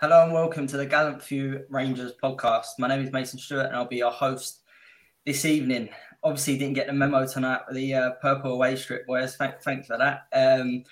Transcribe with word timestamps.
Hello 0.00 0.22
and 0.22 0.32
welcome 0.32 0.68
to 0.68 0.76
the 0.76 0.86
Gallant 0.86 1.20
Few 1.20 1.64
Rangers 1.70 2.12
podcast. 2.22 2.66
My 2.78 2.86
name 2.86 3.04
is 3.04 3.10
Mason 3.10 3.36
Stewart 3.36 3.66
and 3.66 3.74
I'll 3.74 3.84
be 3.84 3.96
your 3.96 4.12
host 4.12 4.60
this 5.26 5.44
evening. 5.44 5.88
Obviously, 6.22 6.56
didn't 6.56 6.74
get 6.74 6.86
the 6.86 6.92
memo 6.92 7.26
tonight 7.26 7.62
with 7.66 7.74
the 7.74 7.94
uh, 7.94 8.10
purple 8.22 8.52
away 8.52 8.76
strip, 8.76 9.08
boys. 9.08 9.34
Thank, 9.34 9.60
thanks 9.60 9.88
for 9.88 9.98
that. 9.98 10.28
Um, 10.32 10.84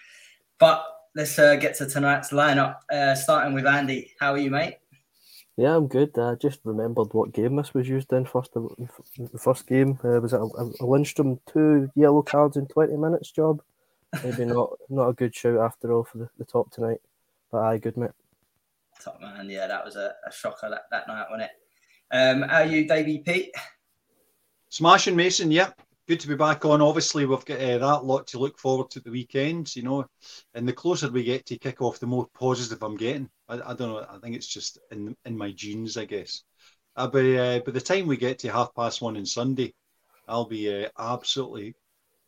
but 0.59 0.85
let's 1.15 1.39
uh, 1.39 1.55
get 1.55 1.77
to 1.77 1.89
tonight's 1.89 2.33
lineup, 2.33 2.79
uh, 2.91 3.15
starting 3.15 3.55
with 3.55 3.65
Andy. 3.65 4.13
How 4.19 4.33
are 4.33 4.39
you, 4.39 4.51
mate? 4.51 4.79
Yeah, 5.57 5.77
I'm 5.77 5.87
good. 5.87 6.19
I 6.19 6.35
just 6.35 6.59
remembered 6.65 7.15
what 7.15 7.33
game 7.33 7.55
this 7.55 7.75
was 7.75 7.89
used 7.89 8.13
in 8.13 8.25
first. 8.25 8.55
The 8.55 9.39
first 9.39 9.69
game 9.69 10.01
uh, 10.03 10.21
was 10.21 10.33
it 10.33 10.41
a, 10.41 10.43
a 10.43 10.85
Lundstram 10.85 11.39
two 11.47 11.93
yellow 11.95 12.23
cards 12.23 12.57
in 12.57 12.67
twenty 12.67 12.97
minutes 12.97 13.31
job. 13.31 13.63
Maybe 14.25 14.47
not 14.47 14.71
not 14.89 15.11
a 15.11 15.13
good 15.13 15.33
shout 15.33 15.59
after 15.59 15.93
all 15.93 16.03
for 16.03 16.19
the, 16.19 16.29
the 16.39 16.45
top 16.45 16.73
tonight, 16.73 17.01
but 17.53 17.59
I 17.59 17.79
good 17.79 17.97
mate. 17.97 18.11
Top 19.03 19.21
man, 19.21 19.49
yeah, 19.49 19.67
that 19.67 19.85
was 19.85 19.97
a, 19.97 20.15
a 20.27 20.33
shocker 20.33 20.71
that, 20.71 20.83
that 20.91 21.09
night, 21.09 21.27
wasn't 21.31 21.51
it? 21.51 22.17
Um, 22.17 22.43
how 22.43 22.63
are 22.63 22.67
you, 22.67 22.87
Davey 22.87 23.19
Pete? 23.19 23.55
Smashing 24.69 25.17
Mason, 25.17 25.51
yeah 25.51 25.71
good 26.07 26.21
to 26.21 26.29
be 26.29 26.37
back 26.37 26.65
on. 26.65 26.81
Obviously, 26.81 27.27
we've 27.27 27.45
got 27.45 27.61
uh, 27.61 27.79
that 27.79 28.05
lot 28.05 28.27
to 28.29 28.39
look 28.39 28.59
forward 28.59 28.91
to 28.91 29.01
the 29.01 29.11
weekends, 29.11 29.77
you 29.77 29.83
know. 29.83 30.07
And 30.55 30.67
the 30.67 30.73
closer 30.73 31.11
we 31.11 31.25
get 31.25 31.47
to 31.47 31.59
kick 31.59 31.83
off, 31.83 31.99
the 31.99 32.07
more 32.07 32.27
positive 32.35 32.83
I'm 32.83 32.97
getting. 32.97 33.29
I, 33.49 33.55
I 33.55 33.75
don't 33.75 33.91
know. 33.91 34.07
I 34.09 34.19
think 34.19 34.37
it's 34.37 34.47
just 34.47 34.79
in 34.91 35.17
in 35.25 35.37
my 35.37 35.53
genes, 35.53 35.97
I 35.97 36.05
guess. 36.05 36.43
Uh, 36.95 37.09
by, 37.09 37.35
uh, 37.35 37.59
by 37.61 37.73
the 37.73 37.81
time 37.81 38.07
we 38.07 38.17
get 38.17 38.39
to 38.41 38.53
half 38.53 38.75
past 38.75 39.03
one 39.03 39.17
on 39.17 39.27
Sunday, 39.27 39.75
I'll 40.29 40.47
be 40.47 40.85
uh, 40.85 40.89
absolutely. 40.99 41.75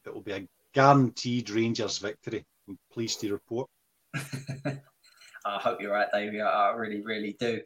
It 0.04 0.14
will 0.14 0.22
be 0.22 0.32
a 0.32 0.48
guaranteed 0.72 1.50
Rangers 1.50 1.98
victory. 1.98 2.44
I'm 2.68 2.78
pleased 2.92 3.20
to 3.20 3.32
report. 3.32 3.68
I 5.44 5.58
hope 5.58 5.80
you're 5.80 5.92
right, 5.92 6.08
Davey. 6.12 6.40
I 6.40 6.70
really, 6.70 7.02
really 7.02 7.36
do. 7.38 7.60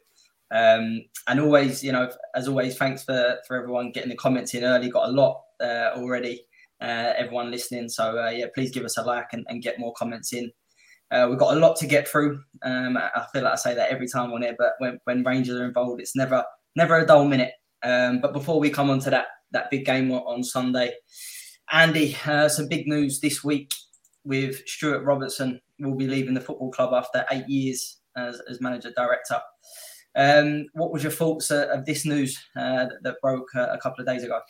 Um, 0.53 1.05
and 1.29 1.41
always, 1.41 1.83
you 1.83 1.93
know, 1.93 2.11
as 2.35 2.47
always, 2.47 2.77
thanks 2.77 3.03
for 3.05 3.39
for 3.47 3.57
everyone 3.57 3.91
getting 3.93 4.11
the 4.11 4.17
comments 4.17 4.55
in 4.55 4.65
early. 4.65 4.91
Got 4.91 5.09
a 5.09 5.13
lot 5.13 5.43
uh, 5.61 5.91
already. 5.97 6.45
Uh, 6.81 7.13
everyone 7.17 7.51
listening, 7.51 7.89
so 7.89 8.23
uh, 8.23 8.31
yeah, 8.31 8.47
please 8.55 8.73
give 8.73 8.85
us 8.85 8.99
a 8.99 9.03
like 9.03 9.29
and, 9.33 9.47
and 9.49 9.63
get 9.63 9.79
more 9.79 9.93
comments 9.95 10.33
in. 10.33 10.51
Uh, 11.13 11.27
we've 11.29 11.39
got 11.39 11.57
a 11.57 11.61
lot 11.61 11.77
to 11.77 11.87
get 11.87 12.09
through. 12.09 12.43
Um, 12.63 12.97
I 12.97 13.25
feel 13.33 13.45
like 13.45 13.53
I 13.53 13.57
say 13.57 13.75
that 13.75 13.91
every 13.91 14.09
time 14.09 14.33
on 14.33 14.43
it, 14.43 14.57
but 14.59 14.73
when, 14.79 14.99
when 15.05 15.23
Rangers 15.23 15.61
are 15.61 15.65
involved, 15.65 16.01
it's 16.01 16.17
never 16.17 16.43
never 16.75 16.99
a 16.99 17.07
dull 17.07 17.25
minute. 17.27 17.53
Um, 17.83 18.21
but 18.21 18.33
before 18.33 18.59
we 18.59 18.71
come 18.71 18.91
on 18.91 18.99
to 19.01 19.11
that 19.11 19.27
that 19.53 19.71
big 19.71 19.85
game 19.85 20.11
on 20.11 20.43
Sunday, 20.43 20.93
Andy, 21.71 22.17
uh, 22.27 22.49
some 22.49 22.69
big 22.69 22.87
news 22.87 23.21
this 23.21 23.45
week 23.45 23.73
with 24.25 24.67
Stuart 24.67 25.05
Robertson 25.05 25.61
will 25.79 25.97
be 25.97 26.07
leaving 26.07 26.35
the 26.35 26.41
football 26.41 26.71
club 26.71 26.93
after 26.95 27.25
eight 27.31 27.49
years 27.49 27.99
as, 28.17 28.41
as 28.49 28.61
manager 28.61 28.93
director. 28.97 29.41
Um, 30.15 30.67
what 30.75 30.93
was 30.93 31.03
your 31.03 31.13
thoughts 31.13 31.51
uh, 31.51 31.69
of 31.73 31.87
this 31.87 32.05
news 32.05 32.39
uh, 32.57 32.87
that, 32.87 33.03
that, 33.03 33.21
broke 33.23 33.49
uh, 33.55 33.69
a 33.71 33.79
couple 33.79 34.03
of 34.03 34.07
days 34.07 34.25
ago? 34.25 34.41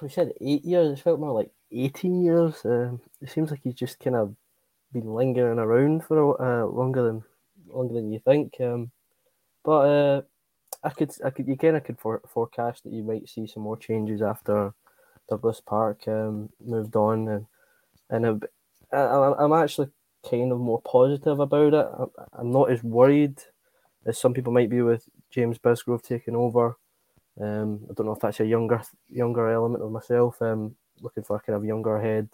We 0.00 0.08
said 0.08 0.32
eight 0.40 0.64
years. 0.64 0.98
It 0.98 1.02
felt 1.02 1.20
more 1.20 1.32
like 1.32 1.50
eighteen 1.70 2.22
years. 2.22 2.64
Um, 2.64 3.00
it 3.20 3.30
seems 3.30 3.50
like 3.50 3.60
he's 3.62 3.74
just 3.74 4.00
kind 4.00 4.16
of 4.16 4.34
been 4.92 5.12
lingering 5.12 5.58
around 5.58 6.04
for 6.04 6.40
uh, 6.40 6.66
longer 6.66 7.02
than 7.02 7.22
longer 7.68 7.94
than 7.94 8.10
you 8.10 8.20
think. 8.20 8.54
Um, 8.60 8.90
but 9.64 9.80
uh, 9.80 10.22
I 10.82 10.90
could, 10.90 11.12
I 11.24 11.30
could, 11.30 11.46
you 11.46 11.56
kind 11.56 11.76
of 11.76 11.84
could 11.84 11.98
for, 11.98 12.20
forecast 12.28 12.84
that 12.84 12.92
you 12.92 13.02
might 13.02 13.28
see 13.28 13.46
some 13.46 13.62
more 13.62 13.76
changes 13.76 14.22
after 14.22 14.72
Douglas 15.28 15.60
Park 15.60 16.06
um, 16.08 16.50
moved 16.64 16.96
on, 16.96 17.28
and 17.28 17.46
and 18.10 18.44
I, 18.94 19.44
I'm 19.44 19.52
actually 19.52 19.88
kind 20.28 20.52
of 20.52 20.58
more 20.58 20.80
positive 20.82 21.40
about 21.40 21.74
it. 21.74 22.10
I'm 22.32 22.50
not 22.50 22.70
as 22.70 22.82
worried 22.82 23.38
as 24.06 24.18
some 24.18 24.34
people 24.34 24.52
might 24.52 24.70
be 24.70 24.82
with 24.82 25.08
James 25.30 25.58
Bisgrove 25.58 26.02
taking 26.02 26.36
over. 26.36 26.76
Um, 27.40 27.80
I 27.90 27.94
don't 27.94 28.06
know 28.06 28.14
if 28.14 28.20
that's 28.20 28.40
a 28.40 28.46
younger 28.46 28.82
younger 29.08 29.48
element 29.48 29.82
of 29.82 29.90
myself. 29.90 30.40
Um, 30.40 30.76
looking 31.00 31.24
for 31.24 31.36
a 31.36 31.40
kind 31.40 31.56
of 31.56 31.64
younger 31.64 32.00
head, 32.00 32.28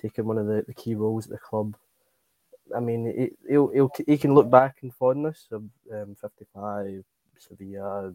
taking 0.00 0.26
one 0.26 0.38
of 0.38 0.46
the, 0.46 0.64
the 0.66 0.74
key 0.74 0.94
roles 0.94 1.26
at 1.26 1.32
the 1.32 1.38
club. 1.38 1.76
I 2.74 2.80
mean, 2.80 3.12
he, 3.16 3.30
he'll, 3.48 3.68
he'll, 3.68 3.90
he 4.06 4.16
can 4.16 4.34
look 4.34 4.50
back 4.50 4.78
in 4.82 4.90
fondness 4.90 5.46
of 5.52 5.64
um, 5.92 6.16
55, 6.20 7.04
Sevilla, 7.38 8.14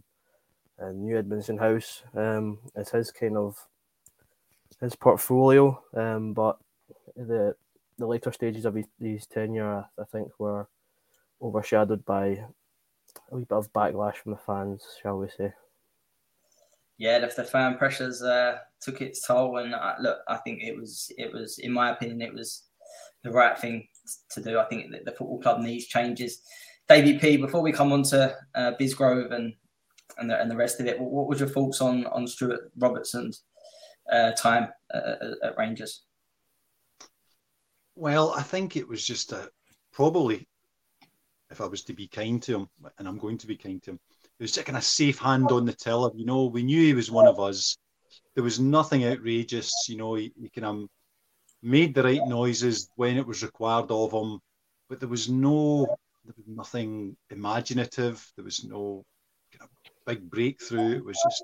and 0.80 1.04
New 1.04 1.22
Edmiston 1.22 1.60
House 1.60 2.04
um, 2.16 2.60
as 2.76 2.90
his 2.90 3.12
kind 3.12 3.38
of 3.38 3.56
his 4.82 4.96
portfolio. 4.96 5.82
Um, 5.94 6.34
but 6.34 6.58
the 7.16 7.56
the 7.98 8.08
later 8.08 8.32
stages 8.32 8.66
of 8.66 8.76
his, 8.76 8.86
his 9.00 9.26
tenure, 9.26 9.86
I 10.00 10.04
think, 10.12 10.30
were 10.40 10.68
overshadowed 11.42 12.06
by 12.06 12.26
a 13.32 13.36
wee 13.36 13.44
bit 13.44 13.58
of 13.58 13.72
backlash 13.74 14.16
from 14.16 14.34
the 14.34 14.38
fans, 14.38 14.86
shall 15.02 15.18
we 15.18 15.30
say? 15.30 15.54
Yeah, 16.98 17.24
if 17.24 17.36
the 17.36 17.44
fan 17.44 17.78
pressures 17.78 18.22
uh, 18.24 18.58
took 18.82 19.02
its 19.02 19.26
toll, 19.26 19.58
and 19.58 19.76
I, 19.76 19.96
look, 20.00 20.20
I 20.28 20.38
think 20.38 20.64
it 20.64 20.76
was, 20.76 21.12
it 21.18 21.32
was, 21.32 21.60
in 21.60 21.72
my 21.72 21.92
opinion, 21.92 22.22
it 22.22 22.34
was 22.34 22.64
the 23.24 23.32
right 23.32 23.58
thing 23.58 23.88
to 24.32 24.42
do. 24.42 24.60
I 24.60 24.66
think 24.66 24.92
that 24.92 25.06
the 25.06 25.12
football 25.12 25.40
club 25.40 25.62
needs 25.62 25.86
changes. 25.86 26.42
Davey 26.88 27.20
P, 27.20 27.38
before 27.38 27.62
we 27.62 27.72
come 27.72 27.92
on 27.92 28.04
to 28.04 28.36
uh, 28.56 28.72
Bisgrove 28.80 29.34
and 29.34 29.54
and 30.20 30.30
the, 30.30 30.40
and 30.40 30.50
the 30.50 30.56
rest 30.56 30.80
of 30.80 30.88
it, 30.88 31.00
what, 31.00 31.12
what 31.12 31.28
was 31.28 31.40
your 31.40 31.50
thoughts 31.50 31.82
on 31.82 32.06
on 32.08 32.26
Stuart 32.26 32.72
Robertson's 32.78 33.44
uh, 34.12 34.32
time 34.32 34.70
uh, 34.94 35.16
at 35.44 35.58
Rangers? 35.58 36.04
Well, 37.98 38.32
I 38.38 38.44
think 38.44 38.76
it 38.76 38.88
was 38.88 39.04
just 39.04 39.32
a 39.32 39.50
probably 39.92 40.48
if 41.50 41.62
I 41.62 41.66
was 41.66 41.84
to 41.86 41.94
be 41.94 42.08
kind 42.08 42.40
to 42.44 42.60
him, 42.60 42.70
and 43.00 43.08
I'm 43.08 43.18
going 43.18 43.40
to 43.40 43.48
be 43.48 43.58
kind 43.58 43.82
to 43.84 43.92
him, 43.92 44.00
it 44.40 44.44
was 44.44 44.56
kind 44.56 44.78
a 44.78 44.82
safe 44.82 45.18
hand 45.18 45.50
on 45.52 45.66
the 45.66 45.74
tiller. 45.74 46.12
You 46.14 46.26
know, 46.26 46.46
we 46.46 46.62
knew 46.62 46.80
he 46.80 46.94
was 46.94 47.10
one 47.10 47.26
of 47.26 47.40
us. 47.40 47.76
There 48.36 48.44
was 48.44 48.60
nothing 48.60 49.04
outrageous. 49.04 49.74
You 49.90 49.98
know, 49.98 50.14
he, 50.14 50.32
he 50.40 50.50
kind 50.50 50.66
of 50.66 50.90
made 51.64 51.96
the 51.96 52.04
right 52.04 52.22
noises 52.28 52.92
when 52.98 53.18
it 53.18 53.26
was 53.26 53.42
required 53.42 53.90
of 53.90 54.12
him, 54.12 54.42
but 54.90 55.00
there 55.00 55.10
was 55.10 55.28
no, 55.28 55.88
there 56.24 56.36
was 56.38 56.46
nothing 56.46 57.18
imaginative. 57.32 58.24
There 58.36 58.46
was 58.46 58.64
no 58.64 59.04
kind 59.52 59.64
of 59.64 59.70
big 60.06 60.30
breakthrough. 60.30 60.98
It 60.98 61.04
was 61.06 61.20
just 61.24 61.44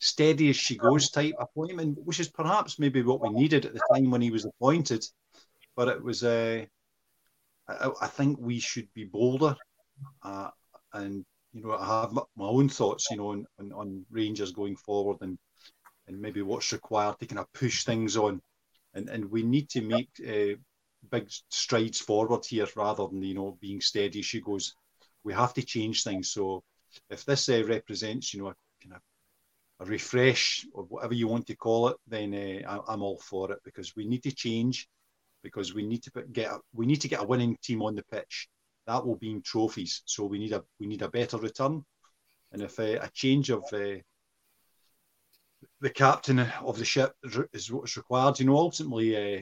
steady 0.00 0.50
as 0.50 0.56
she 0.56 0.76
goes 0.76 1.10
type 1.10 1.34
appointment, 1.38 1.96
which 2.04 2.18
is 2.18 2.28
perhaps 2.28 2.80
maybe 2.80 3.02
what 3.02 3.20
we 3.20 3.28
needed 3.30 3.64
at 3.64 3.74
the 3.74 3.80
time 3.94 4.10
when 4.10 4.20
he 4.20 4.32
was 4.32 4.44
appointed. 4.44 5.06
But 5.76 5.88
it 5.88 6.02
was 6.02 6.22
a 6.22 6.62
uh, 7.68 7.90
I, 8.00 8.04
I 8.04 8.08
think 8.08 8.38
we 8.40 8.58
should 8.58 8.92
be 8.94 9.04
bolder. 9.04 9.56
Uh, 10.22 10.50
and 10.92 11.24
you 11.52 11.62
know, 11.62 11.72
I 11.72 12.02
have 12.02 12.12
my 12.12 12.46
own 12.46 12.68
thoughts, 12.68 13.08
you 13.10 13.18
know, 13.18 13.30
on, 13.30 13.46
on, 13.58 13.72
on, 13.72 14.06
Rangers 14.10 14.52
going 14.52 14.76
forward 14.76 15.18
and 15.20 15.38
and 16.08 16.20
maybe 16.20 16.42
what's 16.42 16.72
required 16.72 17.18
to 17.20 17.26
kind 17.26 17.38
of 17.38 17.52
push 17.52 17.84
things 17.84 18.16
on, 18.16 18.40
and 18.94 19.08
and 19.08 19.30
we 19.30 19.42
need 19.42 19.68
to 19.70 19.80
make 19.82 20.10
uh, 20.26 20.56
big 21.10 21.30
strides 21.50 22.00
forward 22.00 22.44
here 22.44 22.66
rather 22.76 23.06
than 23.06 23.22
you 23.22 23.34
know 23.34 23.56
being 23.60 23.80
steady 23.80 24.22
she 24.22 24.40
goes. 24.40 24.74
We 25.24 25.32
have 25.34 25.54
to 25.54 25.62
change 25.62 26.02
things. 26.02 26.32
So 26.32 26.64
if 27.08 27.24
this 27.24 27.48
uh, 27.48 27.62
represents, 27.64 28.34
you 28.34 28.42
know, 28.42 28.48
a 28.48 28.54
kind 28.82 28.96
of 28.96 29.02
a 29.80 29.84
refresh 29.84 30.66
or 30.72 30.84
whatever 30.84 31.14
you 31.14 31.28
want 31.28 31.46
to 31.46 31.56
call 31.56 31.88
it, 31.88 31.96
then 32.08 32.34
uh, 32.34 32.68
I, 32.68 32.92
I'm 32.92 33.02
all 33.02 33.18
for 33.18 33.52
it 33.52 33.60
because 33.64 33.94
we 33.94 34.04
need 34.04 34.22
to 34.24 34.32
change 34.32 34.88
because 35.42 35.74
we 35.74 35.86
need 35.86 36.02
to 36.04 36.10
get 36.32 36.50
a, 36.50 36.58
we 36.72 36.86
need 36.86 37.00
to 37.00 37.08
get 37.08 37.20
a 37.20 37.26
winning 37.26 37.56
team 37.62 37.82
on 37.82 37.94
the 37.94 38.04
pitch. 38.10 38.48
That 38.86 39.04
will 39.06 39.18
mean 39.20 39.42
trophies. 39.42 40.02
So 40.06 40.24
we 40.24 40.38
need 40.38 40.52
a 40.52 40.62
we 40.80 40.86
need 40.86 41.02
a 41.02 41.08
better 41.08 41.36
return, 41.36 41.84
and 42.52 42.62
if 42.62 42.78
uh, 42.78 42.98
a 43.00 43.10
change 43.12 43.50
of 43.50 43.64
uh, 43.72 43.98
the 45.80 45.90
captain 45.90 46.40
of 46.40 46.78
the 46.78 46.84
ship 46.84 47.12
is 47.52 47.72
what 47.72 47.84
is 47.84 47.96
required, 47.96 48.38
you 48.40 48.46
know, 48.46 48.56
ultimately 48.56 49.16
uh, 49.16 49.40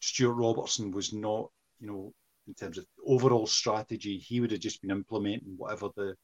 Stuart 0.00 0.34
Robertson 0.34 0.90
was 0.90 1.12
not, 1.12 1.50
you 1.80 1.86
know, 1.86 2.12
in 2.46 2.54
terms 2.54 2.78
of 2.78 2.86
overall 3.06 3.46
strategy, 3.46 4.18
he 4.18 4.40
would 4.40 4.50
have 4.50 4.60
just 4.60 4.80
been 4.82 4.90
implementing 4.90 5.54
whatever 5.56 5.88
the 5.96 6.14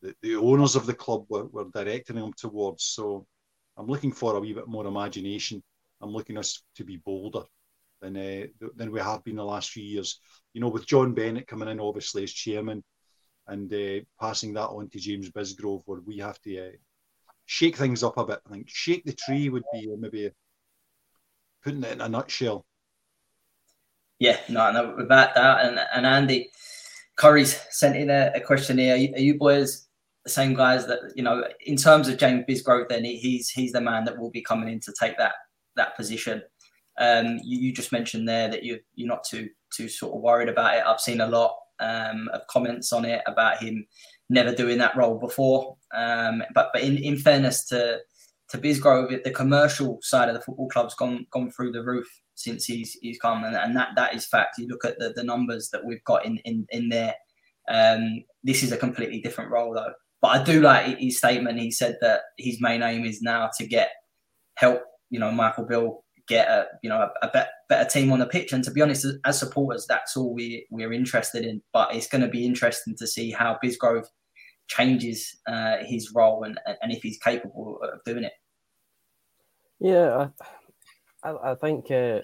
the, 0.00 0.14
the 0.22 0.36
owners 0.36 0.76
of 0.76 0.86
the 0.86 0.94
club 0.94 1.24
were, 1.28 1.46
were 1.46 1.66
directing 1.74 2.16
him 2.16 2.32
towards. 2.36 2.84
So 2.84 3.26
I'm 3.76 3.86
looking 3.86 4.12
for 4.12 4.36
a 4.36 4.40
wee 4.40 4.52
bit 4.52 4.68
more 4.68 4.86
imagination. 4.86 5.62
I'm 6.00 6.10
looking 6.10 6.38
us 6.38 6.62
to 6.76 6.84
be 6.84 6.96
bolder 6.98 7.42
than 8.02 8.16
uh, 8.16 8.46
than 8.76 8.90
we 8.90 9.00
have 9.00 9.24
been 9.24 9.36
the 9.36 9.44
last 9.44 9.70
few 9.70 9.84
years. 9.84 10.20
You 10.52 10.60
know, 10.60 10.68
with 10.68 10.86
John 10.86 11.14
Bennett 11.14 11.46
coming 11.46 11.68
in 11.68 11.80
obviously 11.80 12.24
as 12.24 12.32
chairman 12.32 12.84
and 13.46 13.72
uh, 13.72 14.04
passing 14.20 14.52
that 14.54 14.68
on 14.68 14.90
to 14.90 14.98
James 14.98 15.30
Bisgrove, 15.30 15.82
where 15.86 16.00
we 16.04 16.18
have 16.18 16.40
to 16.42 16.68
uh, 16.68 16.70
shake 17.46 17.76
things 17.76 18.02
up 18.02 18.18
a 18.18 18.26
bit. 18.26 18.40
I 18.46 18.50
think 18.50 18.68
shake 18.68 19.04
the 19.04 19.14
tree 19.14 19.48
would 19.48 19.64
be 19.72 19.88
maybe 19.98 20.30
putting 21.62 21.84
it 21.84 21.92
in 21.92 22.00
a 22.00 22.08
nutshell. 22.08 22.66
Yeah, 24.18 24.38
no, 24.48 24.70
no, 24.70 24.94
with 24.96 25.08
that, 25.08 25.36
and, 25.36 25.80
and 25.94 26.06
Andy 26.06 26.50
Curry's 27.16 27.60
sent 27.70 27.96
in 27.96 28.10
a, 28.10 28.32
a. 28.34 28.40
Are 28.40 28.96
you, 28.96 29.14
are 29.14 29.20
you 29.20 29.38
boys 29.38 29.88
the 30.24 30.30
same 30.30 30.54
guys 30.54 30.86
that 30.86 31.00
you 31.16 31.22
know 31.22 31.44
in 31.66 31.76
terms 31.76 32.08
of 32.08 32.18
James 32.18 32.44
Bisgrove? 32.48 32.88
Then 32.88 33.04
he's 33.04 33.48
he's 33.50 33.72
the 33.72 33.80
man 33.80 34.04
that 34.04 34.18
will 34.18 34.30
be 34.30 34.42
coming 34.42 34.68
in 34.68 34.80
to 34.80 34.94
take 34.98 35.18
that 35.18 35.32
that 35.76 35.96
position. 35.96 36.42
Um, 36.98 37.38
you, 37.42 37.58
you, 37.58 37.72
just 37.72 37.92
mentioned 37.92 38.28
there 38.28 38.48
that 38.48 38.62
you 38.62 38.80
you're 38.94 39.08
not 39.08 39.24
too 39.24 39.48
too 39.74 39.88
sort 39.88 40.14
of 40.14 40.20
worried 40.20 40.48
about 40.48 40.76
it. 40.76 40.84
I've 40.86 41.00
seen 41.00 41.20
a 41.20 41.26
lot 41.26 41.56
um, 41.80 42.28
of 42.32 42.46
comments 42.48 42.92
on 42.92 43.04
it 43.04 43.22
about 43.26 43.62
him 43.62 43.86
never 44.28 44.54
doing 44.54 44.78
that 44.78 44.96
role 44.96 45.18
before. 45.18 45.76
Um, 45.94 46.42
but 46.54 46.70
but 46.72 46.82
in, 46.82 46.96
in 46.98 47.16
fairness 47.16 47.64
to 47.66 47.98
to 48.50 48.58
Bisgrove, 48.58 49.22
the 49.22 49.30
commercial 49.30 49.98
side 50.02 50.28
of 50.28 50.34
the 50.34 50.42
football 50.42 50.68
club's 50.68 50.94
gone 50.94 51.26
gone 51.30 51.50
through 51.50 51.72
the 51.72 51.84
roof 51.84 52.08
since 52.34 52.64
he's 52.64 52.92
he's 53.00 53.18
come, 53.18 53.44
and, 53.44 53.56
and 53.56 53.76
that 53.76 53.90
that 53.96 54.14
is 54.14 54.26
fact. 54.26 54.58
You 54.58 54.68
look 54.68 54.84
at 54.84 54.98
the, 54.98 55.12
the 55.14 55.24
numbers 55.24 55.70
that 55.70 55.84
we've 55.84 56.04
got 56.04 56.24
in 56.24 56.38
in 56.38 56.66
in 56.70 56.88
there. 56.88 57.14
Um, 57.68 58.24
this 58.42 58.62
is 58.62 58.72
a 58.72 58.76
completely 58.76 59.20
different 59.20 59.50
role 59.50 59.72
though. 59.72 59.92
But 60.20 60.28
I 60.28 60.44
do 60.44 60.60
like 60.60 60.98
his 60.98 61.18
statement. 61.18 61.58
He 61.58 61.70
said 61.70 61.98
that 62.00 62.20
his 62.38 62.60
main 62.60 62.82
aim 62.82 63.04
is 63.04 63.22
now 63.22 63.50
to 63.58 63.66
get 63.66 63.90
help. 64.54 64.82
You 65.10 65.18
know, 65.18 65.30
Michael 65.30 65.64
Beale 65.64 66.04
get 66.32 66.48
a 66.48 66.66
you 66.82 66.88
know 66.88 66.96
a, 66.96 67.26
a 67.26 67.30
better, 67.30 67.50
better 67.68 67.88
team 67.88 68.12
on 68.12 68.18
the 68.18 68.26
pitch. 68.26 68.52
And 68.52 68.64
to 68.64 68.70
be 68.70 68.80
honest, 68.80 69.06
as 69.24 69.38
supporters, 69.38 69.86
that's 69.86 70.16
all 70.16 70.34
we 70.34 70.66
we're 70.70 70.92
interested 70.92 71.44
in. 71.44 71.62
But 71.72 71.94
it's 71.94 72.08
going 72.08 72.22
to 72.22 72.28
be 72.28 72.46
interesting 72.46 72.96
to 72.96 73.06
see 73.06 73.30
how 73.30 73.58
Bisgrove 73.62 74.06
changes 74.68 75.40
uh, 75.46 75.78
his 75.82 76.12
role 76.14 76.44
and 76.44 76.58
and 76.82 76.92
if 76.92 77.02
he's 77.02 77.18
capable 77.18 77.78
of 77.82 78.00
doing 78.04 78.24
it. 78.24 78.32
Yeah, 79.80 80.28
I, 81.22 81.52
I 81.52 81.54
think 81.54 81.90
uh, 81.90 82.20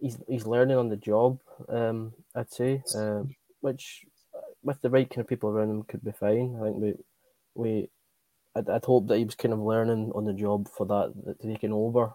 he's 0.00 0.18
he's 0.28 0.46
learning 0.46 0.76
on 0.76 0.88
the 0.88 0.96
job. 0.96 1.38
Um, 1.68 2.12
I'd 2.34 2.52
say, 2.52 2.82
um, 2.94 3.34
which 3.60 4.04
with 4.62 4.80
the 4.82 4.90
right 4.90 5.08
kind 5.08 5.22
of 5.22 5.28
people 5.28 5.48
around 5.48 5.70
him 5.70 5.82
could 5.84 6.04
be 6.04 6.12
fine. 6.12 6.58
I 6.60 6.64
think 6.64 6.76
we 6.76 6.94
we 7.54 7.90
I'd, 8.56 8.68
I'd 8.68 8.84
hope 8.84 9.08
that 9.08 9.18
he 9.18 9.24
was 9.24 9.36
kind 9.36 9.54
of 9.54 9.60
learning 9.60 10.12
on 10.14 10.24
the 10.24 10.32
job 10.32 10.68
for 10.68 10.86
that, 10.86 11.12
that 11.24 11.40
taking 11.40 11.72
over 11.72 12.12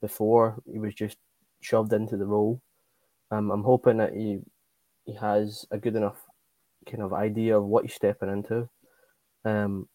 before 0.00 0.62
he 0.70 0.78
was 0.78 0.94
just 0.94 1.16
shoved 1.60 1.92
into 1.92 2.16
the 2.16 2.26
role. 2.26 2.60
Um, 3.30 3.50
I'm 3.50 3.64
hoping 3.64 3.98
that 3.98 4.14
he 4.14 4.40
he 5.04 5.14
has 5.14 5.66
a 5.70 5.78
good 5.78 5.96
enough 5.96 6.18
kind 6.86 7.02
of 7.02 7.12
idea 7.12 7.56
of 7.56 7.64
what 7.64 7.84
he's 7.84 7.94
stepping 7.94 8.30
into. 8.30 8.68
Um, 9.44 9.88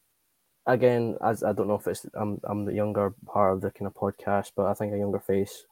again, 0.66 1.18
as 1.24 1.44
I 1.44 1.54
don't 1.54 1.68
know 1.68 1.76
if 1.76 1.88
it's 1.88 2.06
I'm 2.14 2.40
I'm 2.44 2.66
the 2.66 2.74
younger 2.74 3.14
part 3.26 3.54
of 3.54 3.62
the 3.62 3.72
kind 3.72 3.88
of 3.88 3.94
podcast, 3.94 4.52
but 4.56 4.66
I 4.66 4.74
think 4.74 4.94
a 4.94 4.98
younger 4.98 5.20
face 5.20 5.66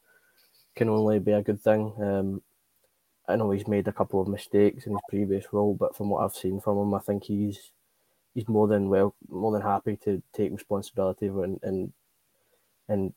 can 0.76 0.88
only 0.88 1.18
be 1.18 1.32
a 1.32 1.42
good 1.42 1.60
thing. 1.60 1.92
Um, 2.00 2.42
I 3.26 3.36
know 3.36 3.50
he's 3.50 3.68
made 3.68 3.88
a 3.88 3.92
couple 3.92 4.20
of 4.20 4.28
mistakes 4.28 4.86
in 4.86 4.92
his 4.92 5.00
previous 5.08 5.46
role, 5.52 5.74
but 5.74 5.96
from 5.96 6.10
what 6.10 6.22
I've 6.22 6.34
seen 6.34 6.60
from 6.60 6.78
him, 6.78 6.94
I 6.94 6.98
think 6.98 7.24
he's 7.24 7.70
he's 8.34 8.48
more 8.48 8.68
than 8.68 8.88
well 8.88 9.14
more 9.28 9.52
than 9.52 9.62
happy 9.62 9.96
to 10.04 10.22
take 10.32 10.52
responsibility 10.52 11.26
and 11.26 11.58
and 11.62 11.92
and 12.88 13.12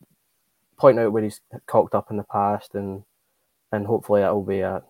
point 0.77 0.99
out 0.99 1.11
where 1.11 1.23
he's 1.23 1.41
cocked 1.65 1.95
up 1.95 2.11
in 2.11 2.17
the 2.17 2.23
past 2.23 2.75
and 2.75 3.03
and 3.71 3.85
hopefully 3.85 4.21
that 4.21 4.33
will 4.33 4.43
be 4.43 4.61
a 4.61 4.81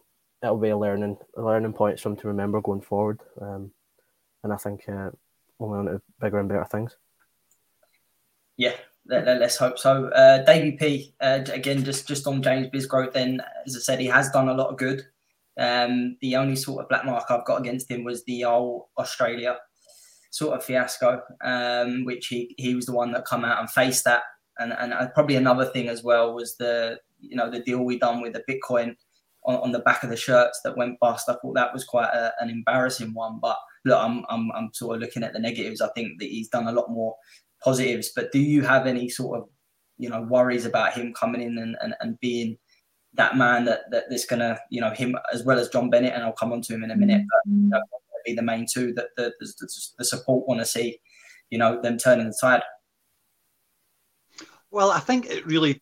that'll 0.42 0.58
be 0.58 0.70
a 0.70 0.78
learning 0.78 1.18
a 1.36 1.42
learning 1.42 1.74
point 1.74 2.00
him 2.00 2.16
to 2.16 2.28
remember 2.28 2.62
going 2.62 2.82
forward. 2.82 3.20
Um, 3.42 3.72
and 4.44 4.54
I 4.54 4.58
think 4.58 4.88
uh, 4.88 5.10
only 5.60 5.80
on 5.80 5.86
to 5.86 6.02
bigger 6.22 6.40
and 6.40 6.50
better 6.50 6.66
things. 6.66 6.96
Yeah, 8.56 8.74
let, 9.08 9.42
us 9.42 9.58
hope 9.58 9.78
so. 9.80 10.08
Uh, 10.10 10.44
Davy 10.44 10.74
P, 10.74 11.14
uh, 11.22 11.42
again, 11.52 11.84
just 11.84 12.08
just 12.08 12.28
on 12.28 12.42
James 12.42 12.68
Bisgrove, 12.68 13.14
then, 13.14 13.42
as 13.66 13.76
I 13.76 13.80
said, 13.80 14.00
he 14.00 14.08
has 14.08 14.30
done 14.32 14.50
a 14.50 14.54
lot 14.54 14.70
of 14.70 14.78
good. 14.78 15.04
Um, 15.60 16.18
the 16.22 16.36
only 16.36 16.56
sort 16.56 16.84
of 16.84 16.90
black 16.90 17.06
mark 17.06 17.26
I've 17.30 17.46
got 17.46 17.60
against 17.60 17.90
him 17.90 18.04
was 18.04 18.24
the 18.26 18.46
old 18.46 18.86
Australia 18.98 19.58
sort 20.30 20.56
of 20.56 20.64
fiasco, 20.64 21.22
um, 21.44 22.06
which 22.06 22.28
he, 22.28 22.54
he 22.58 22.76
was 22.76 22.86
the 22.86 22.94
one 22.94 23.12
that 23.12 23.26
come 23.26 23.44
out 23.44 23.60
and 23.60 23.70
faced 23.70 24.04
that. 24.06 24.22
And, 24.60 24.74
and 24.74 24.94
uh, 24.94 25.08
probably 25.10 25.36
another 25.36 25.66
thing 25.66 25.88
as 25.88 26.04
well 26.04 26.34
was 26.34 26.56
the 26.58 27.00
you 27.20 27.36
know 27.36 27.50
the 27.50 27.60
deal 27.60 27.84
we 27.84 27.98
done 27.98 28.22
with 28.22 28.34
the 28.34 28.44
Bitcoin 28.50 28.96
on, 29.44 29.56
on 29.56 29.72
the 29.72 29.80
back 29.80 30.04
of 30.04 30.10
the 30.10 30.18
shirts 30.18 30.62
that 30.64 30.78
went 30.78 31.00
bust. 31.00 31.30
I 31.30 31.36
thought 31.42 31.56
that 31.56 31.74
was 31.74 31.84
quite 31.84 32.10
a, 32.14 32.34
an 32.40 32.50
embarrassing 32.50 33.14
one. 33.14 33.40
But 33.42 33.58
look, 33.86 34.00
I'm, 34.00 34.24
I'm 34.30 34.52
I'm 34.52 34.70
sort 34.74 34.96
of 34.96 35.02
looking 35.02 35.24
at 35.24 35.34
the 35.34 35.40
negatives. 35.40 35.82
I 35.82 35.90
think 35.90 36.20
that 36.20 36.30
he's 36.30 36.50
done 36.50 36.68
a 36.68 36.72
lot 36.72 36.90
more 36.90 37.16
positives. 37.64 38.12
But 38.16 38.32
do 38.32 38.40
you 38.40 38.62
have 38.64 38.88
any 38.88 39.10
sort 39.10 39.40
of 39.40 39.50
you 39.98 40.10
know 40.10 40.22
worries 40.22 40.66
about 40.66 40.94
him 40.94 41.14
coming 41.14 41.42
in 41.42 41.58
and, 41.58 41.76
and, 41.82 41.96
and 42.00 42.20
being 42.20 42.58
that 43.16 43.36
man 43.36 43.66
that, 43.66 43.90
that 43.92 44.06
that's 44.10 44.26
gonna 44.26 44.60
you 44.70 44.80
know 44.80 44.92
him 44.92 45.18
as 45.34 45.44
well 45.44 45.58
as 45.58 45.70
John 45.70 45.90
Bennett 45.90 46.14
and 46.14 46.24
I'll 46.24 46.34
come 46.34 46.54
on 46.54 46.62
to 46.62 46.74
him 46.74 46.84
in 46.84 46.92
a 46.92 46.96
minute 46.96 47.24
but 47.28 47.52
you 47.52 47.70
know, 47.70 47.82
be 48.26 48.34
the 48.34 48.42
main 48.42 48.66
two 48.72 48.94
that 48.94 49.08
the, 49.16 49.34
the, 49.40 49.68
the 49.98 50.06
support 50.06 50.48
want 50.48 50.60
to 50.60 50.66
see 50.66 51.00
you 51.50 51.58
know 51.58 51.82
them 51.82 51.98
turning 51.98 52.28
the 52.28 52.38
tide 52.40 52.62
well 54.72 54.92
I 54.92 55.00
think 55.00 55.28
it 55.28 55.46
really 55.46 55.82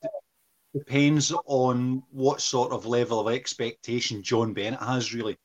depends 0.73 1.31
on 1.45 2.03
what 2.11 2.41
sort 2.41 2.71
of 2.71 2.85
level 2.85 3.19
of 3.19 3.33
expectation 3.33 4.23
John 4.23 4.53
Bennett 4.53 4.81
has 4.81 5.13
really 5.13 5.37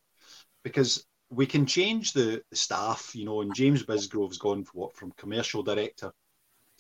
because 0.65 1.07
we 1.31 1.47
can 1.47 1.65
change 1.65 2.13
the, 2.13 2.43
the 2.51 2.57
staff 2.57 3.13
you 3.15 3.25
know 3.25 3.41
and 3.41 3.55
James 3.55 3.85
Bisgrove's 3.85 4.39
gone 4.39 4.65
what 4.73 4.97
from 4.97 5.13
commercial 5.13 5.63
director 5.63 6.13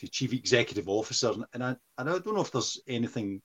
to 0.01 0.09
chief 0.09 0.33
executive 0.33 0.89
officer, 0.89 1.33
and 1.53 1.63
I, 1.63 1.77
and 1.99 2.09
I 2.09 2.19
don't 2.19 2.35
know 2.35 2.41
if 2.41 2.51
there's 2.51 2.81
anything 2.89 3.33
you 3.33 3.41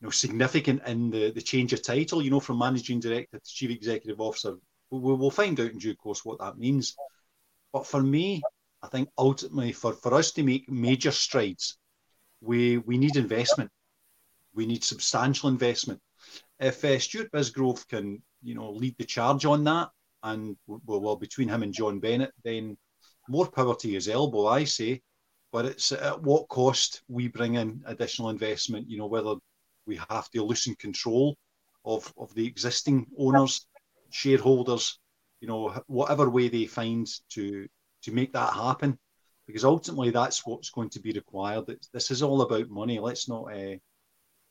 know 0.00 0.10
significant 0.10 0.82
in 0.86 1.10
the, 1.10 1.32
the 1.32 1.42
change 1.42 1.72
of 1.72 1.82
title, 1.82 2.22
you 2.22 2.30
know, 2.30 2.40
from 2.40 2.58
managing 2.58 3.00
director 3.00 3.38
to 3.38 3.54
chief 3.54 3.70
executive 3.70 4.20
officer. 4.20 4.56
We, 4.90 4.98
will 5.00 5.30
find 5.30 5.58
out 5.60 5.72
in 5.72 5.78
due 5.78 5.96
course 5.96 6.24
what 6.24 6.38
that 6.38 6.58
means. 6.58 6.96
But 7.72 7.86
for 7.86 8.02
me, 8.02 8.40
I 8.82 8.88
think 8.88 9.08
ultimately 9.18 9.72
for, 9.72 9.92
for 9.92 10.14
us 10.14 10.30
to 10.32 10.42
make 10.42 10.70
major 10.70 11.10
strides, 11.10 11.76
we 12.40 12.78
we 12.78 12.98
need 12.98 13.16
investment. 13.16 13.70
We 14.54 14.66
need 14.66 14.84
substantial 14.84 15.48
investment. 15.48 16.00
If 16.58 16.84
uh, 16.84 16.98
Stuart 16.98 17.30
Bisgrove 17.30 17.86
can, 17.88 18.22
you 18.42 18.54
know, 18.54 18.70
lead 18.70 18.96
the 18.98 19.04
charge 19.04 19.44
on 19.44 19.64
that, 19.64 19.90
and 20.22 20.56
well, 20.66 21.00
well, 21.00 21.16
between 21.16 21.48
him 21.48 21.62
and 21.62 21.72
John 21.72 22.00
Bennett, 22.00 22.32
then 22.44 22.76
more 23.28 23.46
power 23.46 23.76
to 23.76 23.88
his 23.88 24.08
elbow, 24.08 24.46
I 24.46 24.64
say 24.64 25.02
but 25.52 25.64
it's 25.64 25.92
at 25.92 26.22
what 26.22 26.48
cost 26.48 27.02
we 27.08 27.28
bring 27.28 27.54
in 27.54 27.82
additional 27.86 28.30
investment. 28.30 28.88
You 28.88 28.98
know, 28.98 29.06
whether 29.06 29.34
we 29.86 29.98
have 30.10 30.30
to 30.30 30.44
loosen 30.44 30.74
control 30.76 31.36
of 31.84 32.12
of 32.18 32.34
the 32.34 32.46
existing 32.46 33.06
owners, 33.18 33.66
shareholders. 34.10 34.98
You 35.40 35.48
know, 35.48 35.82
whatever 35.86 36.28
way 36.28 36.48
they 36.48 36.66
find 36.66 37.06
to 37.30 37.66
to 38.02 38.12
make 38.12 38.32
that 38.32 38.52
happen, 38.52 38.98
because 39.48 39.64
ultimately 39.64 40.10
that's 40.10 40.46
what's 40.46 40.68
going 40.68 40.90
to 40.90 41.00
be 41.00 41.10
required. 41.12 41.64
This 41.92 42.10
is 42.10 42.22
all 42.22 42.42
about 42.42 42.68
money. 42.68 43.00
Let's 43.00 43.30
not 43.30 43.50
uh, 43.50 43.76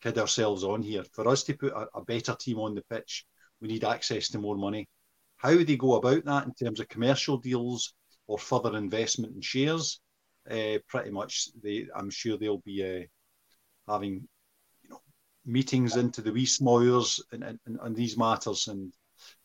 kid 0.02 0.18
ourselves 0.18 0.64
on 0.64 0.82
here. 0.82 1.04
For 1.14 1.28
us 1.28 1.44
to 1.44 1.54
put 1.54 1.72
a, 1.72 1.88
a 1.94 2.04
better 2.04 2.36
team 2.38 2.58
on 2.58 2.74
the 2.74 2.84
pitch, 2.90 3.24
we 3.62 3.68
need 3.68 3.84
access 3.84 4.30
to 4.30 4.40
more 4.40 4.58
money. 4.58 4.90
How 5.38 5.56
they 5.56 5.78
go 5.78 5.96
about 5.96 6.26
that 6.26 6.48
in 6.48 6.54
terms 6.56 6.80
of 6.80 6.90
commercial 6.90 7.38
deals 7.38 7.94
or 8.26 8.40
further 8.40 8.76
investment 8.76 9.36
in 9.36 9.42
shares, 9.42 10.02
uh, 10.50 10.80
pretty 10.88 11.12
much 11.12 11.50
they 11.62 11.88
I'm 11.96 12.10
sure 12.10 12.36
they'll 12.36 12.64
be 12.66 12.84
uh, 12.84 13.92
having 13.92 14.28
you 14.82 14.90
know 14.90 15.02
meetings 15.46 15.96
into 15.96 16.24
the 16.24 16.32
wee 16.32 16.48
smoyers 16.48 17.22
and, 17.32 17.44
and, 17.44 17.60
and 17.84 17.96
these 17.96 18.18
matters 18.18 18.68
and 18.68 18.92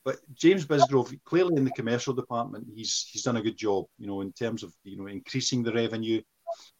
but 0.04 0.16
James 0.35 0.66
Bisgrove 0.66 1.18
clearly 1.25 1.56
in 1.56 1.64
the 1.64 1.71
commercial 1.73 2.12
department 2.12 2.66
he's 2.75 3.06
he's 3.11 3.23
done 3.23 3.37
a 3.37 3.42
good 3.42 3.56
job 3.56 3.87
you 3.99 4.06
know 4.06 4.21
in 4.21 4.32
terms 4.32 4.62
of 4.62 4.73
you 4.85 4.97
know 4.97 5.06
increasing 5.06 5.62
the 5.62 5.73
revenue 5.73 6.21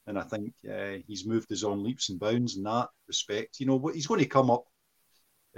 and 0.07 0.19
I 0.19 0.23
think 0.23 0.53
uh, 0.71 0.99
he's 1.07 1.27
moved 1.27 1.51
his 1.51 1.65
on 1.65 1.83
leaps 1.83 2.11
and 2.11 2.21
bounds 2.21 2.57
in 2.57 2.63
that 2.65 2.89
respect 3.09 3.61
you 3.61 3.67
know 3.67 3.79
he's 3.93 4.07
going 4.07 4.21
to 4.21 4.27
come 4.27 4.51
up 4.51 4.65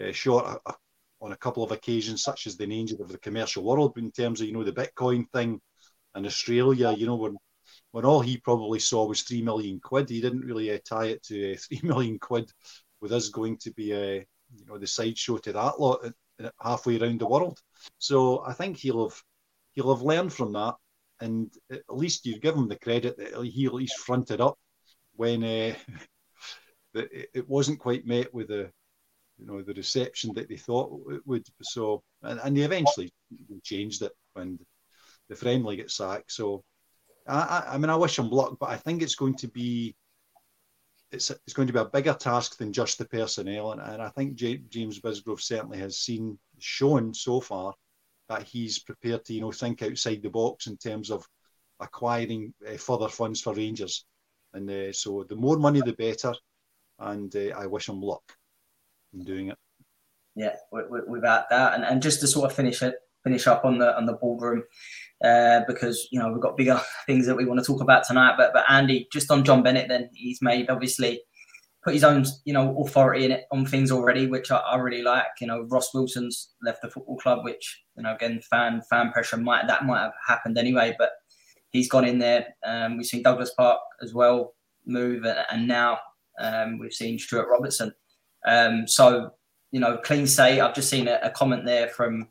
uh, 0.02 0.12
short 0.12 0.61
uh, 0.66 0.73
on 1.21 1.33
a 1.33 1.37
couple 1.37 1.62
of 1.62 1.73
occasions 1.73 2.23
such 2.23 2.47
as 2.47 2.56
the 2.56 2.66
nature 2.66 2.97
of 3.00 3.09
the 3.09 3.18
commercial 3.18 3.64
world 3.64 3.97
in 3.97 4.11
terms 4.11 4.40
of 4.40 4.47
you 4.47 4.52
know 4.52 4.64
the 4.64 4.73
Bitcoin 4.73 5.25
thing 5.33 5.61
in 6.16 6.26
Australia 6.26 6.92
you 6.92 7.06
know 7.06 7.16
when 7.16 7.37
when 7.92 8.04
all 8.04 8.21
he 8.21 8.37
probably 8.38 8.80
saw 8.80 9.06
was 9.06 9.23
three 9.23 9.40
million 9.40 9.80
quid. 9.80 10.11
He 10.11 10.21
didn't 10.21 10.44
really 10.44 10.73
uh, 10.73 10.78
tie 10.85 11.06
it 11.06 11.23
to 11.25 11.54
uh, 11.54 11.56
three 11.68 11.80
million 11.83 12.18
quid 12.18 12.50
with 13.00 13.12
us 13.12 13.28
going 13.28 13.56
to 13.59 13.73
be 13.73 13.92
a 13.92 14.18
uh, 14.18 14.25
you 14.56 14.66
know 14.66 14.78
the 14.78 14.87
sideshow 14.87 15.38
to 15.38 15.52
that 15.52 15.80
lot 15.80 16.04
halfway 16.61 16.99
around 16.99 17.21
the 17.21 17.29
world. 17.29 17.59
So 17.99 18.45
I 18.47 18.53
think 18.53 18.76
he'll 18.76 19.09
have 19.09 19.23
he'll 19.73 19.95
have 19.95 20.05
learned 20.05 20.33
from 20.33 20.53
that, 20.53 20.75
and 21.21 21.53
at 21.71 21.83
least 21.88 22.26
you 22.26 22.38
give 22.38 22.55
him 22.55 22.69
the 22.69 22.79
credit 22.79 23.17
that 23.19 23.45
he 23.45 23.67
at 23.67 23.75
least 23.75 23.99
fronted 23.99 24.41
up 24.41 24.59
when 25.17 25.45
uh, 25.45 25.75
it 26.95 27.49
wasn't 27.49 27.79
quite 27.79 28.07
met 28.07 28.33
with 28.33 28.49
the 28.49 28.71
you 29.38 29.47
know 29.47 29.62
the 29.62 29.75
reception 29.75 30.33
that 30.35 30.49
they 30.49 30.57
thought 30.57 31.00
it 31.11 31.23
would. 31.26 31.47
So 31.62 32.03
and, 32.23 32.41
and 32.43 32.57
they 32.57 32.62
eventually 32.62 33.12
changed 33.62 34.03
it 34.03 34.12
when 34.35 34.59
the 35.29 35.37
friendly 35.37 35.76
get 35.76 35.91
sacked. 35.91 36.33
So 36.33 36.64
I, 37.26 37.64
I 37.69 37.79
mean, 37.79 37.91
I 37.91 37.97
wish 37.97 38.19
him 38.19 38.31
luck, 38.31 38.57
but 38.61 38.69
I 38.69 38.76
think 38.76 39.03
it's 39.03 39.14
going 39.14 39.37
to 39.37 39.49
be 39.49 39.97
it's 41.14 41.30
it's 41.30 41.52
going 41.52 41.66
to 41.66 41.73
be 41.73 41.78
a 41.78 41.85
bigger 41.85 42.14
task 42.14 42.59
than 42.59 42.73
just 42.73 42.99
the 42.99 43.06
personnel, 43.06 43.73
and, 43.73 43.80
and 43.80 44.02
I 44.02 44.09
think 44.11 44.35
J- 44.35 44.62
James 44.68 45.00
Bisgrove 45.00 45.40
certainly 45.40 45.78
has 45.78 45.99
seen 45.99 46.38
shown 46.59 47.14
so 47.14 47.40
far 47.40 47.75
that 48.28 48.42
he's 48.42 48.78
prepared 48.78 49.25
to 49.25 49.35
you 49.35 49.40
know 49.40 49.52
think 49.52 49.83
outside 49.83 50.23
the 50.23 50.30
box 50.30 50.66
in 50.66 50.76
terms 50.76 51.11
of 51.11 51.26
acquiring 51.80 52.52
uh, 52.68 52.76
further 52.76 53.09
funds 53.09 53.40
for 53.40 53.54
Rangers, 53.54 54.04
and 54.52 54.71
uh, 54.71 54.92
so 54.92 55.25
the 55.28 55.37
more 55.37 55.56
money 55.59 55.80
the 55.80 55.92
better, 55.92 56.35
and 56.99 57.35
uh, 57.35 57.56
I 57.56 57.66
wish 57.66 57.88
him 57.88 58.00
luck 58.00 58.25
in 59.12 59.25
doing 59.25 59.49
it. 59.49 59.59
Yeah, 60.37 60.56
without 60.73 61.49
that, 61.50 61.75
and, 61.75 61.85
and 61.85 62.02
just 62.02 62.21
to 62.21 62.26
sort 62.26 62.50
of 62.50 62.56
finish 62.56 62.83
it 62.83 62.97
finish 63.25 63.47
up 63.47 63.64
on 63.64 63.78
the 63.78 63.97
on 63.97 64.07
the 64.07 64.12
boardroom 64.12 64.62
uh, 65.25 65.61
because 65.66 66.07
you 66.12 66.19
know 66.21 66.31
we've 66.31 66.43
got 66.43 66.57
bigger 66.57 66.81
things 67.07 67.26
that 67.26 67.37
we 67.37 67.45
want 67.45 67.59
to 67.59 67.66
talk 67.66 67.81
about 67.81 68.04
tonight. 68.07 68.35
But 68.37 68.52
but 68.52 68.64
Andy, 68.69 69.09
just 69.12 69.31
on 69.31 69.45
John 69.45 69.62
Bennett, 69.62 69.88
then 69.88 70.11
he's 70.12 70.40
made 70.43 70.71
obviously 70.71 71.21
put 71.83 71.95
his 71.95 72.04
own 72.04 72.25
you 72.45 72.52
know 72.52 72.76
authority 72.83 73.25
in 73.25 73.33
it 73.33 73.45
on 73.50 73.66
things 73.66 73.90
already, 73.90 74.26
which 74.26 74.50
I, 74.50 74.57
I, 74.57 74.76
really 74.76 75.02
like. 75.02 75.26
You 75.40 75.47
know, 75.47 75.62
Ross 75.62 75.93
Wilson's 75.95 76.50
left 76.62 76.83
the 76.83 76.90
football 76.90 77.16
club, 77.16 77.45
which 77.45 77.83
you 77.97 78.02
know 78.02 78.14
again 78.14 78.40
fan 78.50 78.83
fan 78.88 79.11
pressure 79.12 79.38
might 79.38 79.66
that 79.66 79.85
might 79.85 80.02
have 80.02 80.14
happened 80.26 80.59
anyway, 80.59 80.95
but 80.99 81.11
he's 81.71 81.88
gone 81.88 82.04
in 82.04 82.19
there. 82.19 82.54
Um, 82.64 82.97
we've 82.97 83.07
seen 83.07 83.23
Douglas 83.23 83.52
Park 83.57 83.81
as 84.02 84.14
well 84.14 84.54
move, 84.87 85.25
and 85.25 85.66
now 85.66 85.99
um, 86.38 86.78
we've 86.78 86.93
seen 86.93 87.19
Stuart 87.19 87.49
Robertson. 87.49 87.93
Um, 88.47 88.87
so 88.87 89.31
you 89.71 89.81
know, 89.81 89.97
clean 90.04 90.26
say. 90.26 90.61
I've 90.61 90.75
just 90.75 90.88
seen 90.88 91.09
a, 91.09 91.19
a 91.23 91.31
comment 91.31 91.64
there 91.64 91.88
from 91.88 92.28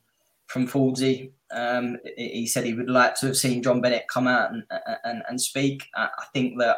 from 0.48 0.68
Fordsey. 0.68 1.32
Um, 1.52 1.98
he 2.18 2.48
said 2.48 2.66
he 2.66 2.74
would 2.74 2.90
like 2.90 3.16
to 3.20 3.28
have 3.28 3.38
seen 3.38 3.64
John 3.64 3.82
Bennett 3.82 4.08
come 4.08 4.28
out 4.28 4.52
and 4.52 4.64
and, 5.04 5.24
and 5.28 5.40
speak. 5.40 5.88
I, 5.96 6.06
I 6.18 6.26
think 6.34 6.60
that 6.60 6.78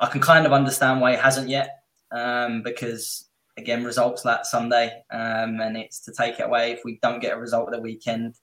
I 0.00 0.06
can 0.06 0.20
kind 0.20 0.46
of 0.46 0.52
understand 0.52 1.00
why 1.00 1.12
he 1.12 1.18
hasn't 1.18 1.48
yet, 1.48 1.82
um, 2.10 2.62
because 2.62 3.28
again, 3.56 3.84
results 3.84 4.22
that 4.22 4.46
Sunday, 4.46 5.02
um, 5.10 5.60
and 5.60 5.76
it's 5.76 6.00
to 6.00 6.12
take 6.12 6.38
it 6.40 6.46
away 6.46 6.72
if 6.72 6.80
we 6.84 6.98
don't 7.02 7.20
get 7.20 7.34
a 7.34 7.40
result 7.40 7.68
at 7.68 7.74
the 7.74 7.80
weekend. 7.80 8.34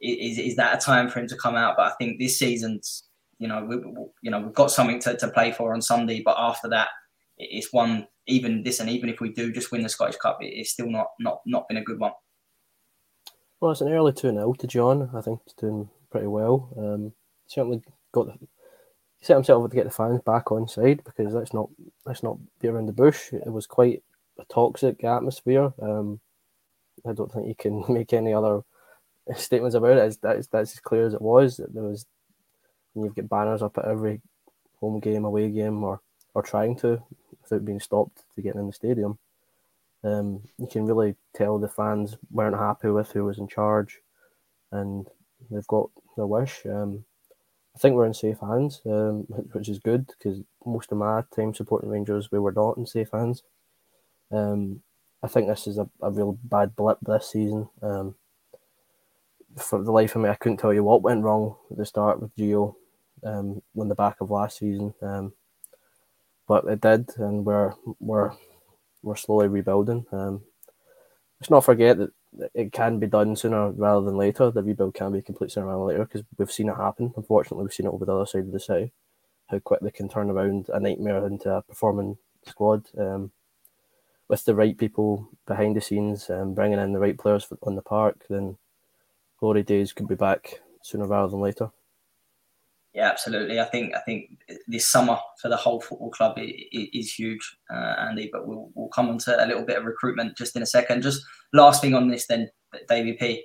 Is, 0.00 0.38
is 0.38 0.56
that 0.56 0.76
a 0.76 0.84
time 0.84 1.08
for 1.08 1.20
him 1.20 1.28
to 1.28 1.36
come 1.36 1.54
out? 1.54 1.76
But 1.76 1.86
I 1.86 1.94
think 1.96 2.18
this 2.18 2.38
season's, 2.38 3.04
you 3.38 3.46
know, 3.46 3.64
we, 3.64 3.76
you 4.22 4.30
know, 4.30 4.40
we've 4.40 4.54
got 4.54 4.72
something 4.72 4.98
to, 5.00 5.16
to 5.16 5.28
play 5.28 5.52
for 5.52 5.74
on 5.74 5.80
Sunday. 5.80 6.22
But 6.24 6.36
after 6.38 6.68
that, 6.70 6.88
it's 7.38 7.72
one. 7.72 8.06
Even 8.28 8.62
this, 8.62 8.78
and 8.78 8.88
even 8.88 9.08
if 9.08 9.20
we 9.20 9.32
do 9.32 9.52
just 9.52 9.72
win 9.72 9.82
the 9.82 9.88
Scottish 9.88 10.16
Cup, 10.16 10.38
it's 10.40 10.70
still 10.70 10.88
not 10.88 11.08
not 11.18 11.40
not 11.44 11.66
been 11.66 11.78
a 11.78 11.84
good 11.84 11.98
one. 11.98 12.12
Well, 13.62 13.70
it's 13.70 13.80
an 13.80 13.92
early 13.92 14.12
two 14.12 14.32
0 14.32 14.54
to 14.54 14.66
John. 14.66 15.08
I 15.14 15.20
think 15.20 15.38
he's 15.44 15.54
doing 15.54 15.88
pretty 16.10 16.26
well. 16.26 16.68
Um, 16.76 17.12
certainly 17.46 17.80
got 18.10 18.26
the, 18.26 18.48
set 19.20 19.34
himself 19.34 19.64
up 19.64 19.70
to 19.70 19.76
get 19.76 19.84
the 19.84 19.90
fans 19.92 20.20
back 20.26 20.50
on 20.50 20.66
side 20.66 21.02
because 21.04 21.32
let's 21.32 21.54
not 21.54 21.68
let's 22.04 22.24
not 22.24 22.38
be 22.58 22.66
around 22.66 22.86
the 22.86 22.92
bush. 22.92 23.32
It 23.32 23.52
was 23.52 23.68
quite 23.68 24.02
a 24.40 24.44
toxic 24.46 25.04
atmosphere. 25.04 25.72
Um, 25.80 26.18
I 27.06 27.12
don't 27.12 27.30
think 27.30 27.46
you 27.46 27.54
can 27.54 27.84
make 27.88 28.12
any 28.12 28.34
other 28.34 28.62
statements 29.36 29.76
about 29.76 29.96
it. 29.96 30.18
That's 30.20 30.48
that's 30.48 30.72
as 30.72 30.80
clear 30.80 31.06
as 31.06 31.14
it 31.14 31.22
was. 31.22 31.58
There 31.58 31.84
was 31.84 32.04
you've 32.96 33.14
got 33.14 33.28
banners 33.28 33.62
up 33.62 33.78
at 33.78 33.84
every 33.84 34.22
home 34.80 34.98
game, 34.98 35.24
away 35.24 35.48
game, 35.50 35.84
or 35.84 36.00
or 36.34 36.42
trying 36.42 36.74
to 36.78 37.00
without 37.42 37.64
being 37.64 37.78
stopped 37.78 38.24
to 38.34 38.42
get 38.42 38.56
in 38.56 38.66
the 38.66 38.72
stadium. 38.72 39.20
Um, 40.04 40.42
you 40.58 40.66
can 40.66 40.86
really 40.86 41.14
tell 41.34 41.58
the 41.58 41.68
fans 41.68 42.16
weren't 42.30 42.56
happy 42.56 42.88
with 42.88 43.12
who 43.12 43.24
was 43.24 43.38
in 43.38 43.48
charge, 43.48 44.00
and 44.70 45.06
they've 45.50 45.66
got 45.66 45.90
their 46.16 46.26
wish. 46.26 46.66
Um, 46.66 47.04
I 47.74 47.78
think 47.78 47.94
we're 47.94 48.06
in 48.06 48.14
safe 48.14 48.40
hands, 48.40 48.82
um, 48.86 49.20
which 49.52 49.68
is 49.68 49.78
good 49.78 50.06
because 50.06 50.40
most 50.64 50.92
of 50.92 50.98
my 50.98 51.22
time 51.34 51.54
supporting 51.54 51.90
Rangers, 51.90 52.30
we 52.30 52.38
were 52.38 52.52
not 52.52 52.76
in 52.76 52.86
safe 52.86 53.10
hands. 53.12 53.42
Um, 54.30 54.82
I 55.22 55.28
think 55.28 55.46
this 55.46 55.66
is 55.66 55.78
a, 55.78 55.88
a 56.00 56.10
real 56.10 56.38
bad 56.42 56.74
blip 56.74 56.98
this 57.02 57.30
season. 57.30 57.68
Um, 57.80 58.16
for 59.56 59.82
the 59.82 59.92
life 59.92 60.16
of 60.16 60.22
me, 60.22 60.30
I 60.30 60.34
couldn't 60.34 60.58
tell 60.58 60.72
you 60.72 60.82
what 60.82 61.02
went 61.02 61.22
wrong 61.22 61.56
at 61.70 61.76
the 61.76 61.86
start 61.86 62.20
with 62.20 62.34
Gio 62.36 62.74
um, 63.22 63.62
on 63.78 63.88
the 63.88 63.94
back 63.94 64.20
of 64.20 64.30
last 64.30 64.58
season. 64.58 64.94
Um, 65.02 65.34
but 66.48 66.64
it 66.64 66.80
did, 66.80 67.10
and 67.18 67.44
we're 67.44 67.74
we're 68.00 68.32
we're 69.02 69.16
slowly 69.16 69.48
rebuilding. 69.48 70.06
Um, 70.12 70.42
let's 71.40 71.50
not 71.50 71.64
forget 71.64 71.98
that 71.98 72.10
it 72.54 72.72
can 72.72 72.98
be 72.98 73.06
done 73.06 73.36
sooner 73.36 73.70
rather 73.70 74.04
than 74.04 74.16
later. 74.16 74.50
The 74.50 74.62
rebuild 74.62 74.94
can 74.94 75.12
be 75.12 75.22
complete 75.22 75.52
sooner 75.52 75.66
rather 75.66 75.80
than 75.80 75.88
later 75.88 76.04
because 76.04 76.22
we've 76.38 76.52
seen 76.52 76.68
it 76.68 76.76
happen. 76.76 77.12
Unfortunately, 77.16 77.64
we've 77.64 77.72
seen 77.72 77.86
it 77.86 77.90
over 77.90 78.04
the 78.04 78.14
other 78.14 78.26
side 78.26 78.44
of 78.44 78.52
the 78.52 78.60
city. 78.60 78.92
How 79.48 79.58
quick 79.58 79.80
they 79.80 79.90
can 79.90 80.08
turn 80.08 80.30
around 80.30 80.70
a 80.72 80.80
nightmare 80.80 81.26
into 81.26 81.50
a 81.50 81.62
performing 81.62 82.16
squad 82.46 82.88
um, 82.98 83.32
with 84.28 84.44
the 84.44 84.54
right 84.54 84.76
people 84.76 85.28
behind 85.46 85.76
the 85.76 85.80
scenes 85.80 86.30
and 86.30 86.40
um, 86.40 86.54
bringing 86.54 86.78
in 86.78 86.92
the 86.92 86.98
right 86.98 87.18
players 87.18 87.46
on 87.62 87.74
the 87.74 87.82
park. 87.82 88.24
Then 88.30 88.56
glory 89.38 89.62
days 89.62 89.92
could 89.92 90.08
be 90.08 90.14
back 90.14 90.60
sooner 90.80 91.06
rather 91.06 91.30
than 91.30 91.40
later. 91.40 91.70
Yeah, 92.94 93.08
absolutely. 93.08 93.58
I 93.58 93.64
think 93.64 93.94
I 93.94 94.00
think 94.00 94.42
this 94.68 94.86
summer 94.86 95.18
for 95.40 95.48
the 95.48 95.56
whole 95.56 95.80
football 95.80 96.10
club 96.10 96.34
is 96.38 97.12
huge, 97.12 97.56
uh, 97.72 97.94
Andy. 97.98 98.28
But 98.30 98.46
we'll 98.46 98.70
we'll 98.74 98.88
come 98.88 99.08
on 99.08 99.18
to 99.18 99.42
a 99.42 99.46
little 99.46 99.64
bit 99.64 99.78
of 99.78 99.84
recruitment 99.84 100.36
just 100.36 100.56
in 100.56 100.62
a 100.62 100.66
second. 100.66 101.02
Just 101.02 101.24
last 101.54 101.80
thing 101.80 101.94
on 101.94 102.08
this, 102.08 102.26
then, 102.26 102.50
Davy 102.88 103.14
P. 103.14 103.44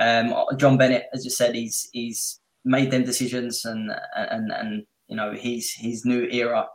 Um, 0.00 0.34
John 0.56 0.76
Bennett, 0.76 1.06
as 1.12 1.24
you 1.24 1.30
said, 1.30 1.54
he's 1.54 1.88
he's 1.92 2.40
made 2.64 2.90
them 2.90 3.04
decisions, 3.04 3.64
and 3.64 3.92
and 4.16 4.50
and 4.50 4.84
you 5.06 5.14
know 5.14 5.32
his 5.32 5.72
his 5.72 6.04
new 6.04 6.24
era 6.24 6.66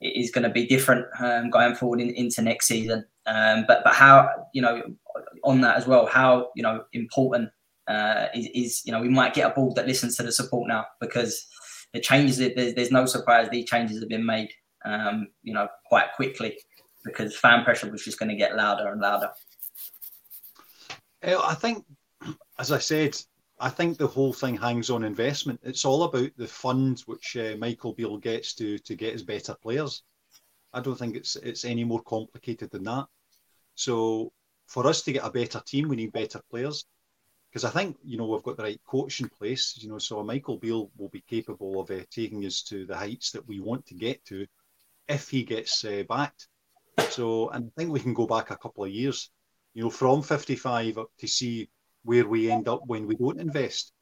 is 0.00 0.30
going 0.30 0.44
to 0.44 0.50
be 0.50 0.64
different 0.64 1.06
um, 1.18 1.50
going 1.50 1.74
forward 1.74 2.00
in, 2.00 2.10
into 2.10 2.40
next 2.40 2.66
season. 2.66 3.04
Um, 3.26 3.64
but 3.66 3.82
but 3.82 3.94
how 3.94 4.30
you 4.54 4.62
know 4.62 4.80
on 5.42 5.60
that 5.62 5.76
as 5.76 5.88
well, 5.88 6.06
how 6.06 6.50
you 6.54 6.62
know 6.62 6.84
important 6.92 7.50
uh, 7.88 8.26
is, 8.34 8.48
is, 8.54 8.82
you 8.84 8.92
know 8.92 9.00
we 9.00 9.08
might 9.08 9.34
get 9.34 9.50
a 9.50 9.54
board 9.54 9.74
that 9.74 9.86
listens 9.86 10.16
to 10.16 10.22
the 10.22 10.32
support 10.32 10.68
now 10.68 10.84
because 11.00 11.46
the 11.94 12.00
changes 12.00 12.36
there's, 12.36 12.74
there's 12.74 12.92
no 12.92 13.06
surprise 13.06 13.48
these 13.50 13.68
changes 13.68 13.98
have 13.98 14.08
been 14.08 14.26
made 14.26 14.50
um, 14.84 15.28
you 15.42 15.54
know 15.54 15.66
quite 15.86 16.12
quickly 16.14 16.56
because 17.04 17.36
fan 17.36 17.64
pressure 17.64 17.90
was 17.90 18.04
just 18.04 18.18
going 18.18 18.28
to 18.28 18.36
get 18.36 18.56
louder 18.56 18.88
and 18.88 19.00
louder. 19.00 19.30
I 21.22 21.54
think, 21.54 21.84
as 22.58 22.70
I 22.70 22.78
said, 22.78 23.16
I 23.60 23.70
think 23.70 23.98
the 23.98 24.06
whole 24.06 24.32
thing 24.32 24.56
hangs 24.56 24.90
on 24.90 25.04
investment. 25.04 25.60
It's 25.62 25.84
all 25.84 26.04
about 26.04 26.30
the 26.36 26.46
funds 26.46 27.06
which 27.06 27.36
uh, 27.36 27.56
Michael 27.58 27.94
Beale 27.94 28.18
gets 28.18 28.54
to 28.54 28.78
to 28.78 28.94
get 28.94 29.14
his 29.14 29.22
better 29.22 29.54
players. 29.54 30.02
I 30.72 30.80
don't 30.80 30.98
think 30.98 31.16
it's 31.16 31.36
it's 31.36 31.64
any 31.64 31.84
more 31.84 32.02
complicated 32.02 32.70
than 32.70 32.84
that. 32.84 33.06
So 33.74 34.32
for 34.66 34.86
us 34.86 35.02
to 35.02 35.12
get 35.12 35.24
a 35.24 35.30
better 35.30 35.60
team, 35.66 35.88
we 35.88 35.96
need 35.96 36.12
better 36.12 36.40
players 36.50 36.84
because 37.58 37.74
I 37.74 37.76
think 37.76 37.96
you 38.04 38.16
know 38.16 38.26
we've 38.26 38.42
got 38.44 38.56
the 38.56 38.62
right 38.62 38.80
coach 38.86 39.20
in 39.20 39.28
place. 39.28 39.76
You 39.80 39.88
know, 39.88 39.98
so 39.98 40.22
Michael 40.22 40.58
Beale 40.58 40.92
will 40.96 41.08
be 41.08 41.24
capable 41.28 41.80
of 41.80 41.90
uh, 41.90 42.04
taking 42.08 42.44
us 42.46 42.62
to 42.64 42.86
the 42.86 42.94
heights 42.96 43.32
that 43.32 43.48
we 43.48 43.58
want 43.58 43.84
to 43.86 43.94
get 43.94 44.24
to 44.26 44.46
if 45.08 45.28
he 45.28 45.42
gets 45.42 45.84
uh, 45.84 46.04
backed. 46.08 46.46
So, 47.10 47.48
and 47.48 47.64
I 47.66 47.70
think 47.76 47.90
we 47.90 47.98
can 47.98 48.14
go 48.14 48.28
back 48.28 48.52
a 48.52 48.56
couple 48.56 48.84
of 48.84 48.92
years, 48.92 49.30
you 49.74 49.82
know, 49.82 49.90
from 49.90 50.22
55 50.22 50.98
up 50.98 51.08
to 51.18 51.26
see 51.26 51.68
where 52.04 52.28
we 52.28 52.48
end 52.48 52.68
up 52.68 52.82
when 52.86 53.08
we 53.08 53.16
don't 53.16 53.40
invest. 53.40 53.92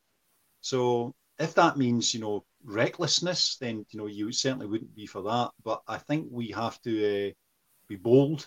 So, 0.61 1.15
if 1.39 1.55
that 1.55 1.79
means 1.79 2.13
you 2.13 2.21
know 2.21 2.45
recklessness, 2.63 3.57
then 3.57 3.87
you 3.89 3.99
know 3.99 4.07
you 4.07 4.33
certainly 4.33 4.67
wouldn't 4.67 4.95
be 4.95 5.07
for 5.07 5.23
that. 5.23 5.53
But 5.65 5.81
I 5.89 5.97
think 5.97 6.29
we 6.31 6.49
have 6.49 6.79
to 6.83 7.31
uh, 7.31 7.31
be 7.89 7.97
bold. 7.97 8.45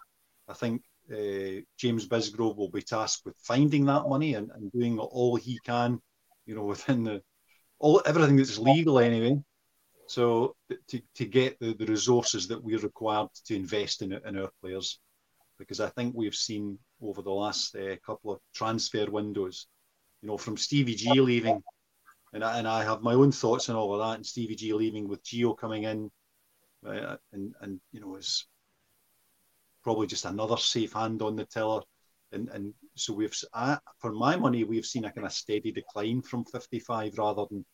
I 0.47 0.53
think 0.53 0.83
uh, 1.11 1.61
James 1.77 2.07
Bisgrove 2.07 2.57
will 2.57 2.69
be 2.69 2.81
tasked 2.81 3.25
with 3.25 3.35
finding 3.37 3.85
that 3.85 4.07
money 4.07 4.35
and, 4.35 4.51
and 4.53 4.71
doing 4.71 4.99
all 4.99 5.35
he 5.35 5.59
can, 5.65 5.99
you 6.45 6.55
know, 6.55 6.63
within 6.73 7.03
the 7.03 7.21
all 7.79 8.01
everything 8.05 8.35
that's 8.35 8.57
legal 8.57 8.99
anyway. 8.99 9.37
So 10.07 10.55
to, 10.89 11.01
to 11.15 11.25
get 11.25 11.59
the, 11.59 11.73
the 11.75 11.85
resources 11.85 12.47
that 12.47 12.63
we're 12.63 12.79
required 12.79 13.29
to 13.45 13.55
invest 13.55 14.01
in, 14.01 14.13
in 14.13 14.37
our 14.39 14.49
players, 14.61 14.99
because 15.59 15.79
I 15.79 15.89
think 15.89 16.15
we've 16.15 16.35
seen 16.35 16.79
over 17.01 17.21
the 17.21 17.31
last 17.31 17.75
uh, 17.75 17.95
couple 18.05 18.31
of 18.31 18.39
transfer 18.55 19.05
windows, 19.09 19.67
you 20.21 20.27
know, 20.27 20.37
from 20.37 20.57
Stevie 20.57 20.95
G 20.95 21.21
leaving, 21.21 21.61
and 22.33 22.43
I, 22.43 22.57
and 22.57 22.67
I 22.67 22.83
have 22.83 23.01
my 23.01 23.13
own 23.13 23.31
thoughts 23.31 23.69
on 23.69 23.75
all 23.75 23.93
of 23.93 23.99
that, 23.99 24.15
and 24.15 24.25
Stevie 24.25 24.55
G 24.55 24.73
leaving 24.73 25.07
with 25.07 25.23
Gio 25.23 25.55
coming 25.57 25.83
in, 25.83 26.11
uh, 26.85 27.17
and 27.31 27.53
and 27.61 27.79
you 27.91 28.01
know, 28.01 28.15
is 28.15 28.47
probably 29.83 30.07
just 30.07 30.25
another 30.25 30.57
safe 30.57 30.93
hand 30.93 31.21
on 31.21 31.35
the 31.35 31.45
tiller. 31.45 31.81
And, 32.31 32.49
and 32.49 32.73
so 32.95 33.13
we've, 33.13 33.33
for 33.99 34.11
my 34.11 34.35
money, 34.35 34.63
we've 34.63 34.85
seen 34.85 35.05
a 35.05 35.11
kind 35.11 35.25
of 35.25 35.33
steady 35.33 35.71
decline 35.71 36.21
from 36.21 36.45
55 36.45 37.17
rather 37.17 37.45
than 37.49 37.65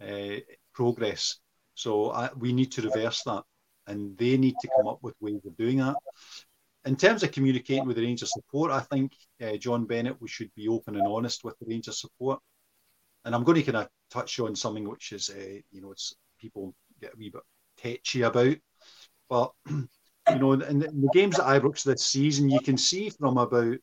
uh, 0.00 0.40
progress. 0.74 1.40
So 1.74 2.10
I, 2.10 2.30
we 2.36 2.52
need 2.52 2.72
to 2.72 2.82
reverse 2.82 3.22
that, 3.24 3.44
and 3.86 4.16
they 4.18 4.36
need 4.36 4.56
to 4.60 4.68
come 4.76 4.88
up 4.88 4.98
with 5.02 5.14
ways 5.20 5.44
of 5.46 5.56
doing 5.56 5.78
that. 5.78 5.94
In 6.84 6.96
terms 6.96 7.22
of 7.22 7.32
communicating 7.32 7.86
with 7.86 7.96
the 7.96 8.02
Rangers 8.02 8.32
support, 8.32 8.70
I 8.70 8.80
think 8.80 9.12
uh, 9.42 9.56
John 9.56 9.84
Bennett, 9.84 10.20
we 10.20 10.28
should 10.28 10.50
be 10.54 10.68
open 10.68 10.96
and 10.96 11.06
honest 11.06 11.44
with 11.44 11.58
the 11.58 11.66
Rangers 11.66 12.00
support. 12.00 12.40
And 13.24 13.34
I'm 13.34 13.44
going 13.44 13.56
to 13.56 13.62
kind 13.62 13.84
of 13.84 13.88
touch 14.10 14.40
on 14.40 14.56
something 14.56 14.88
which 14.88 15.12
is, 15.12 15.30
uh, 15.30 15.58
you 15.70 15.80
know, 15.80 15.92
it's 15.92 16.14
people 16.40 16.74
get 17.00 17.14
a 17.14 17.16
wee 17.16 17.30
bit 17.30 17.42
tetchy 17.76 18.22
about, 18.22 18.56
but 19.28 19.52
you 20.30 20.38
know, 20.38 20.52
in, 20.52 20.82
in 20.82 21.00
the 21.00 21.10
games 21.12 21.38
at 21.38 21.46
Ibrox 21.46 21.82
this 21.82 22.04
season, 22.04 22.48
you 22.48 22.60
can 22.60 22.76
see 22.76 23.10
from 23.10 23.38
about, 23.38 23.76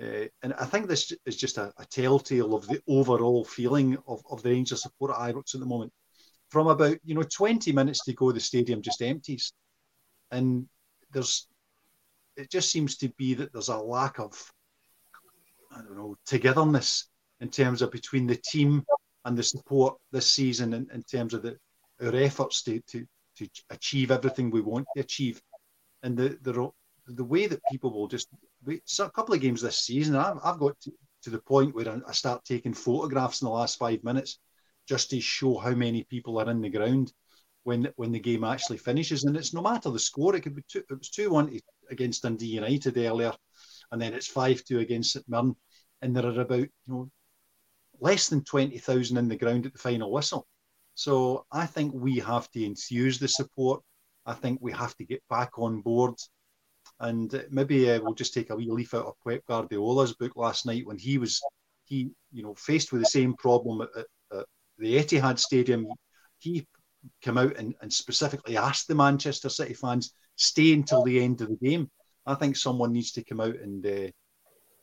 uh, 0.00 0.26
and 0.42 0.54
I 0.58 0.64
think 0.66 0.86
this 0.86 1.12
is 1.24 1.36
just 1.36 1.58
a, 1.58 1.72
a, 1.78 1.84
telltale 1.86 2.54
of 2.54 2.66
the 2.68 2.82
overall 2.86 3.44
feeling 3.44 3.96
of, 4.06 4.22
of 4.30 4.42
the 4.42 4.50
Rangers 4.50 4.82
support 4.82 5.10
at 5.10 5.34
Ibrox 5.34 5.54
at 5.54 5.60
the 5.60 5.66
moment. 5.66 5.92
From 6.50 6.68
about, 6.68 6.98
you 7.04 7.14
know, 7.14 7.22
20 7.22 7.72
minutes 7.72 8.04
to 8.04 8.12
go, 8.12 8.30
the 8.30 8.40
stadium 8.40 8.82
just 8.82 9.02
empties. 9.02 9.52
And 10.30 10.68
there's, 11.12 11.48
it 12.36 12.50
just 12.50 12.70
seems 12.70 12.96
to 12.98 13.08
be 13.10 13.34
that 13.34 13.52
there's 13.52 13.68
a 13.68 13.76
lack 13.76 14.18
of, 14.18 14.52
I 15.72 15.82
don't 15.82 15.96
know, 15.96 16.16
togetherness 16.26 17.08
in 17.40 17.48
terms 17.48 17.82
of 17.82 17.90
between 17.90 18.26
the 18.26 18.36
team 18.36 18.84
and 19.24 19.36
the 19.36 19.42
support 19.42 19.96
this 20.12 20.30
season 20.30 20.72
in, 20.72 20.86
in 20.92 21.02
terms 21.02 21.34
of 21.34 21.42
the, 21.42 21.56
our 22.02 22.14
efforts 22.14 22.62
to, 22.62 22.80
to, 22.88 23.06
to 23.36 23.48
achieve 23.70 24.10
everything 24.10 24.50
we 24.50 24.60
want 24.60 24.86
to 24.94 25.02
achieve. 25.02 25.40
And 26.02 26.16
the, 26.16 26.38
the, 26.42 26.70
the 27.06 27.24
way 27.24 27.46
that 27.46 27.60
people 27.70 27.92
will 27.92 28.08
just 28.08 28.28
wait, 28.64 28.82
so 28.84 29.06
a 29.06 29.10
couple 29.10 29.34
of 29.34 29.40
games 29.40 29.62
this 29.62 29.80
season, 29.80 30.16
I've, 30.16 30.38
I've 30.44 30.58
got 30.58 30.78
to, 30.80 30.92
to 31.22 31.30
the 31.30 31.40
point 31.40 31.74
where 31.74 32.00
I 32.06 32.12
start 32.12 32.44
taking 32.44 32.74
photographs 32.74 33.42
in 33.42 33.46
the 33.46 33.52
last 33.52 33.78
five 33.78 34.02
minutes 34.04 34.38
just 34.86 35.10
to 35.10 35.20
show 35.20 35.58
how 35.58 35.72
many 35.72 36.04
people 36.04 36.38
are 36.38 36.50
in 36.50 36.60
the 36.60 36.68
ground 36.68 37.12
when 37.64 37.88
when 37.96 38.12
the 38.12 38.20
game 38.20 38.44
actually 38.44 38.78
finishes. 38.78 39.24
And 39.24 39.36
it's 39.36 39.52
no 39.52 39.60
matter 39.60 39.90
the 39.90 39.98
score; 39.98 40.36
it 40.36 40.42
could 40.42 40.54
be 40.54 40.62
two, 40.68 40.84
it 40.88 40.98
was 40.98 41.10
two 41.10 41.30
one 41.30 41.58
against 41.90 42.22
Dundee 42.22 42.46
United 42.46 42.96
earlier, 42.96 43.32
and 43.90 44.00
then 44.00 44.14
it's 44.14 44.28
five 44.28 44.62
two 44.64 44.78
against 44.78 45.12
St 45.12 45.28
Mirren, 45.28 45.56
and 46.02 46.14
there 46.14 46.26
are 46.26 46.40
about 46.40 46.60
you 46.60 46.70
know 46.86 47.10
less 48.00 48.28
than 48.28 48.44
twenty 48.44 48.78
thousand 48.78 49.16
in 49.16 49.28
the 49.28 49.36
ground 49.36 49.66
at 49.66 49.72
the 49.72 49.78
final 49.78 50.12
whistle. 50.12 50.46
So 50.94 51.44
I 51.50 51.66
think 51.66 51.92
we 51.92 52.20
have 52.20 52.50
to 52.52 52.64
enthuse 52.64 53.18
the 53.18 53.28
support. 53.28 53.82
I 54.26 54.34
think 54.34 54.58
we 54.60 54.72
have 54.72 54.94
to 54.96 55.04
get 55.04 55.22
back 55.30 55.58
on 55.58 55.80
board. 55.80 56.14
And 57.00 57.44
maybe 57.50 57.90
uh, 57.90 58.00
we'll 58.02 58.14
just 58.14 58.34
take 58.34 58.50
a 58.50 58.56
wee 58.56 58.70
leaf 58.70 58.94
out 58.94 59.06
of 59.06 59.14
Pep 59.26 59.42
Guardiola's 59.46 60.14
book 60.14 60.32
last 60.36 60.66
night 60.66 60.86
when 60.86 60.98
he 60.98 61.18
was 61.18 61.40
he 61.84 62.10
you 62.32 62.42
know 62.42 62.54
faced 62.54 62.92
with 62.92 63.02
the 63.02 63.06
same 63.06 63.34
problem 63.34 63.82
at, 63.82 63.88
at, 64.36 64.46
the 64.78 64.96
Etihad 64.96 65.38
Stadium. 65.38 65.86
He 66.38 66.66
came 67.22 67.38
out 67.38 67.56
and, 67.56 67.74
and 67.80 67.92
specifically 67.92 68.56
asked 68.56 68.88
the 68.88 68.94
Manchester 68.94 69.48
City 69.48 69.74
fans 69.74 70.12
stay 70.36 70.72
until 70.72 71.02
the 71.02 71.22
end 71.22 71.40
of 71.40 71.48
the 71.48 71.56
game. 71.56 71.90
I 72.26 72.34
think 72.34 72.56
someone 72.56 72.92
needs 72.92 73.12
to 73.12 73.24
come 73.24 73.40
out 73.40 73.56
and 73.56 73.86
uh, 73.86 74.10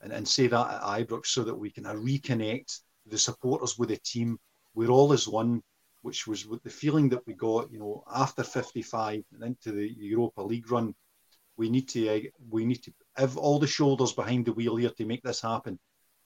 and, 0.02 0.12
and 0.12 0.28
say 0.28 0.48
that 0.48 0.74
at 0.76 0.82
Ibrox 0.82 1.28
so 1.28 1.44
that 1.44 1.56
we 1.56 1.70
can 1.70 1.86
uh, 1.86 1.94
reconnect 1.94 2.80
the 3.06 3.18
supporters 3.18 3.78
with 3.78 3.90
the 3.90 3.98
team. 3.98 4.38
We're 4.76 4.90
all 4.90 5.14
as 5.14 5.28
one, 5.28 5.62
which 6.04 6.28
was 6.28 6.46
the 6.64 6.70
feeling 6.70 7.10
that 7.10 7.26
we 7.26 7.34
got, 7.34 7.72
you 7.72 7.80
know, 7.80 8.04
after 8.14 8.44
55 8.44 9.24
and 9.34 9.44
into 9.44 9.72
the 9.72 9.90
Europa 9.98 10.42
League 10.42 10.70
run. 10.70 10.94
We 11.56 11.70
need 11.70 11.88
to 11.90 12.10
uh, 12.10 12.20
we 12.50 12.66
need 12.66 12.84
to 12.84 12.94
have 13.16 13.38
all 13.38 13.60
the 13.60 13.68
shoulders 13.68 14.12
behind 14.12 14.46
the 14.46 14.54
wheel 14.54 14.76
here 14.76 14.90
to 14.90 15.06
make 15.06 15.24
this 15.24 15.42
happen. 15.42 15.80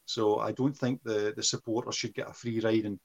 So 0.05 0.39
I 0.39 0.51
don't 0.51 0.75
think 0.75 1.03
the 1.03 1.33
the 1.35 1.43
supporters 1.43 1.95
should 1.95 2.15
get 2.15 2.29
a 2.29 2.33
free 2.33 2.59
ride 2.59 2.85
and 2.85 2.99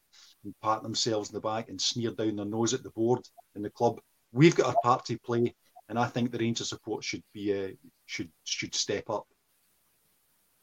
and 0.44 0.54
pat 0.62 0.82
themselves 0.82 1.30
in 1.30 1.34
the 1.34 1.40
back 1.40 1.68
and 1.68 1.80
sneer 1.80 2.12
down 2.12 2.36
their 2.36 2.46
nose 2.46 2.74
at 2.74 2.82
the 2.82 2.90
board 2.90 3.20
and 3.54 3.64
the 3.64 3.70
club. 3.70 4.00
We've 4.32 4.56
got 4.56 4.66
our 4.66 4.76
part 4.82 5.04
to 5.06 5.18
play, 5.18 5.54
and 5.88 5.98
I 5.98 6.06
think 6.06 6.30
the 6.30 6.38
Rangers 6.38 6.70
support 6.70 7.04
should 7.04 7.22
be 7.34 7.52
uh, 7.52 7.72
should 8.06 8.30
should 8.44 8.74
step 8.74 9.10
up. 9.10 9.26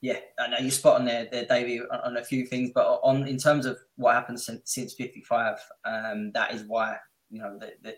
Yeah, 0.02 0.20
I 0.40 0.48
know 0.48 0.58
you're 0.60 0.72
spot 0.72 1.00
on 1.00 1.06
there, 1.06 1.28
there, 1.30 1.46
Davey, 1.46 1.82
on 1.82 2.18
a 2.18 2.24
few 2.24 2.46
things, 2.46 2.72
but 2.74 3.00
on 3.04 3.28
in 3.28 3.38
terms 3.38 3.66
of 3.66 3.78
what 3.98 4.16
happened 4.16 4.40
since, 4.40 4.62
since 4.74 4.94
55, 4.94 5.58
um, 5.84 6.32
that 6.34 6.54
is 6.54 6.64
why 6.68 6.98
you 7.30 7.42
know 7.42 7.60
the 7.60 7.74
the, 7.84 7.96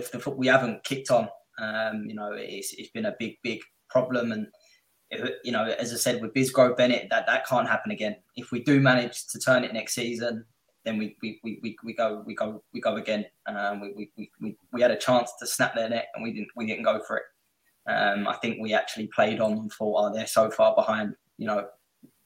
the, 0.00 0.18
the 0.18 0.30
we 0.30 0.48
haven't 0.48 0.84
kicked 0.84 1.10
on. 1.10 1.28
Um, 1.60 2.04
you 2.06 2.14
know, 2.14 2.32
it's, 2.32 2.72
it's 2.74 2.90
been 2.90 3.06
a 3.06 3.14
big 3.18 3.36
big 3.42 3.60
problem, 3.88 4.32
and 4.32 4.48
you 5.44 5.52
know, 5.52 5.64
as 5.64 5.92
I 5.92 5.96
said 5.96 6.20
with 6.20 6.34
Bisgrove 6.34 6.76
Bennett, 6.76 7.08
that 7.10 7.26
that 7.26 7.46
can't 7.46 7.68
happen 7.68 7.92
again. 7.92 8.16
If 8.34 8.50
we 8.50 8.62
do 8.64 8.80
manage 8.80 9.28
to 9.28 9.38
turn 9.38 9.62
it 9.62 9.72
next 9.72 9.94
season, 9.94 10.44
then 10.84 10.98
we, 10.98 11.16
we, 11.22 11.40
we, 11.44 11.76
we, 11.84 11.94
go 11.94 12.22
we 12.26 12.34
go 12.34 12.62
we 12.72 12.80
go 12.80 12.96
again. 12.96 13.26
Um, 13.46 13.80
we, 13.80 14.10
we, 14.16 14.30
we, 14.40 14.56
we 14.72 14.82
had 14.82 14.90
a 14.90 14.96
chance 14.96 15.32
to 15.38 15.46
snap 15.46 15.74
their 15.74 15.88
neck 15.88 16.06
and 16.14 16.24
we 16.24 16.32
didn't 16.32 16.48
we 16.56 16.66
didn't 16.66 16.84
go 16.84 17.00
for 17.06 17.18
it. 17.18 17.24
Um, 17.88 18.28
I 18.28 18.34
think 18.36 18.58
we 18.60 18.74
actually 18.74 19.08
played 19.08 19.40
on 19.40 19.52
and 19.52 19.72
thought, 19.72 19.96
oh, 19.98 20.12
they're 20.12 20.26
so 20.26 20.50
far 20.50 20.74
behind, 20.74 21.14
you 21.38 21.46
know, 21.46 21.66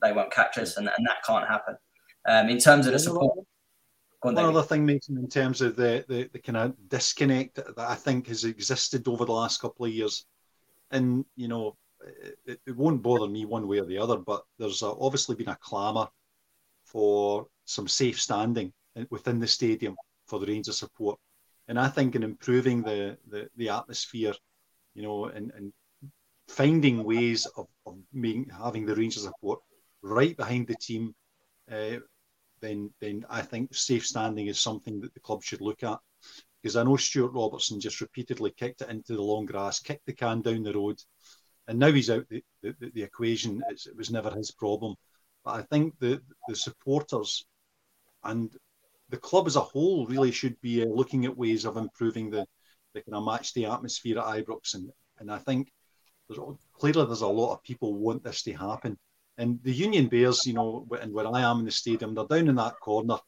they 0.02 0.12
won't 0.12 0.32
catch 0.32 0.58
us, 0.58 0.76
and, 0.76 0.88
and 0.88 1.06
that 1.06 1.22
can't 1.24 1.46
happen. 1.46 1.76
Um, 2.28 2.48
in 2.48 2.58
terms 2.58 2.86
of 2.86 2.92
the 2.92 2.98
support. 2.98 3.46
On, 4.24 4.34
One 4.34 4.44
other 4.44 4.62
thing, 4.62 4.86
Mason, 4.86 5.18
in 5.18 5.28
terms 5.28 5.60
of 5.60 5.74
the, 5.74 6.04
the, 6.08 6.30
the 6.32 6.38
kind 6.38 6.56
of 6.56 6.88
disconnect 6.88 7.56
that 7.56 7.74
I 7.78 7.96
think 7.96 8.28
has 8.28 8.44
existed 8.44 9.08
over 9.08 9.24
the 9.24 9.32
last 9.32 9.60
couple 9.60 9.84
of 9.84 9.92
years, 9.92 10.26
and 10.92 11.24
you 11.36 11.48
know, 11.48 11.76
it, 12.46 12.60
it 12.66 12.76
won't 12.76 13.02
bother 13.02 13.26
me 13.28 13.44
one 13.44 13.66
way 13.66 13.78
or 13.78 13.84
the 13.84 13.98
other, 13.98 14.16
but 14.16 14.42
there's 14.58 14.82
obviously 14.82 15.34
been 15.34 15.48
a 15.48 15.58
clamour 15.60 16.08
for 16.84 17.46
some 17.64 17.88
safe 17.88 18.20
standing 18.20 18.72
within 19.10 19.38
the 19.40 19.46
stadium 19.46 19.96
for 20.26 20.38
the 20.38 20.46
Rangers 20.46 20.78
support. 20.78 21.18
And 21.68 21.78
I 21.78 21.88
think 21.88 22.14
in 22.14 22.22
improving 22.22 22.82
the, 22.82 23.16
the, 23.28 23.48
the 23.56 23.70
atmosphere, 23.70 24.34
you 24.94 25.02
know, 25.02 25.26
and, 25.26 25.52
and 25.56 25.72
finding 26.48 27.04
ways 27.04 27.46
of, 27.56 27.66
of 27.86 27.96
having 28.62 28.86
the 28.86 28.94
Rangers 28.94 29.24
support 29.24 29.60
right 30.02 30.36
behind 30.36 30.66
the 30.66 30.76
team, 30.76 31.14
uh, 31.70 31.98
then 32.60 32.92
then 33.00 33.24
I 33.28 33.42
think 33.42 33.74
safe 33.74 34.06
standing 34.06 34.46
is 34.46 34.60
something 34.60 35.00
that 35.00 35.14
the 35.14 35.20
club 35.20 35.42
should 35.42 35.60
look 35.60 35.82
at. 35.82 35.98
Because 36.62 36.76
I 36.76 36.84
know 36.84 36.96
Stuart 36.96 37.32
Robertson 37.32 37.80
just 37.80 38.00
repeatedly 38.00 38.52
kicked 38.56 38.82
it 38.82 38.88
into 38.88 39.14
the 39.14 39.22
long 39.22 39.46
grass, 39.46 39.80
kicked 39.80 40.06
the 40.06 40.12
can 40.12 40.42
down 40.42 40.62
the 40.62 40.72
road, 40.72 40.96
and 41.66 41.78
now 41.78 41.90
he's 41.90 42.10
out 42.10 42.24
the, 42.28 42.44
the, 42.62 42.92
the 42.94 43.02
equation. 43.02 43.60
It's, 43.68 43.86
it 43.86 43.96
was 43.96 44.10
never 44.10 44.30
his 44.30 44.52
problem. 44.52 44.94
But 45.44 45.56
I 45.56 45.62
think 45.62 45.98
the 45.98 46.22
the 46.48 46.54
supporters 46.54 47.44
and 48.22 48.50
the 49.08 49.16
club 49.16 49.46
as 49.46 49.56
a 49.56 49.60
whole 49.60 50.06
really 50.06 50.32
should 50.32 50.60
be 50.60 50.82
uh, 50.82 50.86
looking 50.86 51.24
at 51.24 51.36
ways 51.36 51.66
of 51.66 51.76
improving 51.76 52.30
the, 52.30 52.46
the 52.94 53.02
kind 53.02 53.16
of 53.16 53.24
match 53.24 53.52
the 53.52 53.66
atmosphere 53.66 54.18
at 54.18 54.24
Ibrox. 54.24 54.74
And, 54.74 54.90
and 55.18 55.30
I 55.30 55.38
think 55.38 55.70
there's 56.36 56.58
clearly 56.72 57.06
there's 57.06 57.20
a 57.22 57.26
lot 57.26 57.54
of 57.54 57.62
people 57.62 57.94
want 57.94 58.24
this 58.24 58.42
to 58.42 58.52
happen. 58.52 58.98
And 59.38 59.58
the 59.62 59.72
Union 59.72 60.08
Bears, 60.08 60.46
you 60.46 60.52
know, 60.52 60.86
and 61.00 61.12
where 61.12 61.26
I 61.26 61.40
am 61.40 61.60
in 61.60 61.64
the 61.64 61.70
stadium, 61.70 62.14
they're 62.14 62.26
down 62.26 62.48
in 62.48 62.56
that 62.56 62.80
corner. 62.80 63.18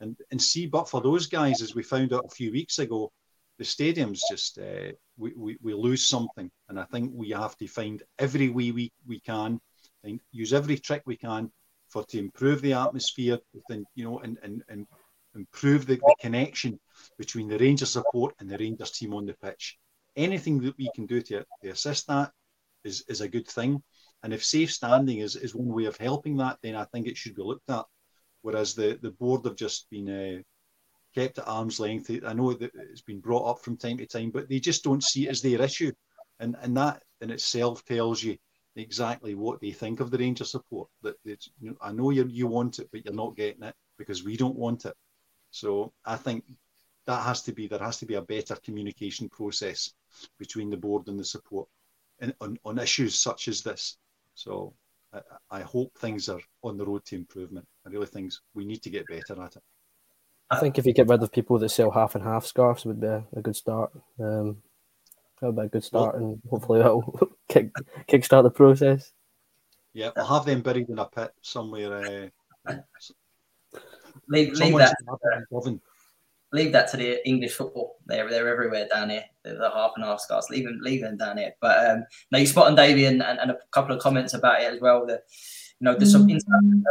And 0.00 0.16
and 0.30 0.40
see, 0.40 0.66
but 0.66 0.88
for 0.88 1.00
those 1.00 1.26
guys, 1.26 1.60
as 1.60 1.74
we 1.74 1.82
found 1.82 2.12
out 2.12 2.24
a 2.24 2.34
few 2.34 2.52
weeks 2.52 2.78
ago, 2.78 3.12
the 3.58 3.64
stadium's 3.64 4.22
just 4.30 4.58
uh, 4.58 4.92
we, 5.18 5.32
we, 5.36 5.58
we 5.60 5.74
lose 5.74 6.06
something. 6.06 6.50
And 6.68 6.80
I 6.80 6.84
think 6.84 7.12
we 7.14 7.30
have 7.30 7.56
to 7.58 7.66
find 7.66 8.02
every 8.18 8.48
way 8.48 8.70
we, 8.70 8.92
we 9.06 9.20
can 9.20 9.60
and 10.02 10.18
use 10.32 10.54
every 10.54 10.78
trick 10.78 11.02
we 11.04 11.16
can 11.16 11.52
for 11.88 12.04
to 12.04 12.18
improve 12.18 12.62
the 12.62 12.72
atmosphere, 12.72 13.38
within, 13.52 13.84
you 13.94 14.04
know, 14.04 14.20
and, 14.20 14.38
and, 14.42 14.62
and 14.68 14.86
improve 15.34 15.86
the, 15.86 15.96
the 15.96 16.14
connection 16.20 16.80
between 17.18 17.48
the 17.48 17.58
Rangers 17.58 17.90
support 17.90 18.34
and 18.38 18.48
the 18.48 18.56
Rangers 18.56 18.92
team 18.92 19.12
on 19.12 19.26
the 19.26 19.34
pitch. 19.34 19.76
Anything 20.16 20.60
that 20.60 20.78
we 20.78 20.90
can 20.94 21.04
do 21.04 21.20
to, 21.20 21.44
to 21.62 21.68
assist 21.68 22.06
that 22.06 22.32
is, 22.84 23.04
is 23.08 23.20
a 23.20 23.28
good 23.28 23.48
thing. 23.48 23.82
And 24.22 24.32
if 24.32 24.44
safe 24.44 24.72
standing 24.72 25.18
is, 25.18 25.36
is 25.36 25.54
one 25.54 25.72
way 25.74 25.84
of 25.86 25.96
helping 25.96 26.36
that, 26.38 26.58
then 26.62 26.76
I 26.76 26.84
think 26.84 27.06
it 27.06 27.16
should 27.16 27.34
be 27.34 27.42
looked 27.42 27.70
at. 27.70 27.84
Whereas 28.42 28.74
the, 28.74 28.98
the 29.00 29.10
board 29.10 29.44
have 29.44 29.56
just 29.56 29.88
been 29.90 30.08
uh, 30.08 30.42
kept 31.14 31.38
at 31.38 31.48
arm's 31.48 31.80
length. 31.80 32.10
I 32.26 32.32
know 32.32 32.52
that 32.52 32.72
it's 32.74 33.02
been 33.02 33.20
brought 33.20 33.48
up 33.48 33.64
from 33.64 33.76
time 33.76 33.98
to 33.98 34.06
time, 34.06 34.30
but 34.30 34.48
they 34.48 34.60
just 34.60 34.84
don't 34.84 35.02
see 35.02 35.26
it 35.26 35.30
as 35.30 35.42
their 35.42 35.60
issue. 35.62 35.92
And, 36.38 36.56
and 36.62 36.76
that 36.76 37.02
in 37.20 37.30
itself 37.30 37.84
tells 37.84 38.22
you 38.22 38.36
exactly 38.76 39.34
what 39.34 39.60
they 39.60 39.72
think 39.72 40.00
of 40.00 40.10
the 40.10 40.18
Ranger 40.18 40.44
support. 40.44 40.88
That 41.02 41.16
it's, 41.24 41.50
you 41.60 41.70
know, 41.70 41.76
I 41.82 41.92
know 41.92 42.10
you 42.10 42.26
you 42.26 42.46
want 42.46 42.78
it, 42.78 42.88
but 42.92 43.04
you're 43.04 43.14
not 43.14 43.36
getting 43.36 43.64
it 43.64 43.74
because 43.98 44.24
we 44.24 44.36
don't 44.36 44.56
want 44.56 44.84
it. 44.86 44.94
So 45.50 45.92
I 46.04 46.16
think 46.16 46.44
that 47.06 47.22
has 47.22 47.42
to 47.42 47.52
be 47.52 47.66
there 47.66 47.80
has 47.80 47.98
to 47.98 48.06
be 48.06 48.14
a 48.14 48.22
better 48.22 48.56
communication 48.64 49.28
process 49.28 49.92
between 50.38 50.70
the 50.70 50.76
board 50.76 51.08
and 51.08 51.18
the 51.18 51.24
support 51.24 51.68
in, 52.20 52.34
on, 52.40 52.58
on 52.64 52.78
issues 52.78 53.14
such 53.14 53.48
as 53.48 53.62
this. 53.62 53.96
So 54.34 54.74
I, 55.12 55.20
I 55.50 55.60
hope 55.62 55.96
things 55.98 56.28
are 56.28 56.40
on 56.62 56.76
the 56.76 56.86
road 56.86 57.04
to 57.06 57.16
improvement. 57.16 57.66
I 57.86 57.90
really 57.90 58.06
think 58.06 58.32
we 58.54 58.64
need 58.64 58.82
to 58.82 58.90
get 58.90 59.06
better 59.06 59.40
at 59.42 59.56
it. 59.56 59.62
I 60.50 60.58
think 60.58 60.78
if 60.78 60.86
you 60.86 60.92
get 60.92 61.08
rid 61.08 61.22
of 61.22 61.30
people 61.30 61.58
that 61.58 61.68
sell 61.68 61.90
half 61.92 62.16
and 62.16 62.24
half 62.24 62.44
scarves 62.44 62.84
would 62.84 63.00
be 63.00 63.06
a, 63.06 63.24
a 63.36 63.40
good 63.40 63.54
start. 63.54 63.92
Um, 64.18 64.56
that 65.40 65.46
would 65.46 65.56
be 65.56 65.62
a 65.62 65.68
good 65.68 65.84
start, 65.84 66.16
well, 66.16 66.24
and 66.24 66.42
hopefully 66.50 66.78
that'll 66.80 67.30
kick 67.48 67.72
kickstart 68.08 68.42
the 68.42 68.50
process. 68.50 69.12
Yeah, 69.92 70.10
we'll 70.14 70.26
have 70.26 70.44
them 70.44 70.60
buried 70.60 70.88
in 70.88 70.98
a 70.98 71.04
pit 71.04 71.30
somewhere. 71.42 72.30
Uh, 72.66 72.74
leave, 74.28 74.52
leave 74.54 74.76
that. 74.78 74.96
Leave 76.52 76.72
that 76.72 76.90
to 76.90 76.96
the 76.96 77.26
English 77.28 77.52
football. 77.52 77.96
They're 78.06 78.28
they're 78.28 78.48
everywhere 78.48 78.88
down 78.92 79.10
here. 79.10 79.24
They're 79.44 79.56
the 79.56 79.70
half 79.70 79.92
and 79.96 80.04
half 80.04 80.20
scars. 80.20 80.46
Leave 80.50 80.64
them, 80.64 80.78
leave 80.82 81.02
them 81.02 81.16
down 81.16 81.38
here. 81.38 81.54
But 81.60 81.90
um, 81.90 82.04
now 82.32 82.38
you 82.38 82.46
spot 82.46 82.66
on 82.66 82.74
Davey 82.74 83.04
and, 83.04 83.22
and, 83.22 83.38
and, 83.38 83.52
a 83.52 83.58
couple 83.70 83.94
of 83.94 84.02
comments 84.02 84.34
about 84.34 84.60
it 84.60 84.72
as 84.72 84.80
well. 84.80 85.06
That 85.06 85.22
you 85.80 85.84
know 85.84 85.94
there's 85.94 86.14
mm-hmm. 86.14 86.82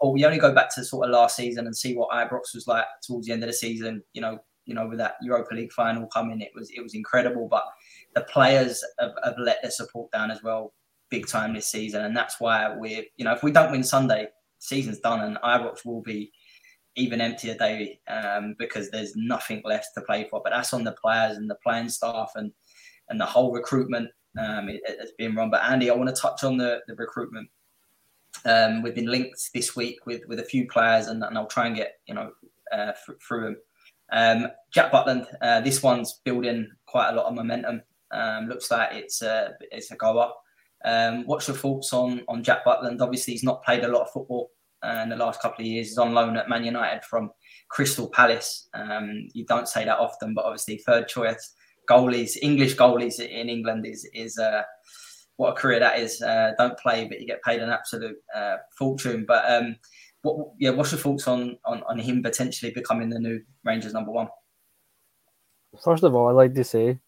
or 0.00 0.12
we 0.12 0.24
only 0.24 0.38
go 0.38 0.54
back 0.54 0.74
to 0.74 0.84
sort 0.84 1.08
of 1.08 1.12
last 1.12 1.36
season 1.36 1.66
and 1.66 1.76
see 1.76 1.94
what 1.94 2.10
Ibrox 2.10 2.54
was 2.54 2.66
like 2.66 2.84
towards 3.02 3.26
the 3.26 3.32
end 3.32 3.42
of 3.42 3.48
the 3.48 3.54
season. 3.54 4.02
You 4.12 4.20
know, 4.20 4.38
you 4.66 4.74
know, 4.74 4.86
with 4.86 4.98
that 4.98 5.14
Europa 5.22 5.54
League 5.54 5.72
final 5.72 6.06
coming, 6.08 6.42
it 6.42 6.50
was 6.54 6.70
it 6.70 6.82
was 6.82 6.94
incredible. 6.94 7.48
But 7.48 7.64
the 8.14 8.22
players 8.22 8.84
have, 9.00 9.12
have 9.24 9.36
let 9.38 9.62
their 9.62 9.70
support 9.70 10.12
down 10.12 10.30
as 10.30 10.42
well, 10.42 10.74
big 11.08 11.26
time 11.26 11.54
this 11.54 11.70
season, 11.70 12.04
and 12.04 12.14
that's 12.14 12.38
why 12.40 12.76
we're 12.76 13.04
you 13.16 13.24
know 13.24 13.32
if 13.32 13.42
we 13.42 13.52
don't 13.52 13.72
win 13.72 13.82
Sunday, 13.82 14.28
season's 14.58 15.00
done, 15.00 15.20
and 15.20 15.38
Ibrox 15.38 15.86
will 15.86 16.02
be 16.02 16.30
even 16.98 17.20
emptier 17.20 17.54
day 17.54 18.00
um, 18.08 18.54
because 18.58 18.90
there's 18.90 19.16
nothing 19.16 19.62
left 19.64 19.88
to 19.94 20.02
play 20.02 20.26
for. 20.28 20.40
But 20.42 20.50
that's 20.50 20.74
on 20.74 20.84
the 20.84 20.92
players 20.92 21.36
and 21.36 21.48
the 21.48 21.56
playing 21.62 21.88
staff 21.88 22.32
and 22.34 22.52
and 23.08 23.18
the 23.18 23.24
whole 23.24 23.52
recruitment 23.52 24.10
um, 24.38 24.68
it, 24.68 24.82
has 25.00 25.12
been 25.16 25.34
run. 25.34 25.50
But 25.50 25.62
Andy, 25.62 25.90
I 25.90 25.94
want 25.94 26.14
to 26.14 26.20
touch 26.20 26.44
on 26.44 26.58
the, 26.58 26.80
the 26.86 26.94
recruitment 26.94 27.48
Um, 28.44 28.82
we've 28.82 28.94
been 28.94 29.10
linked 29.10 29.50
this 29.54 29.74
week 29.74 30.04
with 30.06 30.22
with 30.28 30.40
a 30.40 30.44
few 30.44 30.66
players, 30.66 31.06
and, 31.06 31.22
and 31.24 31.38
I'll 31.38 31.46
try 31.46 31.66
and 31.66 31.76
get 31.76 31.94
you 32.06 32.14
know 32.14 32.32
uh, 32.72 32.92
through 33.26 33.44
them. 33.44 33.56
Um, 34.10 34.48
Jack 34.72 34.92
Butland, 34.92 35.26
uh, 35.42 35.60
this 35.60 35.82
one's 35.82 36.20
building 36.24 36.70
quite 36.86 37.10
a 37.10 37.14
lot 37.14 37.26
of 37.26 37.34
momentum. 37.34 37.82
Um, 38.10 38.48
looks 38.48 38.70
like 38.70 38.90
it's 38.92 39.22
a 39.22 39.54
it's 39.70 39.90
a 39.90 39.96
goer. 39.96 40.30
Um, 40.84 41.26
what's 41.26 41.48
your 41.48 41.56
thoughts 41.56 41.92
on 41.92 42.22
on 42.28 42.42
Jack 42.42 42.64
Butland? 42.64 43.00
Obviously, 43.00 43.34
he's 43.34 43.42
not 43.44 43.64
played 43.64 43.84
a 43.84 43.88
lot 43.88 44.02
of 44.02 44.10
football 44.12 44.50
in 44.84 45.08
the 45.08 45.16
last 45.16 45.40
couple 45.40 45.62
of 45.62 45.66
years. 45.66 45.90
is 45.90 45.98
on 45.98 46.14
loan 46.14 46.36
at 46.36 46.48
Man 46.48 46.64
United 46.64 47.04
from 47.04 47.30
Crystal 47.68 48.08
Palace. 48.08 48.68
Um, 48.74 49.28
you 49.34 49.44
don't 49.46 49.68
say 49.68 49.84
that 49.84 49.98
often, 49.98 50.34
but 50.34 50.44
obviously, 50.44 50.78
third 50.78 51.08
choice 51.08 51.54
goalies, 51.88 52.36
English 52.42 52.76
goalies 52.76 53.18
in 53.18 53.48
England 53.48 53.86
is 53.86 54.08
is 54.12 54.38
uh, 54.38 54.62
what 55.36 55.50
a 55.50 55.60
career 55.60 55.80
that 55.80 55.98
is. 55.98 56.22
Uh, 56.22 56.52
don't 56.58 56.78
play, 56.78 57.06
but 57.08 57.20
you 57.20 57.26
get 57.26 57.42
paid 57.42 57.60
an 57.60 57.70
absolute 57.70 58.16
uh, 58.34 58.56
fortune. 58.76 59.24
But 59.26 59.50
um, 59.50 59.76
what, 60.22 60.48
yeah, 60.58 60.70
what's 60.70 60.92
your 60.92 61.00
thoughts 61.00 61.26
on, 61.26 61.58
on 61.64 61.82
on 61.84 61.98
him 61.98 62.22
potentially 62.22 62.72
becoming 62.72 63.08
the 63.08 63.18
new 63.18 63.40
Rangers 63.64 63.94
number 63.94 64.12
one? 64.12 64.28
First 65.82 66.04
of 66.04 66.14
all, 66.14 66.28
I'd 66.28 66.32
like 66.32 66.54
to 66.54 66.64
say, 66.64 66.98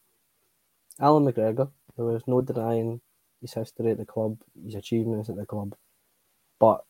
Allan 0.98 1.24
McGregor. 1.24 1.70
There 1.96 2.06
was 2.06 2.22
no 2.26 2.40
denying 2.40 3.00
his 3.40 3.52
history 3.52 3.90
at 3.90 3.98
the 3.98 4.06
club, 4.06 4.38
his 4.64 4.74
achievements 4.74 5.28
at 5.28 5.36
the 5.36 5.44
club. 5.44 5.74
But 6.58 6.84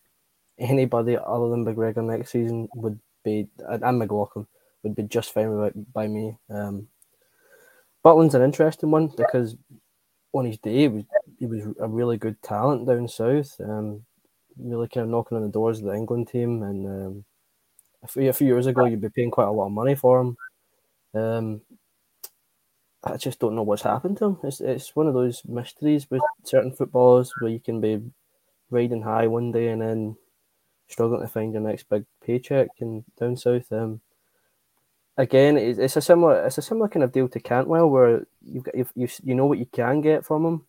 anybody 0.61 1.16
other 1.16 1.49
than 1.49 1.64
McGregor 1.64 2.05
next 2.05 2.31
season 2.31 2.68
would 2.75 3.01
be, 3.25 3.49
and 3.68 3.99
McLaughlin 3.99 4.46
would 4.83 4.94
be 4.94 5.03
just 5.03 5.33
fine 5.33 5.73
by 5.92 6.07
me. 6.07 6.37
Um, 6.49 6.88
Butland's 8.03 8.35
an 8.35 8.42
interesting 8.42 8.90
one 8.90 9.09
because 9.16 9.57
on 10.33 10.46
his 10.46 10.59
day, 10.59 10.79
he 10.79 10.88
was, 10.88 11.05
he 11.38 11.46
was 11.46 11.62
a 11.81 11.88
really 11.88 12.16
good 12.16 12.40
talent 12.42 12.87
down 12.87 13.09
south. 13.09 13.61
Um, 13.61 14.05
really 14.59 14.88
kind 14.88 15.05
of 15.05 15.11
knocking 15.11 15.37
on 15.37 15.42
the 15.42 15.51
doors 15.51 15.79
of 15.79 15.87
the 15.87 15.94
England 15.94 16.29
team. 16.29 16.62
And 16.62 16.87
um, 16.87 17.25
a, 18.03 18.07
few, 18.07 18.29
a 18.29 18.33
few 18.33 18.46
years 18.46 18.66
ago, 18.66 18.85
you'd 18.85 19.01
be 19.01 19.09
paying 19.09 19.31
quite 19.31 19.49
a 19.49 19.53
lot 19.53 19.66
of 19.66 19.73
money 19.73 19.94
for 19.94 20.20
him. 20.20 20.37
Um, 21.14 21.61
I 23.03 23.16
just 23.16 23.38
don't 23.38 23.57
know 23.57 23.62
what's 23.62 23.83
happened 23.83 24.18
to 24.18 24.27
him. 24.27 24.38
It's 24.42 24.61
it's 24.61 24.94
one 24.94 25.07
of 25.07 25.14
those 25.14 25.42
mysteries 25.46 26.09
with 26.11 26.20
certain 26.44 26.73
footballers 26.73 27.33
where 27.38 27.51
you 27.51 27.59
can 27.59 27.81
be 27.81 28.01
riding 28.70 29.01
high 29.01 29.27
one 29.27 29.53
day 29.53 29.68
and 29.68 29.81
then 29.81 30.16
struggling 30.90 31.20
to 31.20 31.29
find 31.29 31.53
your 31.53 31.62
next 31.62 31.88
big 31.88 32.05
paycheck 32.24 32.68
and 32.81 33.05
down 33.18 33.37
south. 33.37 33.70
Um, 33.72 34.00
again, 35.16 35.57
it's, 35.57 35.79
it's 35.79 35.96
a 35.96 36.03
similar 36.03 36.44
it's 36.46 36.59
a 36.59 36.62
similar 36.62 36.88
kind 36.88 37.05
of 37.05 37.12
deal 37.12 37.29
to 37.29 37.40
Cantwell 37.40 37.88
where 37.88 38.26
you've 38.42 38.64
got 38.64 38.76
you 38.76 39.09
you 39.22 39.35
know 39.35 39.46
what 39.46 39.59
you 39.59 39.66
can 39.66 40.00
get 40.00 40.24
from 40.24 40.44
him. 40.44 40.66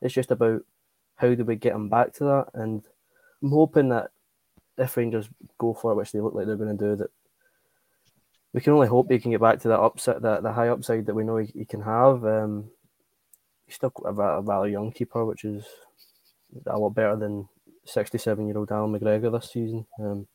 It's 0.00 0.14
just 0.14 0.30
about 0.30 0.62
how 1.16 1.34
do 1.34 1.44
we 1.44 1.56
get 1.56 1.74
him 1.74 1.88
back 1.88 2.12
to 2.14 2.24
that, 2.24 2.46
and 2.54 2.82
I'm 3.42 3.50
hoping 3.50 3.88
that 3.90 4.10
if 4.76 4.96
Rangers 4.96 5.28
go 5.58 5.74
for 5.74 5.92
it, 5.92 5.96
which 5.96 6.12
they 6.12 6.20
look 6.20 6.34
like 6.34 6.46
they're 6.46 6.56
going 6.56 6.76
to 6.76 6.84
do, 6.84 6.96
that 6.96 7.10
we 8.52 8.60
can 8.60 8.72
only 8.72 8.88
hope 8.88 9.10
he 9.10 9.18
can 9.18 9.30
get 9.30 9.40
back 9.40 9.60
to 9.60 9.68
that 9.68 9.80
upside, 9.80 10.22
that 10.22 10.42
the 10.42 10.52
high 10.52 10.68
upside 10.68 11.06
that 11.06 11.14
we 11.14 11.24
know 11.24 11.36
he, 11.36 11.46
he 11.54 11.64
can 11.64 11.80
have. 11.82 12.24
Um, 12.24 12.70
he's 13.66 13.76
still 13.76 13.92
a, 14.04 14.12
a 14.12 14.40
rather 14.40 14.68
young 14.68 14.92
keeper, 14.92 15.24
which 15.24 15.44
is 15.44 15.64
a 16.66 16.78
lot 16.78 16.90
better 16.90 17.16
than 17.16 17.48
67 17.84 18.46
year 18.46 18.58
old 18.58 18.72
Allan 18.72 18.98
McGregor 18.98 19.32
this 19.32 19.50
season. 19.50 19.86
Um, 19.98 20.26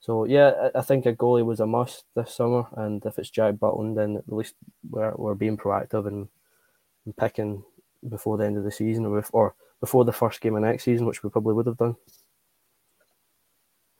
so 0.00 0.24
yeah, 0.24 0.70
I 0.74 0.80
think 0.80 1.04
a 1.04 1.12
goalie 1.12 1.44
was 1.44 1.60
a 1.60 1.66
must 1.66 2.04
this 2.16 2.34
summer, 2.34 2.66
and 2.76 3.04
if 3.04 3.18
it's 3.18 3.30
Jack 3.30 3.56
Butland, 3.56 3.96
then 3.96 4.16
at 4.16 4.32
least 4.32 4.54
we're, 4.88 5.14
we're 5.16 5.34
being 5.34 5.58
proactive 5.58 6.06
and, 6.06 6.28
and 7.04 7.16
picking 7.16 7.62
before 8.08 8.38
the 8.38 8.46
end 8.46 8.56
of 8.56 8.64
the 8.64 8.70
season, 8.70 9.04
or, 9.04 9.18
if, 9.18 9.28
or 9.32 9.54
before 9.80 10.06
the 10.06 10.12
first 10.12 10.40
game 10.40 10.56
of 10.56 10.62
next 10.62 10.84
season, 10.84 11.06
which 11.06 11.22
we 11.22 11.28
probably 11.28 11.52
would 11.52 11.66
have 11.66 11.76
done. 11.76 11.96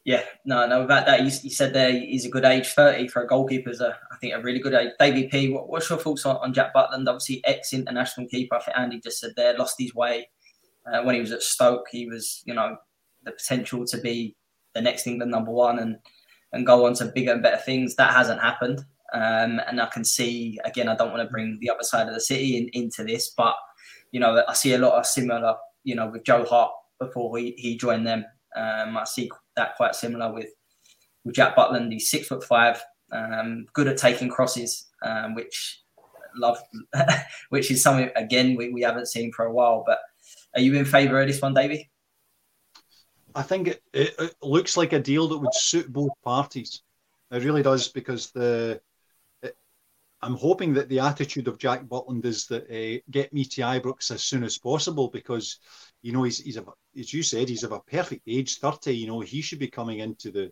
Yeah, 0.04 0.22
no, 0.46 0.66
no. 0.66 0.82
About 0.82 1.04
that, 1.04 1.20
you, 1.20 1.30
you 1.42 1.50
said 1.50 1.74
there 1.74 1.92
he's 1.92 2.24
a 2.24 2.30
good 2.30 2.46
age. 2.46 2.68
Thirty 2.68 3.06
for 3.06 3.22
a 3.22 3.26
goalkeeper 3.26 3.68
is 3.68 3.82
a, 3.82 3.98
I 4.10 4.16
think, 4.16 4.32
a 4.32 4.40
really 4.40 4.58
good 4.58 4.72
age. 4.72 4.92
David 4.98 5.30
P, 5.30 5.50
what, 5.50 5.68
what's 5.68 5.90
your 5.90 5.98
thoughts 5.98 6.24
on, 6.24 6.36
on 6.36 6.54
Jack 6.54 6.72
Butland? 6.74 7.06
Obviously, 7.06 7.42
ex-international 7.44 8.26
keeper. 8.28 8.54
I 8.54 8.62
think 8.62 8.78
Andy 8.78 9.00
just 9.00 9.20
said 9.20 9.32
there 9.36 9.58
lost 9.58 9.76
his 9.78 9.94
way 9.94 10.30
uh, 10.92 11.02
when 11.02 11.14
he 11.14 11.20
was 11.20 11.32
at 11.32 11.42
Stoke. 11.42 11.86
He 11.90 12.06
was, 12.06 12.42
you 12.44 12.54
know, 12.54 12.76
the 13.24 13.32
potential 13.32 13.84
to 13.86 13.98
be 13.98 14.36
the 14.74 14.80
next 14.80 15.06
England 15.06 15.30
number 15.32 15.50
one 15.50 15.78
and 15.78 15.96
and 16.52 16.66
go 16.66 16.86
on 16.86 16.94
to 16.94 17.06
bigger 17.06 17.32
and 17.32 17.42
better 17.42 17.62
things. 17.62 17.94
That 17.96 18.12
hasn't 18.12 18.40
happened. 18.40 18.84
Um, 19.12 19.60
and 19.66 19.80
I 19.80 19.86
can 19.86 20.04
see 20.04 20.58
again. 20.64 20.88
I 20.88 20.96
don't 20.96 21.10
want 21.10 21.22
to 21.22 21.30
bring 21.30 21.58
the 21.60 21.70
other 21.70 21.82
side 21.82 22.08
of 22.08 22.14
the 22.14 22.20
city 22.20 22.56
in, 22.56 22.68
into 22.72 23.04
this, 23.04 23.32
but 23.36 23.56
you 24.12 24.20
know, 24.20 24.42
I 24.48 24.54
see 24.54 24.74
a 24.74 24.78
lot 24.78 24.98
of 24.98 25.06
similar. 25.06 25.56
You 25.82 25.94
know, 25.94 26.08
with 26.08 26.24
Joe 26.24 26.44
Hart 26.44 26.72
before 26.98 27.38
he, 27.38 27.54
he 27.56 27.76
joined 27.76 28.06
them, 28.06 28.24
um, 28.54 28.96
I 28.96 29.04
see 29.04 29.30
that 29.56 29.76
quite 29.76 29.94
similar 29.94 30.32
with 30.32 30.50
with 31.24 31.34
Jack 31.34 31.56
Butland. 31.56 31.92
He's 31.92 32.10
six 32.10 32.28
foot 32.28 32.44
five, 32.44 32.80
um, 33.12 33.66
good 33.72 33.88
at 33.88 33.96
taking 33.96 34.28
crosses, 34.28 34.88
um, 35.02 35.34
which 35.34 35.82
love, 36.36 36.58
which 37.48 37.70
is 37.70 37.82
something 37.82 38.10
again 38.14 38.56
we, 38.56 38.68
we 38.68 38.82
haven't 38.82 39.08
seen 39.08 39.32
for 39.32 39.46
a 39.46 39.52
while. 39.52 39.82
But 39.86 39.98
are 40.54 40.60
you 40.60 40.74
in 40.74 40.84
favour 40.84 41.20
of 41.20 41.28
this 41.28 41.40
one, 41.40 41.54
Davey? 41.54 41.90
I 43.34 43.42
think 43.42 43.68
it, 43.68 43.82
it, 43.92 44.14
it, 44.18 44.34
looks 44.42 44.76
like 44.76 44.92
a 44.92 44.98
deal 44.98 45.28
that 45.28 45.38
would 45.38 45.54
suit 45.54 45.92
both 45.92 46.10
parties. 46.24 46.82
It 47.30 47.44
really 47.44 47.62
does 47.62 47.88
because 47.88 48.30
the 48.32 48.80
it, 49.42 49.56
I'm 50.20 50.34
hoping 50.34 50.74
that 50.74 50.88
the 50.88 50.98
attitude 50.98 51.46
of 51.46 51.58
Jack 51.58 51.84
Butland 51.84 52.24
is 52.24 52.46
that 52.46 52.64
uh, 52.64 53.00
get 53.10 53.32
me 53.32 53.44
to 53.44 53.60
Ibrox 53.62 54.10
as 54.10 54.22
soon 54.22 54.42
as 54.42 54.58
possible 54.58 55.08
because 55.08 55.58
you 56.02 56.12
know 56.12 56.24
he's 56.24 56.38
he's 56.38 56.58
as 56.98 57.12
you 57.12 57.22
said 57.22 57.48
he's 57.48 57.62
of 57.62 57.72
a 57.72 57.80
perfect 57.80 58.22
age, 58.26 58.58
thirty. 58.58 58.96
You 58.96 59.06
know 59.06 59.20
he 59.20 59.42
should 59.42 59.60
be 59.60 59.68
coming 59.68 60.00
into 60.00 60.32
the 60.32 60.50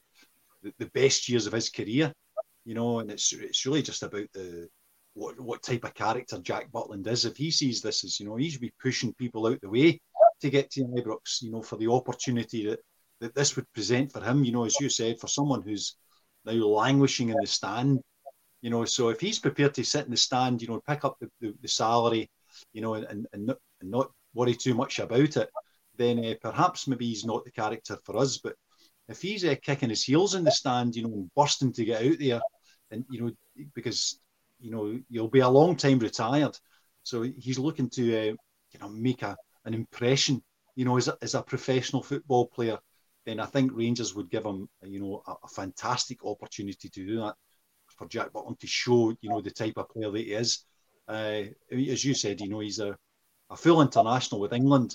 the, 0.62 0.72
the 0.78 0.86
best 0.86 1.28
years 1.28 1.46
of 1.46 1.52
his 1.52 1.70
career. 1.70 2.12
You 2.64 2.74
know, 2.74 3.00
and 3.00 3.10
it's 3.10 3.32
it's 3.32 3.66
really 3.66 3.82
just 3.82 4.04
about 4.04 4.30
the 4.32 4.68
what 5.18 5.38
what 5.40 5.62
type 5.62 5.84
of 5.84 5.94
character 5.94 6.38
Jack 6.38 6.70
Butland 6.70 7.06
is. 7.06 7.24
If 7.24 7.36
he 7.36 7.50
sees 7.50 7.82
this 7.82 8.04
as 8.04 8.18
you 8.20 8.26
know 8.26 8.36
he 8.36 8.50
should 8.50 8.60
be 8.60 8.72
pushing 8.80 9.12
people 9.14 9.46
out 9.46 9.60
the 9.60 9.68
way 9.68 10.00
to 10.40 10.50
get 10.50 10.70
to 10.70 10.84
Ibrox, 10.84 11.42
you 11.42 11.50
know, 11.50 11.62
for 11.62 11.76
the 11.76 11.90
opportunity 11.90 12.66
that, 12.68 12.80
that 13.20 13.34
this 13.34 13.56
would 13.56 13.70
present 13.72 14.12
for 14.12 14.20
him, 14.20 14.44
you 14.44 14.52
know, 14.52 14.64
as 14.64 14.78
you 14.80 14.88
said, 14.88 15.18
for 15.18 15.26
someone 15.26 15.62
who's 15.62 15.96
now 16.44 16.52
languishing 16.52 17.30
in 17.30 17.36
the 17.40 17.46
stand, 17.46 17.98
you 18.62 18.70
know, 18.70 18.84
so 18.84 19.08
if 19.08 19.20
he's 19.20 19.38
prepared 19.38 19.74
to 19.74 19.84
sit 19.84 20.04
in 20.04 20.10
the 20.10 20.16
stand, 20.16 20.62
you 20.62 20.68
know, 20.68 20.80
pick 20.86 21.04
up 21.04 21.16
the, 21.20 21.28
the, 21.40 21.54
the 21.60 21.68
salary, 21.68 22.30
you 22.72 22.80
know, 22.80 22.94
and, 22.94 23.26
and, 23.32 23.46
not, 23.46 23.56
and 23.80 23.90
not 23.90 24.10
worry 24.34 24.54
too 24.54 24.74
much 24.74 24.98
about 24.98 25.36
it, 25.36 25.48
then 25.96 26.24
uh, 26.24 26.34
perhaps 26.40 26.86
maybe 26.86 27.06
he's 27.06 27.24
not 27.24 27.44
the 27.44 27.50
character 27.50 27.98
for 28.04 28.16
us. 28.16 28.38
But 28.38 28.54
if 29.08 29.20
he's 29.20 29.44
uh, 29.44 29.56
kicking 29.62 29.90
his 29.90 30.04
heels 30.04 30.34
in 30.34 30.44
the 30.44 30.50
stand, 30.50 30.94
you 30.94 31.02
know, 31.02 31.12
and 31.12 31.30
bursting 31.34 31.72
to 31.72 31.84
get 31.84 32.04
out 32.04 32.18
there, 32.18 32.40
and 32.90 33.04
you 33.10 33.20
know, 33.20 33.32
because 33.74 34.20
you 34.60 34.70
know 34.70 34.98
you'll 35.08 35.28
be 35.28 35.40
a 35.40 35.48
long 35.48 35.76
time 35.76 35.98
retired, 35.98 36.56
so 37.02 37.22
he's 37.22 37.58
looking 37.58 37.90
to 37.90 38.02
uh, 38.16 38.34
you 38.72 38.80
know 38.80 38.88
make 38.88 39.22
a 39.22 39.36
an 39.68 39.74
impression, 39.74 40.42
you 40.74 40.84
know, 40.84 40.96
as 40.96 41.08
a, 41.08 41.16
as 41.22 41.34
a 41.34 41.42
professional 41.42 42.02
football 42.02 42.46
player, 42.46 42.78
then 43.26 43.38
I 43.38 43.46
think 43.46 43.70
Rangers 43.74 44.14
would 44.14 44.30
give 44.30 44.44
him, 44.44 44.68
you 44.82 45.00
know, 45.00 45.22
a, 45.26 45.34
a 45.44 45.48
fantastic 45.48 46.24
opportunity 46.24 46.88
to 46.88 47.06
do 47.06 47.16
that 47.20 47.34
for 47.86 48.08
Jack 48.08 48.32
Butland 48.32 48.58
to 48.60 48.66
show, 48.66 49.14
you 49.20 49.28
know, 49.28 49.40
the 49.40 49.50
type 49.50 49.74
of 49.76 49.90
player 49.90 50.10
that 50.10 50.18
he 50.18 50.32
is. 50.32 50.64
Uh, 51.06 51.42
as 51.70 52.04
you 52.04 52.14
said, 52.14 52.40
you 52.40 52.48
know, 52.48 52.60
he's 52.60 52.78
a, 52.78 52.96
a 53.50 53.56
full 53.56 53.82
international 53.82 54.40
with 54.40 54.52
England. 54.52 54.94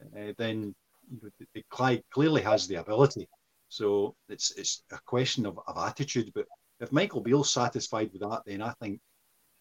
Uh, 0.00 0.32
then 0.38 0.74
you 1.10 1.20
know, 1.22 1.30
the, 1.38 1.46
the 1.54 2.00
clearly 2.10 2.42
has 2.42 2.66
the 2.66 2.76
ability. 2.76 3.28
So 3.68 4.14
it's 4.28 4.52
it's 4.52 4.82
a 4.92 4.98
question 5.04 5.44
of, 5.46 5.58
of 5.66 5.76
attitude. 5.76 6.30
But 6.34 6.46
if 6.80 6.92
Michael 6.92 7.20
Beale's 7.20 7.52
satisfied 7.52 8.10
with 8.12 8.22
that, 8.22 8.42
then 8.46 8.62
I 8.62 8.72
think 8.72 9.00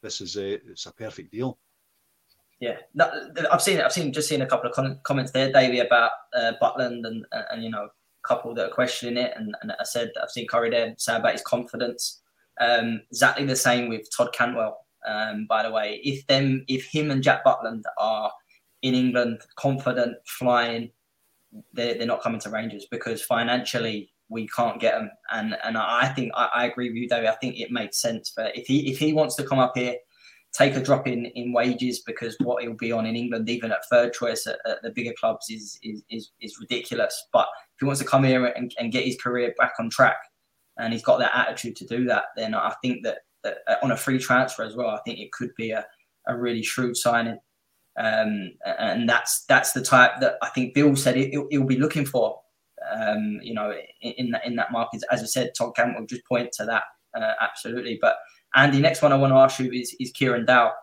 this 0.02 0.22
is 0.22 0.38
a 0.38 0.54
it's 0.54 0.86
a 0.86 0.94
perfect 0.94 1.32
deal. 1.32 1.58
Yeah, 2.60 2.78
I've 3.52 3.62
seen 3.62 3.82
I've 3.82 3.92
seen 3.92 4.14
just 4.14 4.30
seen 4.30 4.42
a 4.42 4.46
couple 4.46 4.70
of 4.70 5.04
comments 5.04 5.32
there, 5.32 5.52
Davey, 5.52 5.80
about 5.80 6.12
uh, 6.34 6.54
Butland 6.62 7.06
and, 7.06 7.26
and, 7.32 7.46
and 7.52 7.64
you 7.64 7.70
know 7.70 7.86
a 7.86 8.28
couple 8.28 8.54
that 8.56 8.68
are 8.68 8.74
questioning 8.74 9.18
it, 9.18 9.34
and, 9.36 9.56
and 9.62 9.74
I 9.74 9.84
said 9.84 10.12
I've 10.22 10.32
seen 10.32 10.48
Corey 10.48 10.70
there 10.70 10.94
say 10.98 11.16
about 11.16 11.34
his 11.34 11.42
confidence. 11.42 12.22
Um, 12.60 13.02
exactly 13.12 13.46
the 13.46 13.56
same 13.56 13.90
with 13.90 14.08
Todd 14.16 14.30
Cantwell. 14.34 14.86
Um, 15.06 15.46
by 15.48 15.64
the 15.64 15.72
way, 15.72 16.00
if 16.04 16.26
them 16.28 16.64
if 16.68 16.86
him 16.86 17.12
and 17.12 17.22
Jack 17.22 17.44
Butland 17.46 17.84
are 17.98 18.32
in 18.82 18.94
England, 18.94 19.42
confident, 19.56 20.16
flying, 20.26 20.92
they're, 21.74 21.96
they're 21.96 22.08
not 22.08 22.22
coming 22.22 22.40
to 22.42 22.50
Rangers 22.50 22.88
because 22.90 23.22
financially 23.22 24.14
we 24.30 24.48
can't 24.48 24.80
get 24.80 24.96
him. 24.96 25.10
And 25.32 25.58
and 25.64 25.78
I 25.78 26.10
think 26.10 26.32
I, 26.36 26.50
I 26.54 26.66
agree 26.66 26.90
with 26.90 26.98
you, 26.98 27.08
Davey. 27.08 27.28
I 27.28 27.36
think 27.36 27.60
it 27.60 27.72
makes 27.72 28.02
sense. 28.02 28.34
But 28.36 28.58
if 28.58 28.68
he 28.68 28.92
if 28.92 28.98
he 29.00 29.14
wants 29.14 29.36
to 29.36 29.44
come 29.44 29.60
up 29.60 29.74
here 29.76 29.96
take 30.58 30.76
a 30.76 30.82
drop 30.82 31.08
in, 31.08 31.26
in 31.26 31.52
wages 31.52 32.00
because 32.06 32.36
what 32.40 32.64
he'll 32.64 32.74
be 32.74 32.92
on 32.92 33.06
in 33.06 33.16
England, 33.16 33.50
even 33.50 33.72
at 33.72 33.86
third 33.90 34.14
choice 34.14 34.48
at, 34.48 34.58
at 34.66 34.82
the 34.84 34.92
bigger 34.92 35.14
clubs, 35.20 35.50
is, 35.50 35.78
is, 35.84 36.04
is 36.10 36.32
is 36.42 36.58
ridiculous. 36.60 37.28
But 37.34 37.48
if 37.74 37.80
he 37.80 37.86
wants 37.86 38.02
to 38.02 38.08
come 38.08 38.24
here 38.24 38.46
and, 38.46 38.74
and 38.80 38.92
get 38.92 39.06
his 39.06 39.18
career 39.18 39.54
back 39.58 39.74
on 39.80 39.90
track, 39.90 40.18
and 40.78 40.94
he's 40.94 41.04
got 41.04 41.20
that 41.20 41.36
attitude 41.36 41.76
to 41.78 41.86
do 41.86 42.06
that, 42.06 42.26
then 42.36 42.54
I 42.54 42.74
think 42.82 43.04
that, 43.04 43.20
that 43.44 43.58
on 43.82 43.92
a 43.92 43.98
free 43.98 44.20
transfer 44.20 44.64
as 44.64 44.76
well, 44.76 44.90
I 44.90 45.00
think 45.06 45.20
it 45.20 45.32
could 45.32 45.52
be 45.56 45.72
a, 45.72 45.86
a 46.28 46.38
really 46.38 46.64
shrewd 46.64 46.98
signing. 46.98 47.40
Um, 47.98 48.52
and 48.66 49.08
that's 49.08 49.46
that's 49.46 49.72
the 49.72 49.82
type 49.82 50.20
that 50.20 50.36
I 50.42 50.50
think 50.50 50.74
Bill 50.74 50.96
said 50.96 51.16
it, 51.18 51.32
will 51.34 51.66
be 51.66 51.80
looking 51.80 52.06
for. 52.06 52.40
Um, 52.94 53.40
you 53.42 53.54
know, 53.54 53.74
in, 54.02 54.12
in, 54.14 54.32
that 54.32 54.46
in 54.46 54.56
that 54.58 54.72
market, 54.72 55.04
as 55.12 55.22
I 55.22 55.26
said, 55.26 55.54
Todd 55.58 55.74
will 55.78 56.06
just 56.06 56.26
point 56.26 56.52
to 56.54 56.66
that 56.66 56.84
uh, 57.16 57.34
absolutely. 57.42 57.98
But 58.00 58.18
Andy, 58.56 58.80
next 58.80 59.02
one 59.02 59.14
I 59.14 59.18
want 59.18 59.32
to 59.32 59.38
ask 59.38 59.60
you 59.60 59.72
is, 59.72 59.96
is 60.00 60.12
Kieran 60.12 60.46
Dowell. 60.46 60.74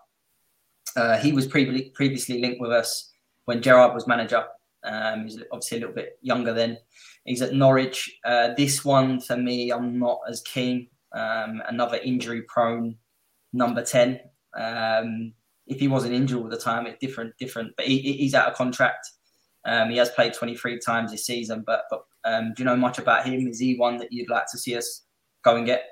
Uh, 0.97 1.17
he 1.19 1.33
was 1.33 1.47
previously 1.47 1.91
previously 1.95 2.41
linked 2.41 2.61
with 2.61 2.73
us 2.73 3.13
when 3.45 3.63
Gerrard 3.63 3.95
was 3.95 4.07
manager. 4.07 4.45
Um, 4.85 5.25
he's 5.25 5.39
obviously 5.53 5.79
a 5.79 5.81
little 5.81 5.95
bit 5.95 6.19
younger 6.21 6.53
then. 6.53 6.79
He's 7.25 7.41
at 7.41 7.55
Norwich. 7.55 8.19
Uh, 8.25 8.51
this 8.57 8.85
one 8.85 9.21
for 9.21 9.37
me, 9.37 9.71
I'm 9.71 9.99
not 9.99 10.21
as 10.29 10.43
keen. 10.43 10.89
Um, 11.15 11.63
another 11.69 11.99
injury 11.99 12.43
prone 12.43 12.97
number 13.53 13.85
10. 13.85 14.21
Um, 14.59 15.33
if 15.67 15.79
he 15.79 15.89
wasn't 15.89 16.15
injured 16.15 16.39
all 16.39 16.49
the 16.49 16.59
time, 16.59 16.87
it's 16.87 16.99
different, 16.99 17.37
different. 17.39 17.73
But 17.77 17.87
he, 17.87 17.99
he's 18.01 18.35
out 18.35 18.49
of 18.49 18.55
contract. 18.55 19.09
Um, 19.65 19.91
he 19.91 19.97
has 19.97 20.11
played 20.11 20.35
23 20.35 20.79
times 20.81 21.11
this 21.11 21.27
season. 21.27 21.63
But, 21.67 21.85
but 21.91 22.05
um, 22.25 22.53
do 22.55 22.63
you 22.63 22.65
know 22.65 22.77
much 22.77 22.99
about 22.99 23.27
him? 23.27 23.49
Is 23.49 23.59
he 23.59 23.77
one 23.77 23.97
that 23.99 24.13
you'd 24.13 24.31
like 24.31 24.47
to 24.53 24.59
see 24.59 24.77
us 24.77 25.03
go 25.45 25.57
and 25.57 25.67
get? 25.67 25.85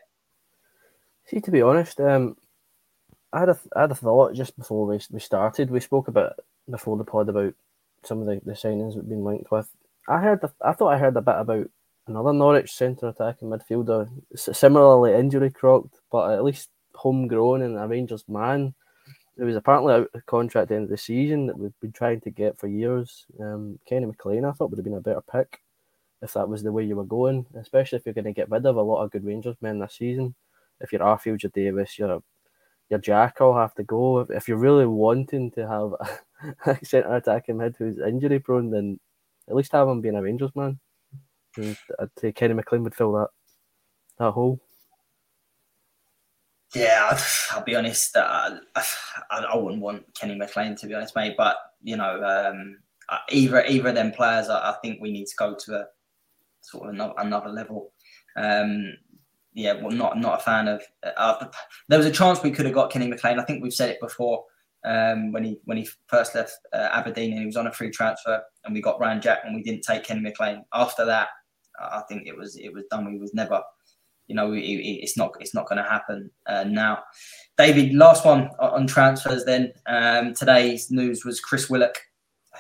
See, 1.27 1.41
to 1.41 1.51
be 1.51 1.63
honest, 1.63 2.01
um, 2.01 2.37
I 3.33 3.41
had 3.41 3.49
a, 3.51 3.59
I 3.77 3.83
had 3.83 3.93
a 3.93 3.95
thought 3.95 4.35
just 4.35 4.57
before 4.57 4.87
we, 4.87 5.01
we 5.11 5.21
started. 5.21 5.71
We 5.71 5.81
spoke 5.81 6.09
about 6.09 6.35
before 6.69 6.97
the 6.97 7.05
pod 7.05 7.29
about 7.29 7.55
some 8.05 8.21
of 8.21 8.27
the, 8.27 8.41
the 8.45 8.53
signings 8.53 8.97
we've 8.97 9.09
been 9.09 9.25
linked 9.25 9.51
with. 9.51 9.69
I 10.09 10.19
heard, 10.19 10.41
I 10.63 10.73
thought 10.73 10.95
I 10.95 10.99
heard 10.99 11.17
a 11.17 11.23
bit 11.23 11.37
about 11.37 11.71
another 12.07 12.33
Norwich 12.33 12.73
centre 12.73 13.09
attacking 13.09 13.49
midfielder, 13.49 14.09
similarly 14.35 15.15
injury 15.15 15.51
crocked, 15.51 15.95
but 16.11 16.33
at 16.33 16.43
least 16.43 16.71
homegrown 16.95 17.63
and 17.63 17.79
a 17.79 17.87
Rangers 17.87 18.25
man. 18.29 18.75
It 19.41 19.45
was 19.45 19.57
apparently 19.57 19.95
out 19.95 20.11
of 20.13 20.27
contract 20.27 20.65
at 20.65 20.69
the 20.69 20.75
end 20.75 20.85
of 20.85 20.91
the 20.91 20.99
season 20.99 21.47
that 21.47 21.59
we've 21.59 21.79
been 21.81 21.93
trying 21.93 22.21
to 22.21 22.31
get 22.31 22.59
for 22.59 22.69
years. 22.69 23.25
Um, 23.41 23.79
Kenny 23.87 24.05
McLean, 24.05 24.45
I 24.45 24.53
thought 24.53 24.71
would 24.71 24.79
have 24.79 24.85
been 24.85 24.95
a 24.95 25.01
better 25.01 25.23
pick 25.33 25.63
if 26.21 26.35
that 26.35 26.49
was 26.49 26.63
the 26.63 26.71
way 26.71 26.85
you 26.85 26.97
were 26.97 27.05
going, 27.05 27.47
especially 27.59 27.97
if 27.97 28.05
you're 28.05 28.13
going 28.15 28.27
to 28.27 28.33
get 28.33 28.51
rid 28.51 28.67
of 28.67 28.77
a 28.77 28.83
lot 28.83 29.03
of 29.03 29.11
good 29.11 29.25
Rangers 29.25 29.57
men 29.63 29.79
this 29.79 29.95
season. 29.95 30.35
If 30.81 30.93
you're 30.93 31.01
Arfield, 31.01 31.43
you're 31.43 31.51
Davis, 31.55 31.99
you're 31.99 32.23
your 32.91 32.99
Jack 32.99 33.41
will 33.41 33.57
have 33.57 33.75
to 33.77 33.85
go. 33.85 34.21
If, 34.29 34.49
you're 34.49 34.59
really 34.59 34.85
wanting 34.85 35.53
to 35.53 35.67
have 35.67 36.55
a 36.67 36.85
centre 36.85 37.15
attacking 37.15 37.57
mid 37.57 37.77
who's 37.79 37.99
injury 37.99 38.41
prone, 38.41 38.71
then 38.71 38.99
at 39.49 39.55
least 39.55 39.73
have 39.73 39.89
him 39.89 40.01
being 40.01 40.17
a 40.17 40.23
Rangers 40.23 40.51
man. 40.55 40.79
And 41.57 41.77
I'd 41.99 42.11
say 42.19 42.33
Kenny 42.33 42.55
McLean 42.55 42.83
would 42.85 42.95
fill 42.95 43.13
that 43.13 43.29
that 44.19 44.33
hole. 44.33 44.61
Yeah, 46.75 47.19
I'll 47.51 47.65
be 47.65 47.75
honest. 47.75 48.17
Uh, 48.17 48.59
I, 48.77 48.85
I 49.31 49.57
wouldn't 49.57 49.83
want 49.83 50.05
Kenny 50.15 50.37
McLean 50.37 50.77
to 50.77 50.87
be 50.87 50.95
honest, 50.95 51.17
mate. 51.17 51.35
But 51.37 51.57
you 51.83 51.97
know, 51.97 52.23
um, 52.23 52.79
uh, 53.09 53.19
either 53.31 53.65
either 53.65 53.89
of 53.89 53.95
them 53.95 54.13
players, 54.13 54.49
I, 54.49 54.71
I, 54.71 54.77
think 54.83 55.01
we 55.01 55.11
need 55.11 55.27
to 55.27 55.37
go 55.37 55.57
to 55.65 55.75
a 55.75 55.87
sort 56.61 56.89
of 56.89 56.95
another, 56.95 57.15
another 57.19 57.49
level. 57.49 57.93
Um, 58.37 58.95
yeah, 59.53 59.73
well, 59.73 59.91
not 59.91 60.19
not 60.19 60.41
a 60.41 60.43
fan 60.43 60.69
of. 60.69 60.83
Uh, 61.03 61.47
there 61.89 61.99
was 61.99 62.07
a 62.07 62.13
chance 62.13 62.43
we 62.43 62.53
could 62.53 62.67
have 62.67 62.75
got 62.75 62.93
Kenny 62.93 63.09
McLean. 63.09 63.41
I 63.41 63.45
think 63.45 63.63
we've 63.63 63.75
said 63.75 63.91
it 63.91 64.01
before 64.01 64.45
um, 64.85 65.33
when 65.33 65.43
he 65.43 65.61
when 65.65 65.77
he 65.77 65.89
first 66.07 66.35
left 66.37 66.57
uh, 66.73 66.89
Aberdeen 66.93 67.33
and 67.33 67.41
he 67.41 67.47
was 67.47 67.57
on 67.57 67.67
a 67.67 67.73
free 67.73 67.91
transfer, 67.91 68.41
and 68.65 68.75
we 68.75 68.81
got 68.81 69.01
Ryan 69.01 69.21
Jack 69.21 69.41
and 69.45 69.57
we 69.57 69.63
didn't 69.63 69.83
take 69.83 70.05
Kenny 70.05 70.21
McLean. 70.21 70.65
After 70.73 71.05
that, 71.05 71.29
I 71.81 72.03
think 72.09 72.27
it 72.27 72.37
was 72.37 72.57
it 72.57 72.73
was 72.73 72.85
done. 72.91 73.11
We 73.11 73.19
was 73.19 73.35
never, 73.35 73.61
you 74.31 74.37
know, 74.37 74.53
it, 74.53 74.61
it's 74.61 75.17
not 75.17 75.33
it's 75.41 75.55
not 75.55 75.69
going 75.69 75.83
to 75.83 75.91
happen 75.91 76.31
uh, 76.47 76.63
now. 76.63 77.03
David, 77.59 77.93
last 77.93 78.25
one 78.25 78.49
on 78.61 78.87
transfers. 78.87 79.45
Then 79.45 79.73
um, 79.87 80.35
today's 80.35 80.89
news 80.89 81.25
was 81.25 81.41
Chris 81.41 81.69
Willock, 81.69 81.99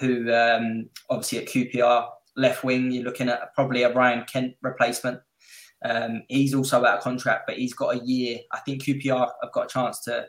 who 0.00 0.33
um, 0.35 0.90
obviously 1.09 1.38
at 1.38 1.46
QPR 1.46 2.09
left 2.37 2.64
wing. 2.64 2.90
You're 2.90 3.04
looking 3.04 3.28
at 3.28 3.54
probably 3.54 3.85
a 3.85 3.94
Ryan 3.94 4.24
Kent 4.24 4.56
replacement. 4.62 5.20
Um, 5.85 6.24
he's 6.28 6.54
also 6.54 6.85
out 6.85 6.98
of 6.98 7.04
contract, 7.04 7.44
but 7.46 7.56
he's 7.56 7.72
got 7.72 7.94
a 7.94 8.04
year. 8.04 8.40
I 8.50 8.59
think 8.59 8.83
QPR 8.83 9.28
have 9.42 9.52
got 9.52 9.66
a 9.66 9.72
chance 9.72 10.00
to 10.00 10.26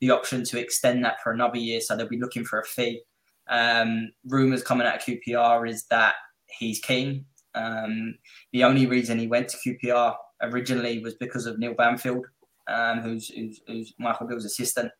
the 0.00 0.10
option 0.10 0.42
to 0.44 0.58
extend 0.58 1.04
that 1.04 1.20
for 1.22 1.32
another 1.32 1.58
year, 1.58 1.82
so 1.82 1.96
they'll 1.96 2.08
be 2.08 2.18
looking 2.18 2.46
for 2.46 2.60
a 2.60 2.64
fee. 2.64 3.02
Um, 3.50 4.10
rumors 4.26 4.62
coming 4.62 4.86
out 4.86 4.96
of 4.96 5.02
QPR 5.02 5.68
is 5.68 5.84
that 5.90 6.14
he's 6.46 6.80
keen. 6.80 7.26
Um, 7.54 8.16
the 8.52 8.64
only 8.64 8.86
reason 8.86 9.18
he 9.18 9.26
went 9.26 9.48
to 9.50 9.58
QPR 9.58 10.16
originally 10.42 11.00
was 11.00 11.14
because 11.14 11.46
of 11.46 11.58
Neil 11.58 11.74
Banfield, 11.74 12.26
um, 12.68 13.00
who's, 13.00 13.28
who's, 13.28 13.60
who's, 13.66 13.94
Michael 13.98 14.26
Beale's 14.26 14.44
assistant. 14.44 14.90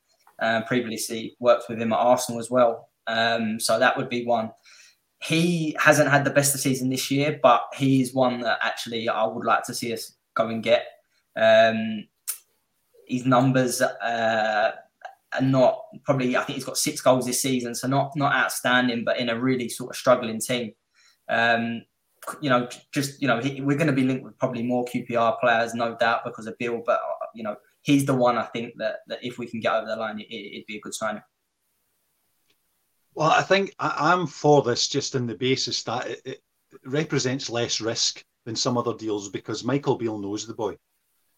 Uh, 0.40 0.62
previously 0.62 1.34
worked 1.40 1.64
with 1.68 1.80
him 1.80 1.92
at 1.92 1.98
Arsenal 1.98 2.40
as 2.40 2.48
well. 2.48 2.90
Um, 3.08 3.58
so 3.58 3.76
that 3.78 3.96
would 3.96 4.08
be 4.08 4.24
one 4.24 4.52
he 5.22 5.76
hasn't 5.78 6.10
had 6.10 6.24
the 6.24 6.30
best 6.30 6.54
of 6.54 6.60
season 6.60 6.90
this 6.90 7.10
year, 7.10 7.40
but 7.42 7.62
he's 7.74 8.14
one 8.14 8.40
that 8.40 8.58
actually 8.62 9.08
I 9.08 9.24
would 9.26 9.44
like 9.44 9.64
to 9.64 9.74
see 9.74 9.92
us 9.92 10.12
go 10.34 10.48
and 10.48 10.62
get. 10.62 10.86
Um, 11.36 12.06
his 13.06 13.26
numbers 13.26 13.80
uh, 13.80 14.72
are 15.32 15.42
not 15.42 15.82
probably. 16.04 16.36
I 16.36 16.42
think 16.42 16.56
he's 16.56 16.64
got 16.64 16.78
six 16.78 17.00
goals 17.00 17.26
this 17.26 17.42
season, 17.42 17.74
so 17.74 17.88
not 17.88 18.14
not 18.16 18.34
outstanding, 18.34 19.04
but 19.04 19.18
in 19.18 19.28
a 19.28 19.40
really 19.40 19.68
sort 19.68 19.90
of 19.90 19.96
struggling 19.96 20.40
team. 20.40 20.72
Um, 21.28 21.82
you 22.40 22.50
know, 22.50 22.68
just 22.92 23.20
you 23.20 23.28
know, 23.28 23.40
he, 23.40 23.60
we're 23.60 23.76
going 23.76 23.88
to 23.88 23.92
be 23.92 24.04
linked 24.04 24.24
with 24.24 24.38
probably 24.38 24.62
more 24.62 24.84
QPR 24.84 25.40
players, 25.40 25.74
no 25.74 25.96
doubt, 25.96 26.24
because 26.24 26.46
of 26.46 26.58
Bill. 26.58 26.82
But 26.84 27.00
uh, 27.00 27.26
you 27.34 27.42
know, 27.42 27.56
he's 27.82 28.04
the 28.04 28.14
one 28.14 28.36
I 28.36 28.44
think 28.44 28.74
that 28.78 28.96
that 29.08 29.18
if 29.22 29.38
we 29.38 29.46
can 29.46 29.60
get 29.60 29.74
over 29.74 29.86
the 29.86 29.96
line, 29.96 30.18
it, 30.20 30.58
would 30.58 30.66
be 30.66 30.76
a 30.76 30.80
good 30.80 30.94
signing. 30.94 31.22
Well, 33.14 33.30
I 33.30 33.42
think 33.42 33.74
I, 33.78 34.12
am 34.12 34.26
for 34.26 34.62
this 34.62 34.86
just 34.86 35.14
in 35.14 35.26
the 35.26 35.34
basis 35.34 35.82
that 35.84 36.06
it, 36.06 36.20
it, 36.24 36.42
represents 36.84 37.50
less 37.50 37.80
risk 37.80 38.22
than 38.44 38.54
some 38.54 38.78
other 38.78 38.94
deals 38.94 39.28
because 39.28 39.64
Michael 39.64 39.96
Beale 39.96 40.18
knows 40.18 40.46
the 40.46 40.54
boy. 40.54 40.76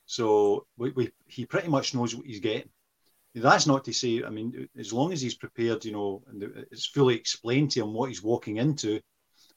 So 0.05 0.67
we, 0.77 0.91
we, 0.91 1.11
he 1.27 1.47
pretty 1.47 1.69
much 1.69 1.95
knows 1.95 2.15
what 2.15 2.27
he's 2.27 2.41
getting. 2.41 2.69
That's 3.35 3.67
not 3.67 3.85
to 3.85 3.93
say, 3.93 4.25
I 4.25 4.29
mean, 4.29 4.69
as 4.77 4.93
long 4.93 5.13
as 5.13 5.23
he's 5.23 5.37
prepared, 5.37 5.85
you 5.85 5.93
know, 5.93 6.23
and 6.29 6.43
it's 6.71 6.87
fully 6.87 7.15
explained 7.15 7.71
to 7.73 7.81
him 7.81 7.95
what 7.95 8.09
he's 8.09 8.23
walking 8.23 8.57
into, 8.57 9.01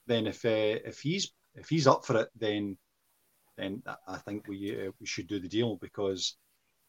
then 0.06 0.26
if 0.26 0.44
uh, 0.44 0.80
if 0.84 1.00
he's 1.00 1.32
if 1.54 1.68
he's 1.68 1.86
up 1.86 2.04
for 2.04 2.16
it, 2.16 2.28
then 2.36 2.76
then 3.56 3.82
I 4.08 4.18
think 4.18 4.48
we 4.48 4.86
uh, 4.86 4.90
we 5.00 5.06
should 5.06 5.28
do 5.28 5.38
the 5.40 5.48
deal 5.48 5.76
because 5.76 6.36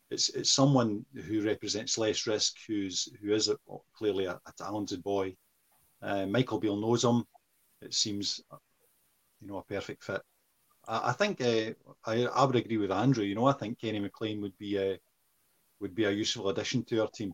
it's 0.10 0.30
it's 0.30 0.52
someone 0.52 1.06
who 1.28 1.42
represents 1.42 1.98
less 1.98 2.28
risk, 2.28 2.56
who's 2.68 3.10
who 3.22 3.34
is 3.34 3.50
a, 3.50 3.58
clearly 3.98 4.26
a, 4.26 4.34
a, 4.34 4.54
talented 4.58 5.04
boy. 5.04 5.36
Uh, 6.02 6.26
Michael 6.26 6.60
Beale 6.60 6.80
knows 6.80 7.04
him. 7.04 7.24
It 7.82 7.94
seems, 7.94 8.42
you 9.42 9.48
know, 9.48 9.58
a 9.58 9.64
perfect 9.64 10.04
fit. 10.04 10.22
I, 10.88 11.10
I 11.10 11.12
think 11.14 11.42
uh, 11.42 11.72
I 12.06 12.26
I 12.26 12.44
would 12.44 12.56
agree 12.56 12.78
with 12.78 12.92
Andrew. 12.92 13.24
You 13.24 13.36
know, 13.36 13.46
I 13.46 13.54
think 13.54 13.80
Kenny 13.80 14.00
McLean 14.00 14.42
would 14.42 14.58
be 14.58 14.78
a 14.78 15.00
would 15.80 15.96
be 15.96 16.06
a 16.06 16.12
useful 16.12 16.50
addition 16.50 16.84
to 16.86 17.02
our 17.02 17.10
team 17.10 17.34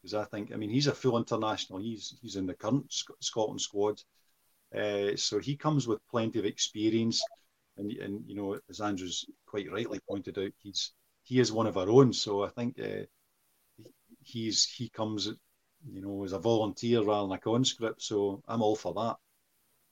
because 0.00 0.14
I 0.14 0.24
think 0.24 0.52
I 0.52 0.56
mean 0.56 0.70
he's 0.70 0.86
a 0.86 0.94
full 0.94 1.18
international. 1.18 1.78
He's 1.78 2.16
he's 2.22 2.36
in 2.36 2.46
the 2.46 2.54
current 2.54 2.92
Scotland 3.20 3.60
squad, 3.60 4.00
uh, 4.74 5.16
so 5.16 5.38
he 5.38 5.56
comes 5.56 5.86
with 5.86 6.06
plenty 6.10 6.38
of 6.38 6.44
experience. 6.44 7.22
And, 7.76 7.92
and 7.92 8.24
you 8.26 8.34
know, 8.34 8.58
as 8.70 8.80
Andrew's 8.80 9.26
quite 9.46 9.70
rightly 9.70 10.00
pointed 10.08 10.38
out, 10.38 10.52
he's 10.58 10.92
he 11.24 11.40
is 11.40 11.52
one 11.52 11.66
of 11.66 11.76
our 11.76 11.88
own. 11.90 12.12
So 12.12 12.44
I 12.44 12.48
think 12.48 12.78
uh, 12.80 13.04
he's 14.22 14.64
he 14.64 14.88
comes, 14.88 15.26
you 15.26 16.00
know, 16.00 16.24
as 16.24 16.32
a 16.32 16.38
volunteer 16.38 17.02
rather 17.02 17.28
than 17.28 17.36
a 17.36 17.40
conscript. 17.40 18.02
So 18.02 18.42
I'm 18.48 18.62
all 18.62 18.76
for 18.76 18.94
that. 18.94 19.16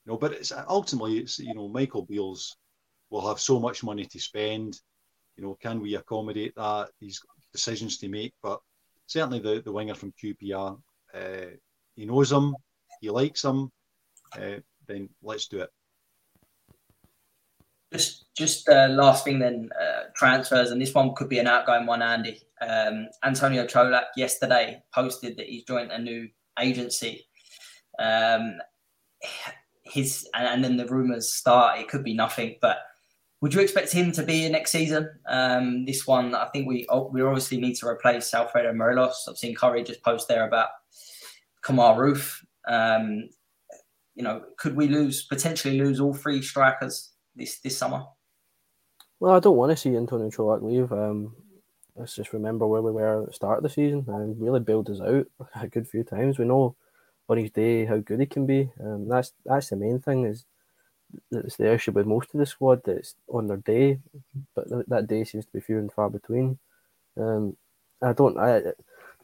You 0.05 0.13
know, 0.13 0.19
but 0.19 0.33
it's 0.33 0.53
ultimately 0.69 1.19
it's 1.19 1.39
you 1.39 1.55
know 1.55 1.69
Michael 1.69 2.03
Beale's 2.03 2.57
will 3.11 3.27
have 3.27 3.41
so 3.41 3.61
much 3.61 3.83
money 3.85 4.05
to 4.07 4.19
spend. 4.19 4.81
You 5.37 5.45
know, 5.45 5.57
can 5.61 5.81
we 5.81 5.97
accommodate 5.97 6.55
that? 6.57 6.91
These 7.01 7.21
decisions 7.53 7.99
to 7.99 8.09
make, 8.09 8.35
but 8.43 8.61
certainly 9.07 9.41
the 9.41 9.61
the 9.63 9.73
winger 9.73 9.95
from 9.95 10.13
QPR, 10.13 10.79
uh, 11.15 11.57
he 11.97 12.07
knows 12.07 12.33
him, 12.33 12.55
he 13.01 13.11
likes 13.11 13.45
him. 13.45 13.71
Uh, 14.37 14.61
then 14.87 15.09
let's 15.23 15.49
do 15.49 15.61
it. 15.61 15.71
Just, 17.93 18.35
just 18.37 18.69
uh, 18.69 18.89
last 18.91 19.25
thing 19.25 19.39
then, 19.39 19.71
uh, 19.81 20.05
transfers, 20.17 20.73
and 20.73 20.81
this 20.81 20.95
one 20.95 21.15
could 21.15 21.29
be 21.29 21.39
an 21.39 21.47
outgoing 21.47 21.87
one, 21.87 22.03
Andy. 22.03 22.41
Um, 22.61 23.07
Antonio 23.23 23.67
Colak 23.67 24.07
yesterday 24.17 24.83
posted 24.93 25.37
that 25.37 25.47
he's 25.47 25.65
joined 25.65 25.93
a 25.93 25.99
new 25.99 26.29
agency. 26.59 27.27
Um, 27.99 28.59
his 29.85 30.29
and, 30.35 30.47
and 30.47 30.65
then 30.65 30.77
the 30.77 30.87
rumours 30.87 31.33
start. 31.33 31.79
It 31.79 31.89
could 31.89 32.03
be 32.03 32.15
nothing, 32.15 32.57
but 32.61 32.79
would 33.41 33.55
you 33.55 33.61
expect 33.61 33.93
him 33.93 34.11
to 34.13 34.23
be 34.23 34.41
here 34.41 34.51
next 34.51 34.73
season? 34.73 35.11
Um, 35.29 35.85
this 35.85 36.07
one, 36.07 36.35
I 36.35 36.47
think 36.47 36.67
we 36.67 36.87
we 37.13 37.23
obviously 37.23 37.61
need 37.61 37.75
to 37.77 37.87
replace 37.87 38.33
Alfredo 38.33 38.73
Morelos. 38.73 39.27
I've 39.29 39.37
seen 39.37 39.55
Curry 39.55 39.85
just 39.85 40.03
post 40.03 40.29
there 40.29 40.47
about 40.47 40.69
Kemar 41.63 41.97
Roofe. 41.97 42.43
Um, 42.67 43.29
you 44.15 44.23
know, 44.23 44.43
could 44.57 44.77
we 44.77 44.89
lose 44.89 45.25
potentially 45.25 45.79
lose 45.79 46.01
all 46.01 46.15
three 46.15 46.43
strikers 46.43 47.13
this 47.35 47.59
this 47.61 47.77
summer? 47.77 48.05
Well, 49.21 49.35
I 49.35 49.41
don't 49.41 49.57
want 49.57 49.71
to 49.71 49.77
see 49.77 49.97
Antonio 49.97 50.31
Colak 50.31 50.63
leave. 50.63 50.93
Um, 50.93 51.35
let's 51.97 52.17
just 52.17 52.33
remember 52.33 52.67
where 52.67 52.83
we 52.83 52.93
were 52.93 53.23
at 53.23 53.27
the 53.29 53.33
start 53.33 53.59
of 53.59 53.63
the 53.63 53.71
season 53.71 54.05
and 54.09 54.41
really 54.41 54.61
build 54.61 54.91
us 54.91 55.01
out 55.01 55.27
a 55.61 55.69
good 55.69 55.89
few 55.89 56.05
times. 56.05 56.39
We 56.39 56.45
know 56.45 56.77
on 57.29 57.39
his 57.39 57.51
day 57.51 57.85
how 57.85 57.99
good 57.99 58.21
he 58.21 58.27
can 58.27 58.47
be. 58.47 58.71
Um, 58.81 59.09
that's 59.09 59.33
that's 59.45 59.71
the 59.71 59.77
main 59.77 60.01
thing 60.01 60.27
is 60.27 60.45
it's 61.31 61.57
the 61.57 61.73
issue 61.73 61.93
with 61.93 62.07
most 62.07 62.35
of 62.35 62.41
the 62.41 62.47
squad 62.47 62.83
that 62.85 62.97
it's 62.97 63.15
on 63.29 63.47
their 63.47 63.59
day, 63.59 64.01
but 64.55 64.67
that 64.89 65.07
day 65.07 65.25
seems 65.25 65.47
to 65.47 65.53
be 65.53 65.61
few 65.61 65.79
and 65.79 65.93
far 65.93 66.11
between. 66.11 66.59
Um, 67.17 67.57
I 68.03 68.13
don't 68.13 68.37
I, 68.39 68.59
I 68.59 68.73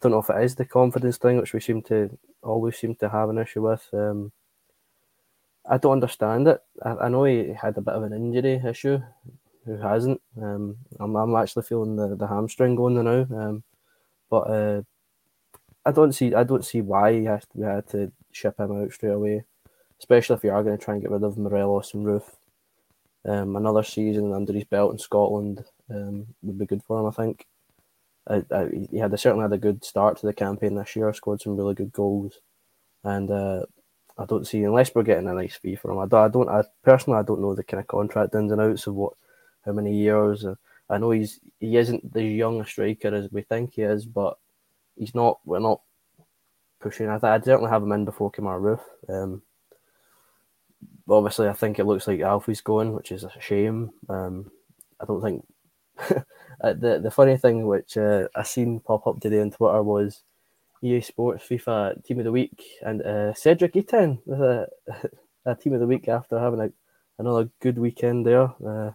don't 0.01 0.13
know 0.13 0.21
if 0.21 0.31
it 0.31 0.45
is 0.45 0.55
the 0.55 0.65
confidence 0.65 1.19
thing 1.19 1.39
which 1.39 1.53
we 1.53 1.61
seem 1.61 1.83
to 1.83 2.17
always 2.43 2.79
seem 2.79 2.95
to 2.97 3.09
have 3.09 3.29
an 3.29 3.39
issue 3.39 3.69
with. 3.69 3.87
Um, 3.93 4.33
I 5.71 5.79
don't 5.79 5.93
understand 5.93 6.49
it. 6.49 6.61
I, 6.83 6.91
I 6.97 7.09
know 7.09 7.25
he 7.25 7.55
had 7.55 7.79
a 7.79 7.81
bit 7.81 7.95
of 7.95 8.03
an 8.03 8.13
injury 8.13 8.61
issue. 8.69 8.99
Who 9.65 9.77
hasn't? 9.77 10.21
Um, 10.37 10.77
I'm, 10.99 11.15
I'm 11.15 11.37
actually 11.37 11.63
feeling 11.63 11.95
the, 11.95 12.17
the 12.17 12.27
hamstring 12.27 12.75
going 12.75 12.95
there 12.97 13.05
now. 13.05 13.27
Um, 13.41 13.63
but 14.29 14.41
uh, 14.41 14.83
I 15.87 15.93
don't 15.93 16.13
see 16.13 16.35
I 16.35 16.43
don't 16.43 16.65
see 16.65 16.81
why 16.81 17.13
he 17.13 17.25
has 17.25 17.43
to 17.43 17.49
we 17.55 17.67
had 17.67 17.89
to 17.91 18.11
ship 18.33 18.59
him 18.59 18.83
out 18.83 18.93
straight 18.93 19.13
away, 19.13 19.45
especially 19.99 20.37
if 20.37 20.45
you 20.45 20.51
are 20.51 20.63
going 20.65 20.77
to 20.77 20.85
try 20.85 20.95
and 20.95 21.03
get 21.03 21.13
rid 21.13 21.23
of 21.23 21.39
Morelos 21.39 21.95
and 21.95 22.05
Roofe. 22.05 22.37
Um, 23.25 23.55
another 23.55 23.85
season 23.85 24.33
under 24.33 24.53
his 24.53 24.65
belt 24.65 24.93
in 24.93 24.99
Scotland 24.99 25.65
um, 25.91 26.27
would 26.43 26.59
be 26.59 26.67
good 26.67 26.83
for 26.83 27.01
him, 27.01 27.07
I 27.07 27.11
think. 27.11 27.47
I, 28.29 28.43
I, 28.51 28.69
he 28.91 28.99
had 28.99 29.19
certainly 29.21 29.43
had 29.43 29.53
a 29.53 29.59
good 29.59 29.85
start 29.85 30.19
to 30.19 30.27
the 30.27 30.33
campaign 30.33 30.75
this 30.75 30.97
year, 30.97 31.13
scored 31.13 31.41
some 31.41 31.57
really 31.57 31.75
good 31.75 31.93
goals, 31.93 32.41
and 33.05 33.31
uh, 33.31 33.63
I 34.21 34.27
don't 34.27 34.47
see 34.47 34.63
unless 34.65 34.95
we're 34.95 35.03
getting 35.03 35.29
a 35.29 35.33
nice 35.33 35.57
fee 35.57 35.77
for 35.77 35.91
him. 35.91 35.99
I 35.99 36.07
don't, 36.07 36.25
I 36.25 36.29
don't, 36.29 36.49
I 36.49 36.63
personally, 36.83 37.19
I 37.19 37.23
don't 37.23 37.41
know 37.41 37.55
the 37.55 37.65
kind 37.65 37.81
of 37.81 37.87
contract 37.87 38.35
ins 38.35 38.53
and 38.53 38.61
outs 38.61 38.87
of 38.87 38.95
what, 38.95 39.15
how 39.65 39.73
many 39.73 39.97
years. 39.97 40.45
I 40.91 40.99
know 40.99 41.11
he's 41.11 41.41
he 41.59 41.77
isn't 41.77 42.15
as 42.15 42.23
young 42.23 42.63
striker 42.65 43.15
as 43.15 43.33
we 43.33 43.43
think 43.43 43.75
he 43.75 43.83
is, 43.83 44.05
but 44.05 44.37
he's 44.97 45.15
not. 45.15 45.41
We're 45.47 45.61
not 45.61 45.81
pushing. 46.81 47.09
I, 47.09 47.19
I'd 47.23 47.45
certainly 47.45 47.71
have 47.71 47.83
him 47.83 47.93
in 47.93 48.05
before 48.05 48.31
Kemar 48.31 48.61
Roofe. 48.61 48.81
Um, 49.09 49.43
obviously, 51.09 51.49
I 51.49 51.55
think 51.55 51.79
it 51.79 51.87
looks 51.87 52.07
like 52.07 52.21
Alfie's 52.21 52.61
going, 52.61 52.93
which 52.93 53.13
is 53.13 53.25
a 53.25 53.33
shame. 53.41 53.91
Um, 54.11 54.51
I 55.01 55.07
don't 55.07 55.23
think 55.23 55.47
uh, 56.61 56.75
the 56.75 57.01
the 57.03 57.11
funny 57.11 57.39
thing 57.39 57.67
which 57.67 57.97
uh, 57.97 58.29
I 58.35 58.43
seen 58.43 58.81
pop 58.81 59.07
up 59.07 59.21
today 59.21 59.41
on 59.41 59.51
Twitter 59.51 59.83
was 59.83 60.23
EA 60.83 61.01
Sports 61.01 61.45
FIFA 61.49 62.05
Team 62.05 62.19
of 62.19 62.25
the 62.25 62.33
Week 62.33 62.63
and 62.83 63.03
uh, 63.03 63.35
Cedric 63.35 63.75
Itten 63.75 64.19
with 64.25 64.41
a, 64.41 64.69
a 65.47 65.55
Team 65.55 65.75
of 65.75 65.81
the 65.81 65.87
Week 65.87 66.09
after 66.09 66.39
having 66.39 66.61
a, 66.61 66.71
another 67.19 67.51
good 67.61 67.79
weekend 67.79 68.27
there. 68.27 68.45
Uh, 68.45 68.93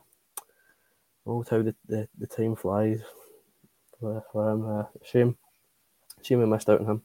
oh, 1.28 1.46
how 1.50 1.62
the, 1.62 1.76
the, 1.88 2.08
the 2.18 2.28
time 2.28 2.56
flies 2.56 3.02
for, 4.00 4.52
him. 4.52 4.66
Uh, 4.66 4.84
shame, 5.04 5.38
shame 6.22 6.40
we 6.40 6.46
missed 6.46 6.70
out 6.70 6.82
on 6.82 6.88
him. 6.88 7.02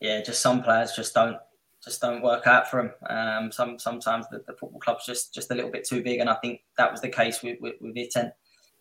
Yeah, 0.00 0.20
just 0.20 0.42
some 0.42 0.62
players 0.62 0.92
just 0.92 1.14
don't 1.14 1.36
just 1.82 2.00
don't 2.00 2.22
work 2.22 2.46
out 2.46 2.70
for 2.70 2.80
him. 2.80 2.92
Um, 3.08 3.52
some 3.52 3.78
sometimes 3.78 4.26
the, 4.30 4.38
the, 4.46 4.52
football 4.52 4.80
club's 4.80 5.06
just 5.06 5.34
just 5.34 5.50
a 5.50 5.54
little 5.54 5.70
bit 5.70 5.86
too 5.86 6.02
big, 6.02 6.20
and 6.20 6.28
I 6.28 6.34
think 6.34 6.62
that 6.78 6.90
was 6.90 7.00
the 7.00 7.08
case 7.08 7.42
with 7.42 7.60
with, 7.60 7.74
with 7.80 7.94
Itten. 7.94 8.32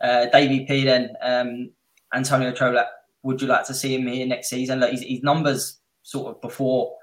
Uh, 0.01 0.25
Davy 0.27 0.65
P 0.65 0.83
then 0.83 1.15
um, 1.21 1.71
Antonio 2.13 2.51
Colak. 2.51 2.87
Would 3.23 3.41
you 3.41 3.47
like 3.47 3.65
to 3.67 3.73
see 3.73 3.95
him 3.95 4.07
here 4.07 4.25
next 4.25 4.49
season? 4.49 4.79
Like 4.79 4.91
his, 4.91 5.03
his 5.03 5.23
numbers 5.23 5.79
sort 6.03 6.35
of 6.35 6.41
before 6.41 6.93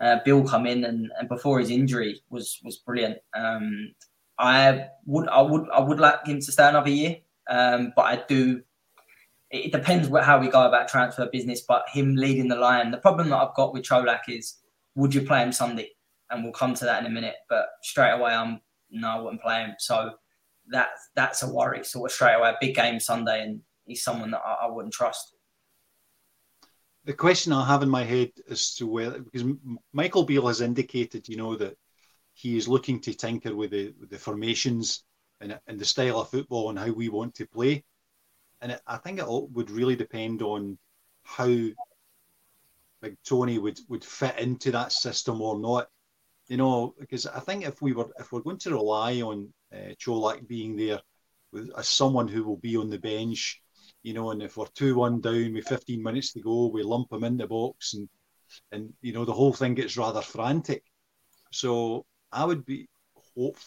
uh, 0.00 0.18
Beale 0.24 0.46
come 0.46 0.66
in 0.66 0.84
and, 0.84 1.10
and 1.18 1.28
before 1.28 1.58
his 1.58 1.70
injury 1.70 2.20
was 2.30 2.60
was 2.62 2.76
brilliant. 2.78 3.18
Um, 3.34 3.94
I 4.38 4.86
would 5.06 5.28
I 5.28 5.40
would 5.40 5.68
I 5.70 5.80
would 5.80 6.00
like 6.00 6.26
him 6.26 6.40
to 6.40 6.52
stay 6.52 6.68
another 6.68 6.90
year, 6.90 7.16
um, 7.48 7.92
but 7.96 8.02
I 8.02 8.22
do. 8.28 8.62
It 9.50 9.72
depends 9.72 10.08
how 10.08 10.40
we 10.40 10.48
go 10.48 10.66
about 10.66 10.88
transfer 10.88 11.28
business, 11.32 11.62
but 11.66 11.88
him 11.88 12.16
leading 12.16 12.48
the 12.48 12.56
line. 12.56 12.90
The 12.90 12.98
problem 12.98 13.30
that 13.30 13.36
I've 13.36 13.54
got 13.54 13.72
with 13.72 13.84
Colak 13.84 14.22
is, 14.28 14.56
would 14.96 15.14
you 15.14 15.22
play 15.22 15.40
him 15.42 15.52
Sunday? 15.52 15.90
And 16.30 16.42
we'll 16.42 16.52
come 16.52 16.74
to 16.74 16.84
that 16.84 17.00
in 17.00 17.06
a 17.06 17.14
minute. 17.14 17.36
But 17.48 17.66
straight 17.82 18.10
away, 18.10 18.34
I'm 18.34 18.60
no, 18.90 19.08
I 19.08 19.20
wouldn't 19.20 19.42
play 19.42 19.60
him. 19.60 19.74
So 19.78 20.10
that 20.68 20.88
that's 21.14 21.42
a 21.42 21.52
worry. 21.52 21.84
Sort 21.84 22.10
of 22.10 22.14
straight 22.14 22.34
away, 22.34 22.54
big 22.60 22.74
game 22.74 23.00
Sunday, 23.00 23.42
and 23.42 23.60
he's 23.86 24.02
someone 24.02 24.32
that 24.32 24.42
I, 24.44 24.66
I 24.66 24.70
wouldn't 24.70 24.92
trust. 24.92 25.35
The 27.06 27.14
question 27.14 27.52
I 27.52 27.64
have 27.64 27.84
in 27.84 27.88
my 27.88 28.02
head 28.02 28.32
as 28.50 28.74
to 28.74 28.86
whether 28.88 29.20
because 29.20 29.46
Michael 29.92 30.24
Beale 30.24 30.48
has 30.48 30.60
indicated, 30.60 31.28
you 31.28 31.36
know, 31.36 31.54
that 31.54 31.78
he 32.34 32.56
is 32.56 32.66
looking 32.66 33.00
to 33.02 33.14
tinker 33.14 33.54
with 33.54 33.70
the 33.70 33.94
with 34.00 34.10
the 34.10 34.18
formations 34.18 35.04
and, 35.40 35.56
and 35.68 35.78
the 35.78 35.84
style 35.84 36.20
of 36.20 36.30
football 36.30 36.68
and 36.68 36.78
how 36.78 36.90
we 36.90 37.08
want 37.08 37.36
to 37.36 37.46
play. 37.46 37.84
And 38.60 38.72
it, 38.72 38.80
I 38.88 38.96
think 38.96 39.20
it 39.20 39.24
all 39.24 39.46
would 39.52 39.70
really 39.70 39.94
depend 39.94 40.42
on 40.42 40.78
how 41.22 41.46
Big 43.00 43.16
Tony 43.24 43.58
would 43.58 43.78
would 43.88 44.04
fit 44.04 44.40
into 44.40 44.72
that 44.72 44.90
system 44.90 45.40
or 45.40 45.60
not. 45.60 45.88
You 46.48 46.56
know, 46.56 46.92
because 46.98 47.24
I 47.26 47.38
think 47.38 47.64
if 47.64 47.80
we 47.80 47.92
were 47.92 48.08
if 48.18 48.32
we're 48.32 48.40
going 48.40 48.58
to 48.58 48.72
rely 48.72 49.20
on 49.20 49.52
uh, 49.72 49.94
Colak 50.00 50.48
being 50.48 50.74
there 50.74 51.00
with, 51.52 51.70
as 51.78 51.88
someone 51.88 52.26
who 52.26 52.42
will 52.42 52.56
be 52.56 52.76
on 52.76 52.90
the 52.90 52.98
bench, 52.98 53.62
you 54.06 54.14
know, 54.14 54.30
and 54.30 54.40
if 54.40 54.56
we're 54.56 54.66
two 54.66 54.94
one 54.94 55.20
down 55.20 55.52
with 55.52 55.66
15 55.66 56.00
minutes 56.00 56.32
to 56.32 56.40
go, 56.40 56.68
we 56.68 56.84
lump 56.84 57.10
them 57.10 57.24
in 57.24 57.36
the 57.36 57.46
box 57.48 57.94
and 57.94 58.08
and 58.70 58.92
you 59.02 59.12
know 59.12 59.24
the 59.24 59.32
whole 59.32 59.52
thing 59.52 59.74
gets 59.74 59.96
rather 59.96 60.22
frantic. 60.22 60.84
So 61.50 62.06
I 62.30 62.44
would 62.44 62.64
be 62.64 62.88
hope 63.34 63.58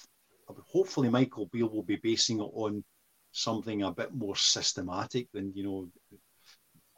hopefully 0.72 1.10
Michael 1.10 1.48
Beale 1.48 1.68
will 1.68 1.84
be 1.84 1.98
basing 1.98 2.40
it 2.40 2.52
on 2.54 2.86
something 3.34 3.84
a 3.84 3.92
bit 3.92 4.14
more 4.16 4.38
systematic 4.38 5.28
than 5.34 5.52
you 5.56 5.64
know 5.64 5.90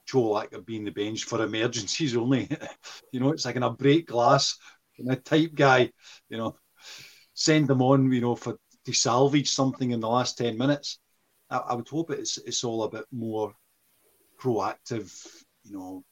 Colak 0.07 0.63
being 0.63 0.83
the 0.83 0.91
bench 0.91 1.23
for 1.23 1.43
emergencies 1.43 2.15
only. 2.15 2.47
you 3.11 3.19
know, 3.19 3.31
it's 3.31 3.45
like 3.45 3.55
in 3.55 3.63
a 3.63 3.71
break 3.71 4.05
glass 4.05 4.55
kind 4.95 5.11
of 5.11 5.23
type 5.23 5.55
guy. 5.55 5.89
You 6.29 6.37
know, 6.37 6.55
send 7.33 7.67
them 7.67 7.81
on. 7.81 8.11
You 8.11 8.21
know, 8.21 8.35
for 8.35 8.57
to 8.85 8.93
salvage 8.93 9.49
something 9.49 9.89
in 9.89 9.99
the 9.99 10.09
last 10.09 10.37
ten 10.37 10.59
minutes. 10.59 10.99
I, 11.51 11.57
I 11.57 11.73
would 11.75 11.87
hope 11.87 12.11
it's 12.11 12.37
it's 12.37 12.63
all 12.63 12.83
a 12.83 12.89
bit 12.89 13.05
more 13.11 13.53
proactive. 14.39 15.11
You 15.63 15.73
know, 15.77 16.03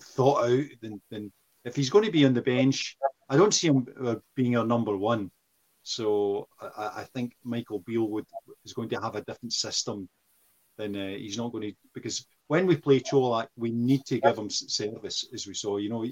thought 0.00 0.44
out 0.44 0.66
than 0.80 1.00
than 1.10 1.32
if 1.64 1.74
he's 1.74 1.90
going 1.90 2.04
to 2.04 2.12
be 2.12 2.24
on 2.24 2.34
the 2.34 2.42
bench 2.42 2.96
I 3.32 3.36
don't 3.36 3.54
see 3.54 3.68
him 3.68 3.86
uh, 4.04 4.16
being 4.34 4.58
our 4.58 4.66
number 4.66 4.94
one. 4.94 5.30
So 5.84 6.48
I, 6.60 6.90
I, 6.96 7.04
think 7.14 7.32
Michael 7.42 7.78
Beale 7.78 8.08
would 8.10 8.26
is 8.64 8.74
going 8.74 8.90
to 8.90 9.00
have 9.00 9.16
a 9.16 9.22
different 9.22 9.54
system 9.54 10.06
than 10.76 10.94
uh, 10.94 11.08
he's 11.16 11.38
not 11.38 11.50
going 11.50 11.70
to 11.70 11.76
because 11.94 12.26
when 12.48 12.66
we 12.66 12.76
play 12.76 13.00
Colak, 13.00 13.48
we 13.56 13.70
need 13.72 14.04
to 14.04 14.20
give 14.20 14.36
him 14.36 14.50
service 14.50 15.26
as 15.32 15.46
we 15.46 15.54
saw. 15.54 15.78
You 15.78 15.88
know, 15.88 16.06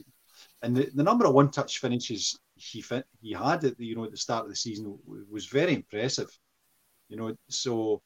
and 0.62 0.74
the, 0.74 0.90
the 0.94 1.02
number 1.02 1.26
of 1.26 1.34
one 1.34 1.50
touch 1.50 1.78
finishes 1.78 2.38
he 2.56 2.80
fit, 2.80 3.04
he 3.20 3.34
had 3.34 3.64
at 3.64 3.76
the 3.76 3.84
you 3.84 3.96
know 3.96 4.04
at 4.04 4.12
the 4.12 4.16
start 4.16 4.44
of 4.44 4.50
the 4.50 4.56
season 4.56 4.98
was 5.30 5.44
very 5.44 5.74
impressive. 5.74 6.30
You 7.10 7.18
know, 7.18 7.36
so 7.50 8.00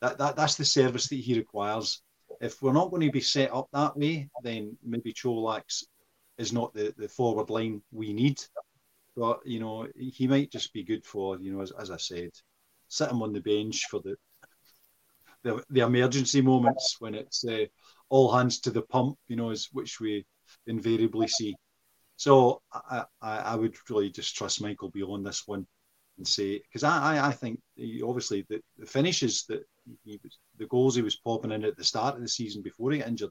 that, 0.00 0.18
that 0.18 0.36
that's 0.36 0.56
the 0.56 0.64
service 0.64 1.08
that 1.08 1.16
he 1.16 1.34
requires. 1.34 2.02
If 2.40 2.62
we're 2.62 2.72
not 2.72 2.90
going 2.90 3.06
to 3.06 3.12
be 3.12 3.20
set 3.20 3.52
up 3.52 3.68
that 3.72 3.96
way, 3.96 4.28
then 4.42 4.76
maybe 4.84 5.12
Colak's 5.12 5.84
is 6.36 6.52
not 6.52 6.72
the, 6.72 6.94
the 6.96 7.08
forward 7.08 7.50
line 7.50 7.82
we 7.90 8.12
need. 8.12 8.40
But 9.16 9.40
you 9.44 9.58
know, 9.58 9.88
he 9.96 10.28
might 10.28 10.52
just 10.52 10.72
be 10.72 10.84
good 10.84 11.04
for 11.04 11.38
you 11.38 11.52
know, 11.52 11.62
as, 11.62 11.72
as 11.72 11.90
I 11.90 11.96
said, 11.96 12.30
sit 12.88 13.10
him 13.10 13.22
on 13.22 13.32
the 13.32 13.40
bench 13.40 13.86
for 13.90 14.00
the 14.00 14.16
the, 15.42 15.62
the 15.70 15.80
emergency 15.80 16.40
moments 16.40 16.96
when 16.98 17.14
it's 17.14 17.44
uh, 17.44 17.64
all 18.08 18.32
hands 18.32 18.60
to 18.60 18.70
the 18.70 18.82
pump, 18.82 19.16
you 19.28 19.36
know, 19.36 19.50
is 19.50 19.68
which 19.72 20.00
we 20.00 20.24
invariably 20.66 21.28
see. 21.28 21.54
So 22.16 22.62
I, 22.72 23.04
I, 23.22 23.38
I 23.38 23.54
would 23.56 23.76
really 23.88 24.10
just 24.10 24.36
trust 24.36 24.60
Michael 24.60 24.90
on 25.08 25.22
this 25.22 25.46
one 25.46 25.66
and 26.16 26.26
say 26.26 26.58
because 26.58 26.82
I, 26.82 27.14
I, 27.16 27.28
I 27.28 27.32
think 27.32 27.60
obviously 28.04 28.44
the, 28.48 28.60
the 28.76 28.86
finishes 28.86 29.44
that 29.48 29.64
he 30.04 30.18
was 30.22 30.38
the 30.58 30.66
goals 30.66 30.96
he 30.96 31.02
was 31.02 31.16
popping 31.16 31.52
in 31.52 31.64
at 31.64 31.76
the 31.76 31.84
start 31.84 32.16
of 32.16 32.22
the 32.22 32.28
season 32.28 32.62
before 32.62 32.92
he 32.92 33.00
injured 33.00 33.30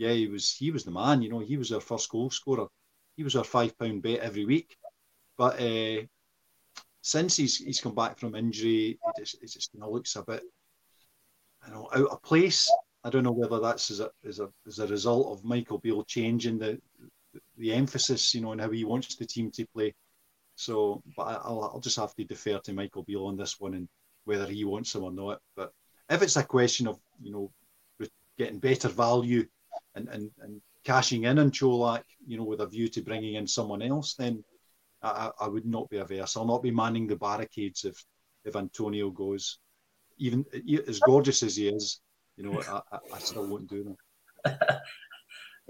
yeah, 0.00 0.12
he 0.12 0.28
was 0.28 0.52
he 0.52 0.70
was 0.70 0.82
the 0.82 0.90
man. 0.90 1.20
You 1.20 1.28
know, 1.28 1.40
he 1.40 1.58
was 1.58 1.72
our 1.72 1.80
first 1.80 2.08
goal 2.08 2.30
scorer. 2.30 2.66
He 3.18 3.22
was 3.22 3.36
our 3.36 3.44
five 3.44 3.78
pound 3.78 4.00
bet 4.00 4.20
every 4.20 4.46
week. 4.46 4.78
But 5.36 5.60
uh, 5.60 6.04
since 7.02 7.36
he's 7.36 7.58
he's 7.58 7.82
come 7.82 7.94
back 7.94 8.18
from 8.18 8.34
injury, 8.34 8.98
it 9.06 9.12
just 9.18 9.42
it 9.42 9.50
just 9.50 9.74
you 9.74 9.80
know, 9.80 9.90
looks 9.90 10.16
a 10.16 10.22
bit, 10.22 10.42
you 11.66 11.74
know, 11.74 11.90
out 11.94 12.08
of 12.08 12.22
place. 12.22 12.66
I 13.04 13.10
don't 13.10 13.24
know 13.24 13.32
whether 13.32 13.60
that's 13.60 13.90
as 13.90 14.00
a 14.00 14.10
as 14.26 14.40
a 14.40 14.48
as 14.66 14.78
a 14.78 14.86
result 14.86 15.36
of 15.36 15.44
Michael 15.44 15.76
Beale 15.76 16.04
changing 16.04 16.58
the 16.58 16.80
the 17.58 17.74
emphasis, 17.74 18.34
you 18.34 18.40
know, 18.40 18.52
on 18.52 18.58
how 18.58 18.70
he 18.70 18.84
wants 18.84 19.16
the 19.16 19.26
team 19.26 19.50
to 19.50 19.66
play. 19.66 19.94
So, 20.54 21.02
but 21.14 21.42
I'll 21.44 21.72
I'll 21.74 21.80
just 21.80 21.98
have 21.98 22.14
to 22.14 22.24
defer 22.24 22.58
to 22.60 22.72
Michael 22.72 23.02
Beale 23.02 23.26
on 23.26 23.36
this 23.36 23.60
one 23.60 23.74
and 23.74 23.86
whether 24.24 24.46
he 24.46 24.64
wants 24.64 24.94
him 24.94 25.04
or 25.04 25.12
not. 25.12 25.40
But 25.56 25.72
if 26.08 26.22
it's 26.22 26.36
a 26.36 26.42
question 26.42 26.86
of 26.86 26.98
you 27.20 27.32
know 27.32 27.52
getting 28.38 28.58
better 28.58 28.88
value 28.88 29.46
and, 29.94 30.08
and, 30.08 30.30
and 30.40 30.62
cashing 30.84 31.24
in 31.24 31.38
on 31.38 31.50
Colak, 31.50 32.04
you 32.26 32.38
know, 32.38 32.44
with 32.44 32.60
a 32.60 32.66
view 32.66 32.88
to 32.88 33.02
bringing 33.02 33.34
in 33.34 33.46
someone 33.46 33.82
else, 33.82 34.14
then 34.14 34.42
I, 35.02 35.30
I 35.38 35.46
would 35.46 35.66
not 35.66 35.90
be 35.90 35.98
averse. 35.98 36.36
I'll 36.36 36.46
not 36.46 36.62
be 36.62 36.70
manning 36.70 37.06
the 37.06 37.16
barricades 37.16 37.84
if 37.84 38.02
if 38.44 38.56
Antonio 38.56 39.10
goes. 39.10 39.58
Even 40.18 40.44
as 40.86 41.00
gorgeous 41.00 41.42
as 41.42 41.56
he 41.56 41.68
is, 41.68 42.00
you 42.36 42.44
know, 42.44 42.60
I, 42.60 42.98
I 43.12 43.18
still 43.18 43.46
won't 43.46 43.68
do 43.68 43.96
that. 44.44 44.80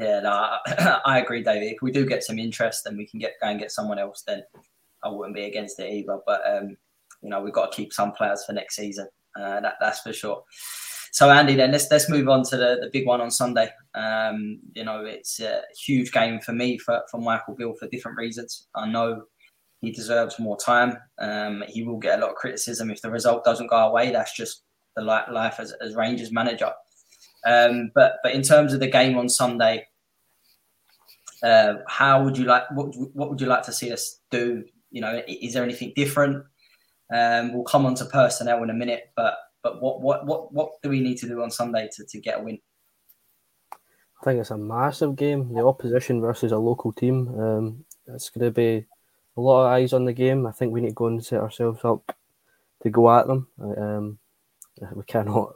Yeah, 0.00 0.20
no, 0.20 0.30
I, 0.30 1.00
I 1.04 1.18
agree, 1.18 1.42
David. 1.42 1.72
If 1.72 1.82
we 1.82 1.92
do 1.92 2.06
get 2.06 2.24
some 2.24 2.38
interest 2.38 2.86
and 2.86 2.96
we 2.96 3.06
can 3.06 3.20
get 3.20 3.34
go 3.40 3.48
and 3.48 3.60
get 3.60 3.70
someone 3.70 3.98
else, 3.98 4.22
then 4.26 4.42
I 5.04 5.08
wouldn't 5.10 5.36
be 5.36 5.44
against 5.44 5.78
it 5.78 5.92
either. 5.92 6.18
But 6.26 6.40
um, 6.48 6.76
you 7.22 7.30
know, 7.30 7.40
we've 7.40 7.52
got 7.52 7.72
to 7.72 7.76
keep 7.76 7.92
some 7.92 8.12
players 8.12 8.44
for 8.44 8.52
next 8.52 8.76
season. 8.76 9.08
Uh, 9.36 9.60
that, 9.60 9.74
that's 9.80 10.00
for 10.00 10.12
sure. 10.12 10.42
So 11.12 11.28
Andy, 11.30 11.56
then 11.56 11.72
let's 11.72 11.90
let's 11.90 12.08
move 12.08 12.28
on 12.28 12.44
to 12.44 12.56
the, 12.56 12.78
the 12.80 12.90
big 12.92 13.06
one 13.06 13.20
on 13.20 13.30
Sunday. 13.30 13.68
Um, 13.94 14.60
you 14.74 14.84
know, 14.84 15.04
it's 15.04 15.40
a 15.40 15.62
huge 15.84 16.12
game 16.12 16.40
for 16.40 16.52
me 16.52 16.78
for, 16.78 17.02
for 17.10 17.20
Michael 17.20 17.54
Beale 17.54 17.74
for 17.74 17.88
different 17.88 18.16
reasons. 18.16 18.68
I 18.76 18.88
know 18.88 19.24
he 19.80 19.90
deserves 19.90 20.38
more 20.38 20.56
time. 20.56 20.96
Um, 21.18 21.64
he 21.68 21.82
will 21.82 21.98
get 21.98 22.18
a 22.18 22.22
lot 22.22 22.30
of 22.30 22.36
criticism 22.36 22.90
if 22.90 23.02
the 23.02 23.10
result 23.10 23.44
doesn't 23.44 23.68
go 23.68 23.76
away. 23.76 24.12
That's 24.12 24.36
just 24.36 24.62
the 24.94 25.02
life 25.02 25.58
as, 25.58 25.72
as 25.80 25.94
Rangers 25.94 26.30
manager. 26.30 26.70
Um, 27.44 27.90
but 27.94 28.18
but 28.22 28.32
in 28.32 28.42
terms 28.42 28.72
of 28.72 28.80
the 28.80 28.86
game 28.86 29.16
on 29.16 29.28
Sunday, 29.28 29.86
uh, 31.42 31.74
how 31.88 32.22
would 32.22 32.36
you 32.36 32.44
like 32.44 32.70
what 32.70 32.94
what 33.14 33.30
would 33.30 33.40
you 33.40 33.46
like 33.46 33.62
to 33.64 33.72
see 33.72 33.92
us 33.92 34.20
do? 34.30 34.64
You 34.90 35.00
know, 35.00 35.22
is 35.26 35.54
there 35.54 35.64
anything 35.64 35.92
different? 35.96 36.44
Um, 37.12 37.52
we'll 37.52 37.64
come 37.64 37.86
on 37.86 37.94
to 37.96 38.04
personnel 38.04 38.62
in 38.62 38.70
a 38.70 38.74
minute, 38.74 39.10
but 39.16 39.34
but 39.62 39.82
what 39.82 40.00
what 40.00 40.26
what 40.26 40.52
what 40.52 40.70
do 40.82 40.88
we 40.88 41.00
need 41.00 41.18
to 41.18 41.28
do 41.28 41.42
on 41.42 41.50
Sunday 41.50 41.88
to, 41.96 42.04
to 42.04 42.20
get 42.20 42.40
a 42.40 42.42
win? 42.42 42.58
I 43.72 44.24
think 44.24 44.40
it's 44.40 44.50
a 44.50 44.58
massive 44.58 45.16
game. 45.16 45.52
The 45.52 45.64
opposition 45.64 46.20
versus 46.20 46.52
a 46.52 46.58
local 46.58 46.92
team. 46.92 47.28
Um, 47.40 47.84
it's 48.06 48.28
going 48.28 48.44
to 48.44 48.50
be 48.50 48.86
a 49.36 49.40
lot 49.40 49.64
of 49.64 49.72
eyes 49.72 49.92
on 49.92 50.04
the 50.04 50.12
game. 50.12 50.46
I 50.46 50.52
think 50.52 50.72
we 50.72 50.80
need 50.80 50.90
to 50.90 50.94
go 50.94 51.06
and 51.06 51.24
set 51.24 51.40
ourselves 51.40 51.80
up 51.84 52.14
to 52.82 52.90
go 52.90 53.10
at 53.10 53.26
them. 53.26 53.48
Um, 53.58 54.18
we 54.94 55.04
cannot. 55.04 55.54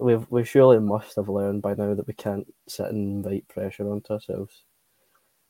We've 0.00 0.26
we 0.28 0.44
surely 0.44 0.80
must 0.80 1.16
have 1.16 1.28
learned 1.28 1.62
by 1.62 1.74
now 1.74 1.94
that 1.94 2.06
we 2.06 2.14
can't 2.14 2.52
sit 2.68 2.86
and 2.86 3.24
invite 3.24 3.46
pressure 3.48 3.88
onto 3.90 4.12
ourselves. 4.12 4.64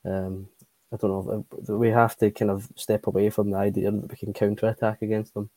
Um, 0.03 0.47
I 0.93 0.97
don't 0.97 1.11
know. 1.11 1.75
We 1.75 1.89
have 1.89 2.15
to 2.17 2.31
kind 2.31 2.51
of 2.51 2.69
step 2.75 3.07
away 3.07 3.29
from 3.29 3.49
the 3.51 3.57
idea 3.57 3.91
that 3.91 4.09
we 4.09 4.17
can 4.17 4.33
counter 4.33 4.67
attack 4.67 5.01
against 5.01 5.33
them, 5.33 5.49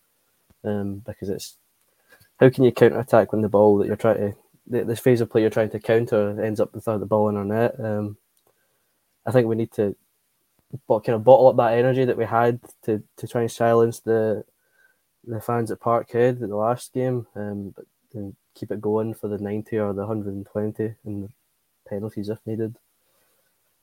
um, 0.64 1.02
because 1.06 1.28
it's 1.28 1.56
how 2.40 2.50
can 2.50 2.64
you 2.64 2.72
counter 2.72 2.98
attack 2.98 3.32
when 3.32 3.42
the 3.42 3.48
ball 3.48 3.78
that 3.78 3.86
you're 3.86 3.96
trying 3.96 4.16
to 4.16 4.34
this 4.66 5.00
phase 5.00 5.20
of 5.20 5.30
play 5.30 5.40
you're 5.40 5.50
trying 5.50 5.70
to 5.70 5.80
counter 5.80 6.42
ends 6.42 6.60
up 6.60 6.74
without 6.74 7.00
the 7.00 7.06
ball 7.06 7.28
in 7.28 7.36
our 7.36 7.44
net. 7.44 7.74
Um, 7.80 8.16
I 9.26 9.30
think 9.30 9.46
we 9.46 9.56
need 9.56 9.72
to 9.72 9.96
but 10.86 11.00
kind 11.00 11.16
of 11.16 11.24
bottle 11.24 11.48
up 11.48 11.56
that 11.56 11.78
energy 11.78 12.04
that 12.04 12.16
we 12.16 12.26
had 12.26 12.60
to, 12.82 13.02
to 13.16 13.26
try 13.26 13.42
and 13.42 13.50
silence 13.50 14.00
the 14.00 14.44
the 15.24 15.40
fans 15.40 15.70
at 15.70 15.80
Parkhead 15.80 16.42
at 16.42 16.48
the 16.48 16.56
last 16.56 16.92
game, 16.92 17.26
um, 17.34 17.74
but 17.76 17.84
keep 18.54 18.70
it 18.70 18.80
going 18.80 19.14
for 19.14 19.28
the 19.28 19.38
90 19.38 19.78
or 19.78 19.92
the 19.92 20.06
120 20.06 20.94
and 21.04 21.24
the 21.24 21.28
penalties 21.86 22.28
if 22.28 22.38
needed. 22.46 22.76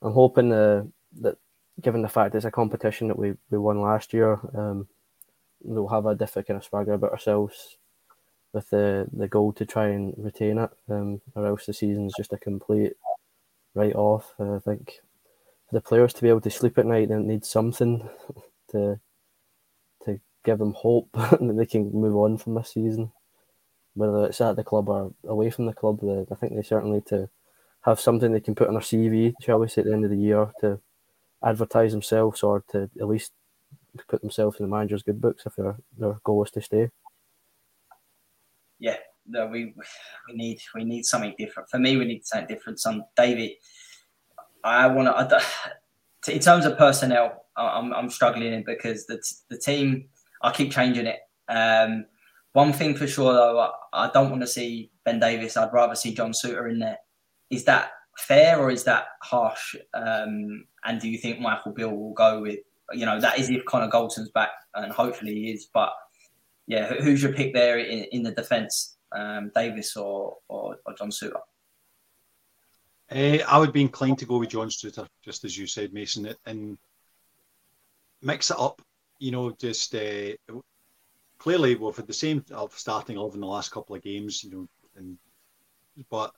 I'm 0.02 0.12
hoping 0.12 0.52
uh, 0.52 0.84
that 1.20 1.38
given 1.80 2.02
the 2.02 2.08
fact 2.08 2.34
it's 2.34 2.44
a 2.44 2.50
competition 2.50 3.08
that 3.08 3.18
we, 3.18 3.34
we 3.50 3.58
won 3.58 3.80
last 3.80 4.12
year, 4.12 4.40
um, 4.56 4.88
we'll 5.62 5.88
have 5.88 6.06
a 6.06 6.14
different 6.14 6.48
kind 6.48 6.56
of 6.56 6.64
swagger 6.64 6.92
about 6.92 7.12
ourselves 7.12 7.76
with 8.52 8.70
the, 8.70 9.06
the 9.12 9.28
goal 9.28 9.52
to 9.52 9.66
try 9.66 9.88
and 9.88 10.14
retain 10.16 10.58
it, 10.58 10.70
um, 10.88 11.20
or 11.34 11.46
else 11.46 11.66
the 11.66 11.74
season's 11.74 12.14
just 12.16 12.32
a 12.32 12.38
complete 12.38 12.94
write 13.74 13.94
off. 13.94 14.34
Uh, 14.40 14.56
I 14.56 14.58
think 14.60 15.00
for 15.68 15.74
the 15.74 15.80
players 15.80 16.12
to 16.14 16.22
be 16.22 16.28
able 16.28 16.40
to 16.40 16.50
sleep 16.50 16.78
at 16.78 16.86
night, 16.86 17.08
they 17.08 17.16
need 17.16 17.44
something 17.44 18.08
to 18.70 18.98
to 20.04 20.20
give 20.44 20.58
them 20.58 20.72
hope 20.72 21.08
that 21.14 21.54
they 21.56 21.66
can 21.66 21.92
move 21.92 22.16
on 22.16 22.38
from 22.38 22.54
this 22.54 22.70
season. 22.70 23.12
Whether 23.94 24.26
it's 24.26 24.40
at 24.40 24.56
the 24.56 24.64
club 24.64 24.88
or 24.88 25.12
away 25.24 25.50
from 25.50 25.66
the 25.66 25.72
club, 25.72 26.00
I 26.30 26.34
think 26.34 26.54
they 26.54 26.62
certainly 26.62 27.00
to 27.08 27.28
have 27.82 28.00
something 28.00 28.32
they 28.32 28.40
can 28.40 28.54
put 28.54 28.68
on 28.68 28.74
their 28.74 28.82
CV, 28.82 29.34
shall 29.40 29.58
we 29.58 29.68
say, 29.68 29.80
at 29.80 29.86
the 29.86 29.92
end 29.92 30.04
of 30.04 30.10
the 30.10 30.16
year 30.16 30.50
to 30.60 30.80
advertise 31.44 31.92
themselves 31.92 32.42
or 32.42 32.64
to 32.70 32.90
at 33.00 33.08
least 33.08 33.32
put 34.08 34.20
themselves 34.20 34.58
in 34.58 34.66
the 34.66 34.74
manager's 34.74 35.02
good 35.02 35.20
books 35.20 35.44
if 35.46 35.56
their 35.56 35.76
their 35.98 36.18
goal 36.24 36.44
is 36.44 36.50
to 36.52 36.60
stay. 36.60 36.90
Yeah, 38.78 38.96
no, 39.26 39.46
we 39.46 39.74
we 40.28 40.34
need 40.34 40.60
we 40.74 40.84
need 40.84 41.04
something 41.04 41.34
different. 41.38 41.68
For 41.68 41.78
me, 41.78 41.96
we 41.96 42.04
need 42.04 42.26
something 42.26 42.48
different. 42.48 42.80
Some 42.80 43.04
David, 43.16 43.52
I 44.64 44.86
want 44.86 45.30
to. 45.30 45.42
In 46.28 46.40
terms 46.40 46.66
of 46.66 46.76
personnel, 46.76 47.46
I'm 47.56 47.92
I'm 47.92 48.10
struggling 48.10 48.64
because 48.64 49.06
the 49.06 49.22
the 49.48 49.58
team 49.58 50.08
I 50.42 50.52
keep 50.52 50.72
changing 50.72 51.06
it. 51.06 51.20
Um, 51.48 52.06
one 52.52 52.72
thing 52.72 52.94
for 52.94 53.06
sure 53.06 53.32
though, 53.32 53.58
I, 53.58 53.70
I 54.06 54.10
don't 54.12 54.30
want 54.30 54.42
to 54.42 54.46
see 54.46 54.90
Ben 55.04 55.20
Davies. 55.20 55.56
I'd 55.56 55.72
rather 55.72 55.94
see 55.94 56.14
John 56.14 56.32
Souttar 56.32 56.70
in 56.70 56.78
there. 56.78 56.98
Is 57.50 57.64
that 57.64 57.90
fair 58.16 58.58
or 58.58 58.70
is 58.70 58.84
that 58.84 59.06
harsh? 59.22 59.76
Um, 59.94 60.66
and 60.84 61.00
do 61.00 61.08
you 61.08 61.18
think 61.18 61.40
Michael 61.40 61.72
Beale 61.72 61.94
will 61.94 62.14
go 62.14 62.42
with, 62.42 62.60
you 62.92 63.06
know, 63.06 63.20
that 63.20 63.38
is 63.38 63.50
if 63.50 63.64
Connor 63.64 63.88
Goldson's 63.88 64.30
back 64.30 64.50
and 64.74 64.92
hopefully 64.92 65.34
he 65.34 65.50
is. 65.52 65.68
But 65.72 65.92
yeah, 66.66 66.94
who's 66.94 67.22
your 67.22 67.32
pick 67.32 67.52
there 67.54 67.78
in, 67.78 68.04
in 68.12 68.22
the 68.22 68.32
defence, 68.32 68.96
um, 69.12 69.50
Davies 69.54 69.96
or, 69.96 70.36
or, 70.48 70.78
or 70.84 70.94
John 70.94 71.10
Souttar? 71.10 71.42
Uh, 73.08 73.38
I 73.46 73.58
would 73.58 73.72
be 73.72 73.82
inclined 73.82 74.18
to 74.18 74.26
go 74.26 74.38
with 74.38 74.50
John 74.50 74.68
Souttar, 74.68 75.06
just 75.22 75.44
as 75.44 75.56
you 75.56 75.66
said, 75.68 75.92
Mason, 75.92 76.34
and 76.44 76.76
mix 78.20 78.50
it 78.50 78.58
up. 78.58 78.82
You 79.20 79.30
know, 79.30 79.52
just 79.52 79.94
uh, 79.94 80.32
clearly 81.38 81.76
we've 81.76 81.96
had 81.96 82.08
the 82.08 82.12
same 82.12 82.44
of 82.50 82.76
starting 82.76 83.16
eleven 83.16 83.40
the 83.40 83.46
last 83.46 83.70
couple 83.70 83.94
of 83.94 84.02
games. 84.02 84.42
You 84.42 84.50
know, 84.50 84.68
and 84.96 85.16
but 86.10 86.34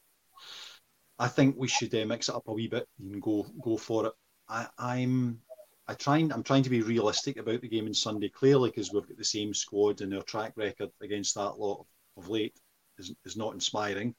I 1.18 1.28
think 1.28 1.56
we 1.56 1.68
should 1.68 1.94
uh, 1.94 2.06
mix 2.06 2.28
it 2.28 2.34
up 2.34 2.46
a 2.46 2.52
wee 2.52 2.68
bit 2.68 2.86
and 3.00 3.20
go 3.20 3.46
go 3.60 3.76
for 3.76 4.06
it. 4.06 4.12
I, 4.48 4.66
I'm 4.78 5.40
I 5.88 5.94
trying 5.94 6.32
I'm 6.32 6.42
trying 6.42 6.62
to 6.62 6.70
be 6.70 6.82
realistic 6.82 7.38
about 7.38 7.60
the 7.60 7.68
game 7.68 7.86
on 7.86 7.94
Sunday. 7.94 8.28
Clearly, 8.28 8.70
because 8.70 8.92
we've 8.92 9.06
got 9.06 9.16
the 9.16 9.24
same 9.24 9.52
squad 9.54 10.00
and 10.00 10.12
their 10.12 10.22
track 10.22 10.52
record 10.56 10.90
against 11.02 11.34
that 11.34 11.58
lot 11.58 11.86
of 12.16 12.28
late 12.28 12.56
is, 12.98 13.14
is 13.24 13.36
not 13.36 13.54
inspiring. 13.54 14.14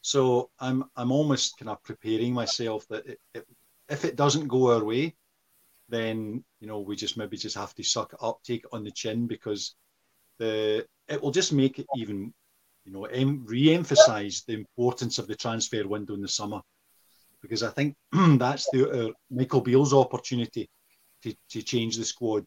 So 0.00 0.50
I'm 0.58 0.84
I'm 0.96 1.12
almost 1.12 1.58
kind 1.58 1.70
of 1.70 1.82
preparing 1.82 2.32
myself 2.32 2.86
that 2.88 3.06
it, 3.06 3.20
it, 3.34 3.46
if 3.88 4.04
it 4.04 4.16
doesn't 4.16 4.48
go 4.48 4.72
our 4.72 4.84
way, 4.84 5.14
then 5.88 6.44
you 6.60 6.66
know 6.66 6.80
we 6.80 6.96
just 6.96 7.16
maybe 7.16 7.36
just 7.36 7.56
have 7.56 7.74
to 7.74 7.82
suck 7.82 8.12
it 8.12 8.18
up, 8.22 8.40
take 8.42 8.64
it 8.64 8.70
on 8.72 8.84
the 8.84 8.90
chin 8.90 9.26
because 9.26 9.74
the 10.38 10.86
it 11.08 11.20
will 11.20 11.30
just 11.30 11.52
make 11.52 11.78
it 11.78 11.86
even 11.96 12.32
you 12.86 12.92
know, 12.92 13.04
em- 13.06 13.44
re-emphasise 13.44 14.42
the 14.44 14.54
importance 14.54 15.18
of 15.18 15.26
the 15.26 15.34
transfer 15.34 15.86
window 15.86 16.14
in 16.14 16.22
the 16.22 16.28
summer, 16.28 16.60
because 17.42 17.62
I 17.62 17.70
think 17.70 17.96
that's 18.38 18.68
the 18.70 19.08
uh, 19.08 19.12
Michael 19.30 19.60
Beale's 19.60 19.92
opportunity 19.92 20.70
to, 21.22 21.34
to 21.50 21.62
change 21.62 21.96
the 21.96 22.04
squad, 22.04 22.46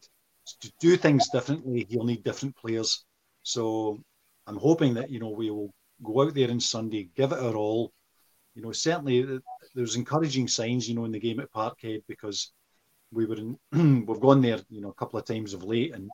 to 0.60 0.72
do 0.80 0.96
things 0.96 1.28
differently. 1.28 1.86
He'll 1.88 2.04
need 2.04 2.24
different 2.24 2.56
players, 2.56 3.04
so 3.42 4.00
I'm 4.46 4.56
hoping 4.56 4.94
that 4.94 5.10
you 5.10 5.20
know 5.20 5.30
we 5.30 5.50
will 5.50 5.72
go 6.02 6.22
out 6.22 6.34
there 6.34 6.50
on 6.50 6.60
Sunday, 6.60 7.10
give 7.14 7.32
it 7.32 7.38
our 7.38 7.54
all. 7.54 7.92
You 8.54 8.62
know, 8.62 8.72
certainly 8.72 9.22
uh, 9.22 9.38
there's 9.74 9.96
encouraging 9.96 10.48
signs, 10.48 10.88
you 10.88 10.94
know, 10.94 11.04
in 11.04 11.12
the 11.12 11.20
game 11.20 11.38
at 11.40 11.52
Parkhead 11.52 12.02
because 12.08 12.52
we 13.12 13.26
were 13.26 13.36
in, 13.36 13.58
we've 14.06 14.20
gone 14.20 14.40
there, 14.40 14.58
you 14.70 14.80
know, 14.80 14.88
a 14.88 14.94
couple 14.94 15.18
of 15.18 15.26
times 15.26 15.54
of 15.54 15.62
late 15.62 15.94
and 15.94 16.10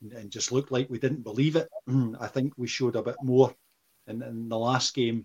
and 0.00 0.30
just 0.30 0.52
looked 0.52 0.70
like 0.70 0.90
we 0.90 0.98
didn't 0.98 1.22
believe 1.22 1.56
it. 1.56 1.68
I 2.20 2.26
think 2.26 2.52
we 2.56 2.66
showed 2.66 2.96
a 2.96 3.02
bit 3.02 3.16
more 3.22 3.54
in, 4.06 4.22
in 4.22 4.48
the 4.48 4.58
last 4.58 4.94
game, 4.94 5.24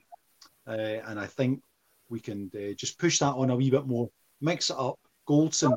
uh, 0.67 0.71
and 1.07 1.19
I 1.19 1.27
think 1.27 1.61
we 2.09 2.19
can 2.19 2.51
uh, 2.55 2.73
just 2.73 2.99
push 2.99 3.19
that 3.19 3.33
on 3.33 3.49
a 3.49 3.55
wee 3.55 3.69
bit 3.69 3.87
more, 3.87 4.09
mix 4.39 4.69
it 4.69 4.77
up. 4.77 4.99
Goldson, 5.27 5.73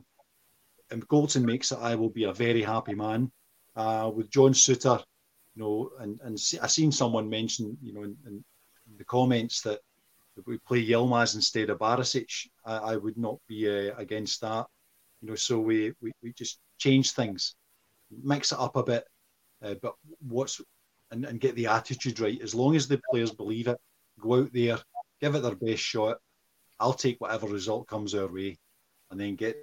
and 0.90 1.06
Goldson 1.08 1.44
makes 1.44 1.72
it, 1.72 1.78
I 1.80 1.94
will 1.94 2.10
be 2.10 2.24
a 2.24 2.32
very 2.32 2.62
happy 2.62 2.94
man. 2.94 3.30
Uh, 3.76 4.10
with 4.14 4.30
John 4.30 4.52
Souttar, 4.52 5.02
you 5.54 5.62
know, 5.62 5.90
and 5.98 6.20
and 6.22 6.38
see, 6.38 6.58
I 6.60 6.68
seen 6.68 6.92
someone 6.92 7.28
mention, 7.28 7.76
you 7.82 7.92
know, 7.92 8.04
in, 8.04 8.16
in 8.26 8.44
the 8.96 9.04
comments 9.04 9.62
that 9.62 9.80
if 10.36 10.46
we 10.46 10.58
play 10.58 10.86
Yilmaz 10.86 11.34
instead 11.34 11.70
of 11.70 11.78
Barisic, 11.78 12.48
I, 12.64 12.76
I 12.76 12.96
would 12.96 13.16
not 13.16 13.38
be 13.48 13.68
uh, 13.68 13.94
against 13.96 14.40
that. 14.42 14.66
You 15.20 15.30
know, 15.30 15.34
so 15.34 15.58
we, 15.58 15.92
we, 16.00 16.12
we 16.22 16.32
just 16.32 16.60
change 16.78 17.12
things 17.12 17.56
mix 18.10 18.52
it 18.52 18.58
up 18.58 18.76
a 18.76 18.82
bit, 18.82 19.04
uh, 19.62 19.74
but 19.82 19.94
what's 20.26 20.60
and, 21.10 21.24
and 21.24 21.40
get 21.40 21.54
the 21.54 21.66
attitude 21.66 22.20
right. 22.20 22.40
As 22.42 22.54
long 22.54 22.76
as 22.76 22.88
the 22.88 23.00
players 23.10 23.30
believe 23.30 23.68
it, 23.68 23.78
go 24.20 24.40
out 24.40 24.52
there, 24.52 24.78
give 25.20 25.34
it 25.34 25.42
their 25.42 25.54
best 25.54 25.82
shot. 25.82 26.18
I'll 26.80 26.92
take 26.92 27.20
whatever 27.20 27.46
result 27.46 27.86
comes 27.86 28.14
our 28.14 28.26
way, 28.26 28.58
and 29.10 29.20
then 29.20 29.36
get 29.36 29.56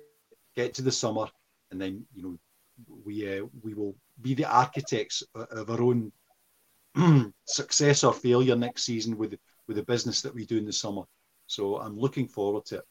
get 0.55 0.73
to 0.75 0.81
the 0.81 0.91
summer, 0.91 1.27
and 1.71 1.81
then 1.81 2.05
you 2.13 2.23
know 2.23 2.37
we 3.05 3.39
uh, 3.39 3.45
we 3.61 3.73
will 3.73 3.95
be 4.21 4.33
the 4.33 4.45
architects 4.45 5.23
of 5.35 5.69
our 5.69 5.81
own 5.81 6.11
success 7.45 8.03
or 8.03 8.13
failure 8.13 8.55
next 8.55 8.83
season 8.83 9.17
with 9.17 9.35
with 9.67 9.77
the 9.77 9.83
business 9.83 10.21
that 10.21 10.33
we 10.33 10.45
do 10.45 10.57
in 10.57 10.65
the 10.65 10.73
summer. 10.73 11.03
So 11.47 11.77
I'm 11.77 11.97
looking 11.97 12.27
forward 12.27 12.65
to 12.67 12.77
it. 12.77 12.83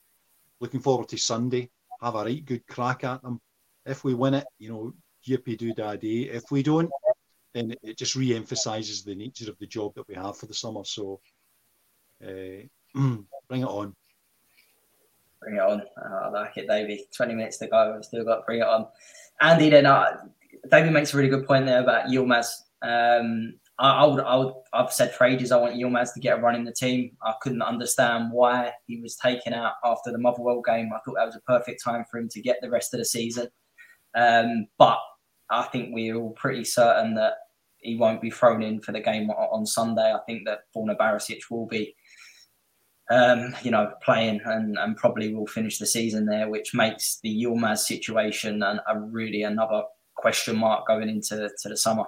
Looking 0.61 0.81
forward 0.81 1.09
to 1.09 1.19
Sunday. 1.19 1.71
Have 2.03 2.15
a 2.15 2.25
right 2.25 2.45
good 2.45 2.67
crack 2.67 3.05
at 3.05 3.23
them. 3.23 3.41
If 3.87 4.05
we 4.05 4.15
win 4.15 4.35
it, 4.35 4.47
you 4.59 4.71
know, 4.71 4.95
yippee 5.27 5.57
doo 5.57 5.73
daddy. 5.73 6.29
If 6.29 6.51
we 6.51 6.63
don't, 6.63 6.91
then 7.53 7.75
it 7.83 7.99
just 7.99 8.15
re-emphasizes 8.15 9.03
the 9.03 9.15
nature 9.15 9.51
of 9.51 9.59
the 9.59 9.67
job 9.67 9.95
that 9.95 10.07
we 10.09 10.15
have 10.15 10.37
for 10.37 10.47
the 10.47 10.55
summer. 10.55 10.85
So, 10.85 11.21
uh, 12.23 12.67
bring 12.95 13.63
it 13.63 13.65
on. 13.65 13.95
Bring 15.41 15.57
it 15.57 15.61
on. 15.61 15.83
I 15.97 16.29
like 16.29 16.57
it, 16.57 16.69
Davey. 16.69 17.07
20 17.17 17.35
minutes 17.35 17.59
to 17.59 17.67
go. 17.67 17.95
We've 17.95 18.05
still 18.05 18.25
got 18.25 18.37
to 18.37 18.43
bring 18.47 18.61
it 18.61 18.67
on. 18.67 18.87
Andy, 19.41 19.71
then, 19.71 19.87
uh, 19.87 20.19
Davey 20.71 20.91
makes 20.91 21.15
a 21.15 21.17
really 21.17 21.31
good 21.31 21.47
point 21.47 21.67
there 21.67 21.83
about 21.83 22.07
Yilmaz. 22.07 22.47
Um, 22.83 23.55
I, 23.79 24.03
I, 24.03 24.07
would, 24.07 24.23
I 24.23 24.37
would, 24.37 24.55
I've 24.73 24.93
said 24.93 25.15
for 25.15 25.25
ages 25.25 25.53
I 25.53 25.57
want 25.57 25.75
Yilmaz 25.75 26.13
to 26.15 26.21
get 26.21 26.39
a 26.39 26.41
run 26.41 26.55
in 26.55 26.65
the 26.65 26.73
team. 26.73 27.17
I 27.23 27.35
couldn't 27.41 27.63
understand 27.63 28.31
why 28.31 28.73
he 28.87 29.01
was 29.01 29.17
taken 29.17 29.55
out 29.55 29.75
after 29.85 30.13
the 30.13 30.19
Motherwell 30.19 30.61
game. 30.61 30.91
I 30.95 30.99
thought 31.05 31.17
that 31.17 31.27
was 31.27 31.37
a 31.37 31.41
perfect 31.41 31.83
time 31.83 32.05
for 32.11 32.19
him 32.19 32.29
to 32.29 32.41
get 32.43 32.59
the 32.61 32.71
rest 32.71 32.93
of 32.93 32.99
the 32.99 33.05
season. 33.05 33.49
Um, 34.15 34.67
but 34.79 34.99
I 35.51 35.65
think 35.65 35.91
we're 35.93 36.17
all 36.17 36.31
pretty 36.31 36.65
certain 36.65 37.15
that 37.15 37.35
he 37.79 37.97
won't 37.97 38.21
be 38.21 38.31
thrown 38.31 38.63
in 38.63 38.81
for 38.81 38.93
the 38.93 39.01
game 39.01 39.31
on 39.31 39.67
Sunday. 39.67 40.13
I 40.13 40.21
think 40.27 40.47
that 40.47 40.61
Borna 40.75 40.97
Barisic 40.97 41.51
will 41.51 41.67
be, 41.67 41.95
um, 43.11 43.55
you 43.63 43.71
know, 43.71 43.93
playing 44.03 44.41
and, 44.45 44.79
and 44.79 44.97
probably 44.97 45.35
will 45.35 45.47
finish 45.47 45.79
the 45.79 45.87
season 45.87 46.27
there, 46.27 46.49
which 46.49 46.75
makes 46.75 47.19
the 47.23 47.45
Yilmaz 47.45 47.79
situation 47.79 48.63
a, 48.63 49.01
really 49.01 49.43
another 49.43 49.83
question 50.15 50.57
mark 50.57 50.87
going 50.87 51.09
into 51.09 51.51
to 51.63 51.69
the 51.69 51.77
summer. 51.77 52.05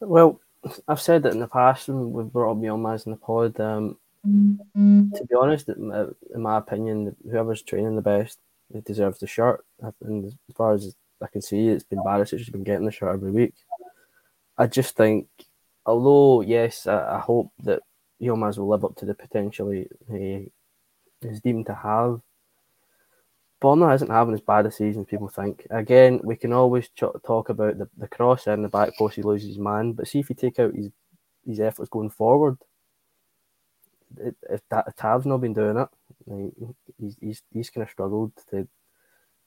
Well, 0.00 0.40
I've 0.88 1.00
said 1.00 1.24
it 1.24 1.32
in 1.32 1.40
the 1.40 1.46
past 1.46 1.88
when 1.88 2.12
we've 2.12 2.32
brought 2.32 2.52
up 2.52 2.58
Yilmaz 2.58 3.06
in 3.06 3.12
the 3.12 3.18
pod. 3.18 3.58
Um, 3.60 3.98
to 4.24 5.26
be 5.28 5.34
honest, 5.38 5.68
in 5.68 6.10
my 6.36 6.58
opinion, 6.58 7.14
whoever's 7.30 7.62
training 7.62 7.94
the 7.94 8.02
best 8.02 8.38
deserves 8.84 9.18
the 9.18 9.26
shirt. 9.26 9.64
And 10.02 10.26
as 10.26 10.34
far 10.56 10.72
as 10.72 10.94
I 11.22 11.26
can 11.28 11.42
see 11.42 11.68
it's 11.68 11.84
been 11.84 12.00
Barisic 12.00 12.38
who's 12.38 12.48
been 12.50 12.64
getting 12.64 12.86
the 12.86 12.92
shirt 12.92 13.14
every 13.14 13.30
week. 13.30 13.54
I 14.56 14.66
just 14.66 14.96
think, 14.96 15.28
although 15.84 16.42
yes, 16.42 16.86
I, 16.86 17.16
I 17.16 17.18
hope 17.18 17.52
that 17.64 17.80
Yilmaz 18.20 18.58
will 18.58 18.68
live 18.68 18.84
up 18.84 18.96
to 18.96 19.06
the 19.06 19.14
potential 19.14 19.70
he 19.70 20.50
is 21.22 21.40
deemed 21.40 21.66
to 21.66 21.74
have. 21.74 22.20
Borna 23.62 23.94
isn't 23.94 24.10
having 24.10 24.34
as 24.34 24.40
bad 24.40 24.66
a 24.66 24.70
season 24.70 25.02
as 25.02 25.06
people 25.06 25.28
think. 25.28 25.66
Again, 25.70 26.20
we 26.22 26.36
can 26.36 26.52
always 26.52 26.88
ch- 26.88 27.04
talk 27.24 27.48
about 27.48 27.78
the, 27.78 27.88
the 27.96 28.08
cross 28.08 28.46
and 28.46 28.62
the 28.62 28.68
back 28.68 28.90
post, 28.98 29.16
he 29.16 29.22
loses 29.22 29.48
his 29.48 29.58
man. 29.58 29.92
But 29.92 30.06
see 30.06 30.18
if 30.18 30.28
you 30.28 30.36
take 30.36 30.58
out 30.58 30.74
his 30.74 30.90
his 31.46 31.60
efforts 31.60 31.90
going 31.90 32.10
forward, 32.10 32.58
if, 34.18 34.34
if 34.50 34.60
that 34.70 34.96
Tav's 34.96 35.26
not 35.26 35.40
been 35.40 35.52
doing 35.52 35.76
it, 35.76 35.88
he's, 36.98 37.16
he's, 37.20 37.42
he's 37.52 37.70
kind 37.70 37.82
of 37.82 37.90
struggled 37.90 38.32
to 38.50 38.68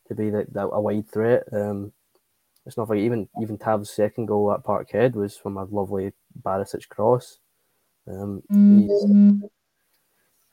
to 0.08 0.16
be 0.16 0.30
that, 0.30 0.54
that 0.54 0.68
a 0.68 0.82
wide 0.82 1.10
threat. 1.10 1.44
Um, 1.52 1.92
it's 2.66 2.78
not 2.78 2.90
like 2.90 3.00
even 3.00 3.30
even 3.42 3.58
Tav's 3.58 3.90
second 3.90 4.26
goal 4.26 4.52
at 4.52 4.64
Parkhead 4.64 5.14
was 5.14 5.38
from 5.38 5.58
a 5.58 5.64
lovely 5.66 6.12
Barisic 6.42 6.88
cross. 6.90 7.40
Um, 8.08 8.44
mm-hmm. 8.52 9.46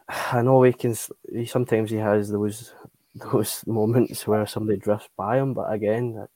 I 0.09 0.43
know 0.43 0.63
he 0.63 0.73
can. 0.73 0.97
He, 1.33 1.47
sometimes 1.47 1.91
he 1.91 1.97
has 1.97 2.31
those 2.31 2.73
those 3.15 3.65
moments 3.67 4.27
where 4.27 4.47
somebody 4.47 4.79
drifts 4.79 5.09
by 5.17 5.39
him, 5.39 5.55
but 5.55 5.73
again, 5.73 6.27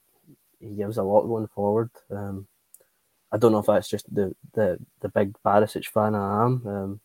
he 0.59 0.75
gives 0.75 0.97
a 0.97 1.03
lot 1.03 1.27
going 1.27 1.47
forward. 1.47 1.91
Um, 2.11 2.47
I 3.31 3.37
don't 3.37 3.51
know 3.51 3.59
if 3.59 3.67
that's 3.67 3.89
just 3.89 4.13
the 4.13 4.35
the, 4.53 4.79
the 4.99 5.09
big 5.09 5.33
Barisic 5.45 5.85
fan 5.85 6.15
I 6.15 6.45
am. 6.45 6.67
Um, 6.67 6.99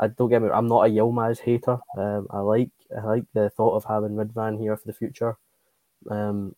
I 0.00 0.08
don't 0.08 0.30
get 0.30 0.42
me. 0.42 0.48
I'm 0.48 0.66
not 0.66 0.86
a 0.86 0.90
Yilmaz 0.90 1.40
hater. 1.40 1.78
Um, 1.96 2.26
I 2.30 2.38
like 2.40 2.70
I 2.96 3.04
like 3.04 3.24
the 3.34 3.50
thought 3.50 3.76
of 3.76 3.84
having 3.84 4.16
Ridvan 4.16 4.58
here 4.58 4.76
for 4.76 4.86
the 4.86 4.94
future. 4.94 5.36
Um, 6.10 6.56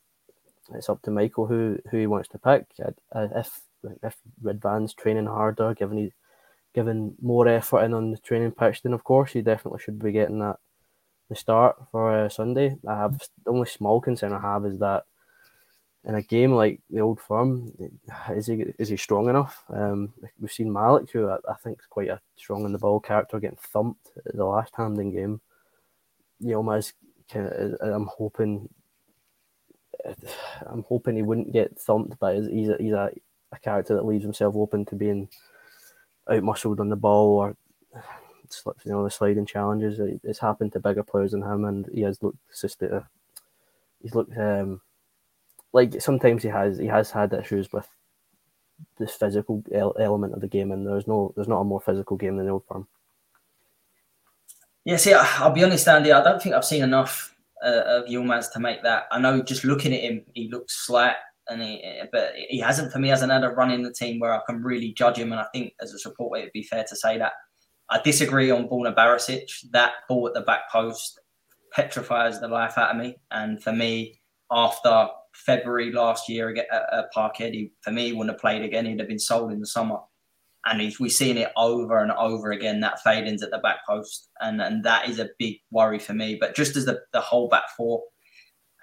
it's 0.72 0.88
up 0.88 1.02
to 1.02 1.10
Michael 1.10 1.46
who 1.46 1.78
who 1.90 1.98
he 1.98 2.06
wants 2.06 2.28
to 2.28 2.38
pick. 2.38 2.66
I, 2.80 3.18
I, 3.18 3.40
if 3.40 3.60
if 4.02 4.16
Ridvan's 4.42 4.94
training 4.94 5.26
harder, 5.26 5.74
given 5.74 5.98
he 5.98 6.12
given 6.72 7.16
more 7.20 7.48
effort 7.48 7.82
in 7.82 7.94
on 7.94 8.12
the 8.12 8.18
training 8.18 8.52
pitch, 8.52 8.82
then 8.82 8.92
of 8.92 9.02
course 9.02 9.32
he 9.32 9.42
definitely 9.42 9.80
should 9.80 9.98
be 9.98 10.12
getting 10.12 10.38
that 10.38 10.56
the 11.28 11.34
start 11.34 11.76
for 11.90 12.12
uh, 12.12 12.28
Sunday. 12.28 12.76
I 12.86 12.96
have 12.96 13.18
the 13.18 13.50
only 13.50 13.66
small 13.66 14.00
concern 14.00 14.32
I 14.32 14.40
have 14.40 14.64
is 14.66 14.78
that 14.78 15.04
in 16.04 16.16
a 16.16 16.22
game 16.22 16.52
like 16.52 16.80
the 16.90 17.00
Old 17.00 17.20
Firm, 17.20 17.72
is 18.30 18.46
he 18.46 18.64
is 18.78 18.88
he 18.88 18.96
strong 18.96 19.28
enough? 19.28 19.62
Um, 19.68 20.12
we've 20.40 20.50
seen 20.50 20.72
Malik, 20.72 21.10
who 21.10 21.28
I, 21.28 21.36
I, 21.48 21.54
think 21.62 21.78
is 21.78 21.86
quite 21.86 22.08
a 22.08 22.20
strong 22.36 22.64
in 22.64 22.72
the 22.72 22.78
ball 22.78 22.98
character, 22.98 23.38
getting 23.38 23.58
thumped 23.58 24.10
at 24.26 24.34
the 24.34 24.44
last 24.44 24.74
Hampden 24.74 25.12
game. 25.12 25.40
Yilmaz, 26.42 26.92
kind 27.30 27.76
I'm 27.80 28.06
hoping, 28.06 28.68
I'm 30.66 30.84
hoping 30.88 31.16
he 31.16 31.22
wouldn't 31.22 31.52
get 31.52 31.78
thumped, 31.78 32.18
but 32.18 32.34
he's 32.36 32.68
a, 32.68 32.76
he's 32.80 32.92
a, 32.92 33.10
a 33.52 33.58
character 33.60 33.94
that 33.94 34.04
leaves 34.04 34.24
himself 34.24 34.56
open 34.56 34.84
to 34.86 34.96
being 34.96 35.28
outmuscled 36.28 36.80
on 36.80 36.88
the 36.88 36.96
ball 36.96 37.28
or 37.38 37.56
you 38.84 38.92
know 38.92 39.04
the 39.04 39.10
sliding 39.10 39.46
challenges. 39.46 40.00
It's 40.24 40.40
happened 40.40 40.72
to 40.72 40.80
bigger 40.80 41.04
players 41.04 41.30
than 41.30 41.42
him, 41.42 41.64
and 41.64 41.86
he 41.94 42.02
has 42.02 42.20
looked 42.22 42.38
he's 42.50 44.14
looked 44.14 44.36
um, 44.36 44.80
like 45.72 46.00
sometimes 46.00 46.42
he 46.42 46.48
has 46.48 46.78
he 46.78 46.86
has 46.86 47.10
had 47.10 47.32
issues 47.32 47.72
with 47.72 47.88
this 48.98 49.14
physical 49.14 49.62
element 49.74 50.34
of 50.34 50.40
the 50.40 50.48
game, 50.48 50.72
and 50.72 50.86
there's 50.86 51.06
no 51.06 51.32
there's 51.34 51.48
not 51.48 51.60
a 51.60 51.64
more 51.64 51.80
physical 51.80 52.16
game 52.16 52.36
than 52.36 52.46
the 52.46 52.52
old 52.52 52.64
firm. 52.66 52.86
Yeah, 54.84 54.96
see, 54.96 55.14
I'll 55.14 55.52
be 55.52 55.64
honest, 55.64 55.86
Andy. 55.86 56.12
I 56.12 56.22
don't 56.22 56.42
think 56.42 56.54
I've 56.54 56.64
seen 56.64 56.82
enough 56.82 57.34
uh, 57.64 57.82
of 57.86 58.04
Yilmaz 58.06 58.52
to 58.52 58.60
make 58.60 58.82
that. 58.82 59.04
I 59.12 59.20
know 59.20 59.42
just 59.42 59.64
looking 59.64 59.94
at 59.94 60.00
him, 60.00 60.24
he 60.34 60.48
looks 60.48 60.86
slight, 60.86 61.14
and 61.48 61.62
he, 61.62 62.02
but 62.10 62.32
he 62.48 62.58
hasn't 62.58 62.92
for 62.92 62.98
me 62.98 63.08
hasn't 63.08 63.32
had 63.32 63.44
a 63.44 63.50
run 63.50 63.70
in 63.70 63.82
the 63.82 63.92
team 63.92 64.18
where 64.18 64.34
I 64.34 64.40
can 64.46 64.62
really 64.62 64.92
judge 64.92 65.18
him. 65.18 65.32
And 65.32 65.40
I 65.40 65.46
think 65.52 65.74
as 65.80 65.94
a 65.94 65.98
supporter, 65.98 66.40
it'd 66.40 66.52
be 66.52 66.64
fair 66.64 66.84
to 66.88 66.96
say 66.96 67.16
that 67.18 67.32
I 67.90 68.00
disagree 68.02 68.50
on 68.50 68.68
Borna 68.68 68.94
Barisic. 68.94 69.70
That 69.70 69.92
ball 70.08 70.26
at 70.28 70.34
the 70.34 70.40
back 70.40 70.70
post 70.70 71.20
petrifies 71.72 72.40
the 72.40 72.48
life 72.48 72.76
out 72.76 72.90
of 72.90 72.96
me, 72.96 73.16
and 73.30 73.62
for 73.62 73.72
me, 73.72 74.20
after 74.50 75.08
February 75.34 75.92
last 75.92 76.28
year 76.28 76.50
at, 76.50 76.66
at 76.92 77.12
Parkhead. 77.14 77.54
He, 77.54 77.72
for 77.80 77.90
me, 77.90 78.12
wouldn't 78.12 78.34
have 78.34 78.40
played 78.40 78.62
again. 78.62 78.86
He'd 78.86 78.98
have 78.98 79.08
been 79.08 79.18
sold 79.18 79.52
in 79.52 79.60
the 79.60 79.66
summer. 79.66 79.98
And 80.64 80.94
we've 81.00 81.10
seen 81.12 81.38
it 81.38 81.50
over 81.56 81.98
and 81.98 82.12
over 82.12 82.52
again, 82.52 82.80
that 82.80 83.02
fade-ins 83.02 83.42
at 83.42 83.50
the 83.50 83.58
back 83.58 83.78
post. 83.84 84.28
And, 84.40 84.62
and 84.62 84.84
that 84.84 85.08
is 85.08 85.18
a 85.18 85.30
big 85.38 85.56
worry 85.72 85.98
for 85.98 86.14
me. 86.14 86.36
But 86.38 86.54
just 86.54 86.76
as 86.76 86.84
the, 86.84 87.00
the 87.12 87.20
whole 87.20 87.48
back 87.48 87.64
four, 87.76 88.04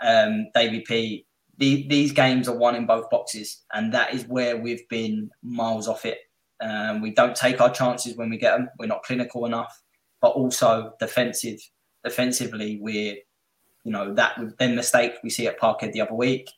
um, 0.02 0.48
Davy 0.54 0.82
P, 0.82 1.26
the, 1.58 1.88
these 1.88 2.12
games 2.12 2.50
are 2.50 2.58
won 2.58 2.76
in 2.76 2.86
both 2.86 3.10
boxes. 3.10 3.64
And 3.72 3.94
that 3.94 4.14
is 4.14 4.26
where 4.28 4.58
we've 4.58 4.88
been 4.90 5.30
miles 5.42 5.88
off 5.88 6.06
it. 6.06 6.18
Um, 6.62 7.02
we 7.02 7.12
don't 7.12 7.36
take 7.36 7.62
our 7.62 7.72
chances 7.72 8.18
when 8.18 8.30
we 8.30 8.38
get 8.38 8.58
them. 8.58 8.68
We're 8.78 8.88
not 8.88 9.04
clinical 9.04 9.46
enough. 9.46 9.74
But 10.22 10.32
also 10.32 10.96
defensive, 11.00 11.60
defensively, 12.04 12.78
we're 12.82 13.16
you 13.84 13.92
know, 13.92 14.14
that 14.14 14.40
then 14.58 14.76
mistake 14.76 15.14
we 15.24 15.30
see 15.30 15.48
at 15.48 15.60
Parkhead 15.60 15.94
the 15.94 16.02
other 16.02 16.14
week. 16.14 16.50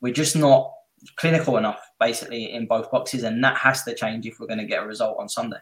We're 0.00 0.12
just 0.12 0.36
not 0.36 0.72
clinical 1.16 1.56
enough, 1.56 1.80
basically, 1.98 2.52
in 2.52 2.66
both 2.66 2.90
boxes, 2.90 3.22
and 3.22 3.42
that 3.44 3.56
has 3.56 3.82
to 3.84 3.94
change 3.94 4.26
if 4.26 4.38
we're 4.38 4.46
going 4.46 4.58
to 4.58 4.66
get 4.66 4.82
a 4.82 4.86
result 4.86 5.16
on 5.18 5.28
Sunday. 5.28 5.58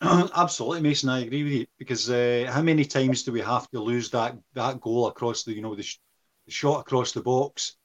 absolutely, 0.02 0.82
Mason. 0.82 1.08
I 1.08 1.20
agree 1.20 1.44
with 1.44 1.52
you 1.52 1.66
because 1.78 2.10
uh, 2.10 2.50
how 2.50 2.62
many 2.62 2.84
times 2.84 3.22
do 3.22 3.32
we 3.32 3.40
have 3.40 3.68
to 3.70 3.80
lose 3.80 4.10
that 4.10 4.36
that 4.54 4.80
goal 4.80 5.06
across 5.06 5.44
the 5.44 5.54
you 5.54 5.62
know 5.62 5.74
the, 5.74 5.82
sh- 5.82 6.00
the 6.44 6.52
shot 6.52 6.80
across 6.80 7.12
the 7.12 7.22
box, 7.22 7.76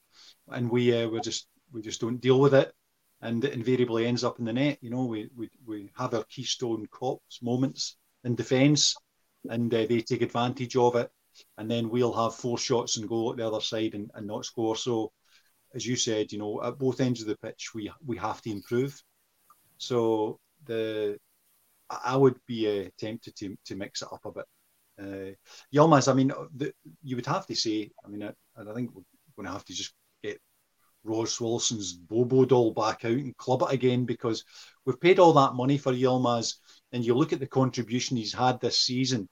and 0.49 0.69
we 0.69 0.93
uh, 0.93 1.07
we 1.07 1.21
just 1.21 1.47
we 1.71 1.81
just 1.81 2.01
don't 2.01 2.19
deal 2.19 2.39
with 2.39 2.53
it, 2.53 2.73
and 3.21 3.45
it 3.45 3.53
invariably 3.53 4.05
ends 4.05 4.25
up 4.25 4.39
in 4.39 4.45
the 4.45 4.53
net. 4.53 4.77
You 4.81 4.89
know, 4.89 5.05
we 5.05 5.29
we, 5.35 5.49
we 5.65 5.91
have 5.97 6.13
our 6.13 6.25
keystone 6.25 6.85
cops 6.91 7.41
moments 7.41 7.95
in 8.25 8.35
defence, 8.35 8.93
and 9.49 9.73
uh, 9.73 9.85
they 9.87 10.01
take 10.01 10.21
advantage 10.21 10.75
of 10.75 10.97
it 10.97 11.09
and 11.57 11.69
then 11.69 11.89
we'll 11.89 12.13
have 12.13 12.35
four 12.35 12.57
shots 12.57 12.97
and 12.97 13.09
go 13.09 13.31
at 13.31 13.37
the 13.37 13.47
other 13.47 13.61
side 13.61 13.93
and, 13.93 14.09
and 14.15 14.27
not 14.27 14.45
score. 14.45 14.75
So, 14.75 15.11
as 15.73 15.85
you 15.85 15.95
said, 15.95 16.31
you 16.31 16.39
know, 16.39 16.61
at 16.63 16.77
both 16.77 17.01
ends 17.01 17.21
of 17.21 17.27
the 17.27 17.37
pitch, 17.37 17.71
we 17.73 17.91
we 18.05 18.17
have 18.17 18.41
to 18.41 18.51
improve. 18.51 19.01
So 19.77 20.39
the 20.65 21.17
I 21.89 22.15
would 22.15 22.39
be 22.47 22.85
uh, 22.85 22.89
tempted 22.97 23.35
to 23.37 23.55
to 23.65 23.75
mix 23.75 24.01
it 24.01 24.09
up 24.11 24.25
a 24.25 24.31
bit. 24.31 24.45
Uh, 24.99 25.33
Yilmaz, 25.73 26.07
I 26.11 26.13
mean, 26.13 26.31
the, 26.55 26.73
you 27.01 27.15
would 27.15 27.25
have 27.25 27.47
to 27.47 27.55
say, 27.55 27.89
I 28.05 28.07
mean, 28.07 28.23
I, 28.23 28.33
I 28.57 28.73
think 28.73 28.91
we're 28.93 29.03
going 29.35 29.47
to 29.47 29.51
have 29.51 29.65
to 29.65 29.73
just 29.73 29.93
get 30.21 30.39
Ross 31.03 31.41
Wilson's 31.41 31.93
Bobo 31.93 32.45
doll 32.45 32.71
back 32.73 33.05
out 33.05 33.11
and 33.11 33.35
club 33.37 33.63
it 33.63 33.73
again 33.73 34.05
because 34.05 34.43
we've 34.85 34.99
paid 34.99 35.17
all 35.17 35.33
that 35.33 35.55
money 35.55 35.77
for 35.77 35.91
Yilmaz, 35.91 36.55
and 36.91 37.03
you 37.03 37.15
look 37.15 37.33
at 37.33 37.39
the 37.39 37.47
contribution 37.47 38.17
he's 38.17 38.33
had 38.33 38.59
this 38.59 38.79
season 38.79 39.27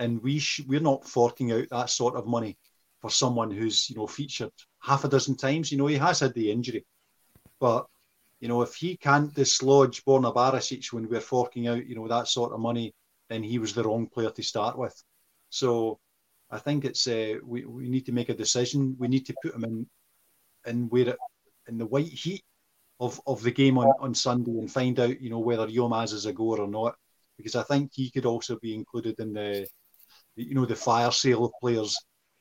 and 0.00 0.20
we 0.22 0.38
sh- 0.38 0.62
we're 0.66 0.80
not 0.80 1.06
forking 1.06 1.52
out 1.52 1.68
that 1.70 1.90
sort 1.90 2.16
of 2.16 2.26
money 2.26 2.58
for 3.00 3.10
someone 3.10 3.50
who's 3.50 3.88
you 3.88 3.96
know 3.96 4.06
featured 4.06 4.52
half 4.80 5.04
a 5.04 5.08
dozen 5.08 5.36
times. 5.36 5.70
You 5.70 5.78
know, 5.78 5.86
he 5.86 5.96
has 5.96 6.20
had 6.20 6.34
the 6.34 6.50
injury, 6.50 6.84
but 7.60 7.86
you 8.40 8.48
know 8.48 8.62
if 8.62 8.74
he 8.74 8.96
can't 8.96 9.32
dislodge 9.34 10.04
Borna 10.04 10.34
Barisic 10.34 10.92
when 10.92 11.08
we're 11.08 11.20
forking 11.20 11.68
out 11.68 11.86
you 11.86 11.94
know 11.94 12.08
that 12.08 12.26
sort 12.28 12.52
of 12.52 12.60
money, 12.60 12.92
then 13.28 13.42
he 13.42 13.58
was 13.58 13.74
the 13.74 13.84
wrong 13.84 14.08
player 14.08 14.30
to 14.30 14.42
start 14.42 14.76
with. 14.76 15.00
So 15.50 16.00
I 16.50 16.58
think 16.58 16.84
it's 16.84 17.06
uh, 17.06 17.34
we 17.44 17.64
we 17.64 17.88
need 17.88 18.06
to 18.06 18.12
make 18.12 18.30
a 18.30 18.34
decision. 18.34 18.96
We 18.98 19.08
need 19.08 19.26
to 19.26 19.34
put 19.42 19.54
him 19.54 19.64
in 19.64 19.86
in 20.66 20.88
where 20.88 21.16
in 21.68 21.78
the 21.78 21.86
white 21.86 22.12
heat 22.12 22.42
of, 23.00 23.20
of 23.26 23.42
the 23.42 23.50
game 23.50 23.78
on, 23.78 23.92
on 23.98 24.14
Sunday 24.14 24.52
and 24.52 24.70
find 24.70 25.00
out, 25.00 25.20
you 25.20 25.30
know, 25.30 25.38
whether 25.38 25.66
Yilmaz 25.66 26.12
is 26.12 26.26
a 26.26 26.32
goer 26.32 26.60
or 26.60 26.68
not. 26.68 26.94
Because 27.36 27.56
I 27.56 27.62
think 27.62 27.92
he 27.94 28.10
could 28.10 28.26
also 28.26 28.58
be 28.60 28.74
included 28.74 29.18
in 29.18 29.32
the, 29.32 29.66
you 30.36 30.54
know, 30.54 30.66
the 30.66 30.76
fire 30.76 31.10
sale 31.10 31.44
of 31.44 31.52
players, 31.60 31.96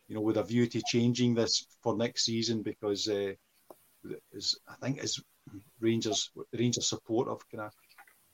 you 0.08 0.16
know, 0.16 0.22
with 0.22 0.38
a 0.38 0.44
view 0.44 0.68
to 0.68 0.82
changing 0.88 1.36
this 1.36 1.66
for 1.82 1.96
next 1.96 2.26
season. 2.26 2.62
Because 2.62 3.08
uh, 3.08 3.34
as 4.36 4.56
I 4.68 4.76
think 4.82 5.00
as 5.00 5.20
Rangers, 5.80 6.32
Rangers 6.54 6.88
support 6.88 7.28
have 7.28 7.48
kind 7.50 7.64
of 7.64 7.74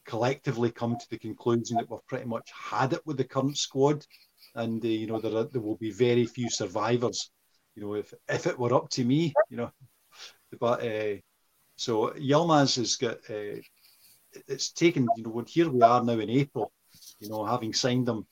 collectively 0.06 0.72
come 0.72 0.95
to 0.97 1.10
the 1.10 1.18
conclusion 1.18 1.78
that 1.78 1.89
we've 1.89 2.06
pretty 2.08 2.26
much 2.26 2.49
had 2.53 2.93
it 2.93 3.01
with 3.06 3.18
the 3.18 3.24
current 3.24 3.58
squad, 3.58 4.06
and 4.56 4.84
uh, 4.84 4.88
you 4.88 5.08
know 5.08 5.20
there 5.20 5.36
are, 5.36 5.45
there 5.45 5.62
will 5.62 5.78
be 5.78 5.91
very 5.91 6.26
few 6.26 6.49
survivors. 6.49 7.32
You 7.76 7.84
know, 7.84 7.93
if 7.95 8.14
if 8.30 8.47
it 8.47 8.58
were 8.58 8.74
up 8.74 8.89
to 8.91 9.03
me, 9.03 9.34
you 9.49 9.58
know, 9.58 9.72
but 10.60 10.84
uh, 10.84 11.16
so 11.76 12.12
Yilmaz 12.12 12.78
has 12.78 12.95
got 12.95 13.18
uh, 13.30 13.60
it's 14.47 14.72
taken. 14.72 15.08
You 15.18 15.24
know, 15.24 15.43
here 15.47 15.70
we 15.70 15.82
are 15.82 16.03
now 16.03 16.20
in 16.20 16.30
April. 16.30 16.72
You 17.20 17.30
know, 17.30 17.43
having 17.45 17.74
signed 17.74 18.08
them 18.08 18.26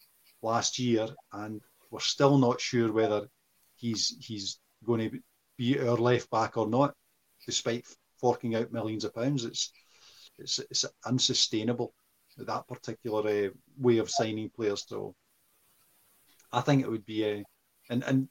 last 0.44 0.80
year, 0.80 1.08
and 1.32 1.62
we're 1.90 2.00
still 2.00 2.38
not 2.38 2.62
sure 2.62 2.92
whether 2.92 3.28
he's 3.76 4.16
he's 4.20 4.60
going 4.86 5.10
to 5.10 5.20
be 5.58 5.80
our 5.80 5.98
left 5.98 6.30
back 6.30 6.58
or 6.58 6.68
not, 6.68 6.94
despite 7.46 7.88
forking 8.20 8.56
out 8.56 8.72
millions 8.72 9.04
of 9.04 9.14
pounds. 9.16 9.46
It's 9.46 9.72
it's, 10.38 10.60
it's 10.60 10.86
unsustainable 11.06 11.94
that 12.38 12.68
particular 12.68 13.48
uh, 13.48 13.50
way 13.78 14.00
of 14.00 14.10
signing 14.10 14.50
players. 14.50 14.86
So 14.88 15.16
I 16.52 16.62
think 16.62 16.82
it 16.82 16.90
would 16.90 17.06
be 17.06 17.24
a 17.24 17.40
uh, 17.40 17.44
and 17.90 18.04
and 18.04 18.28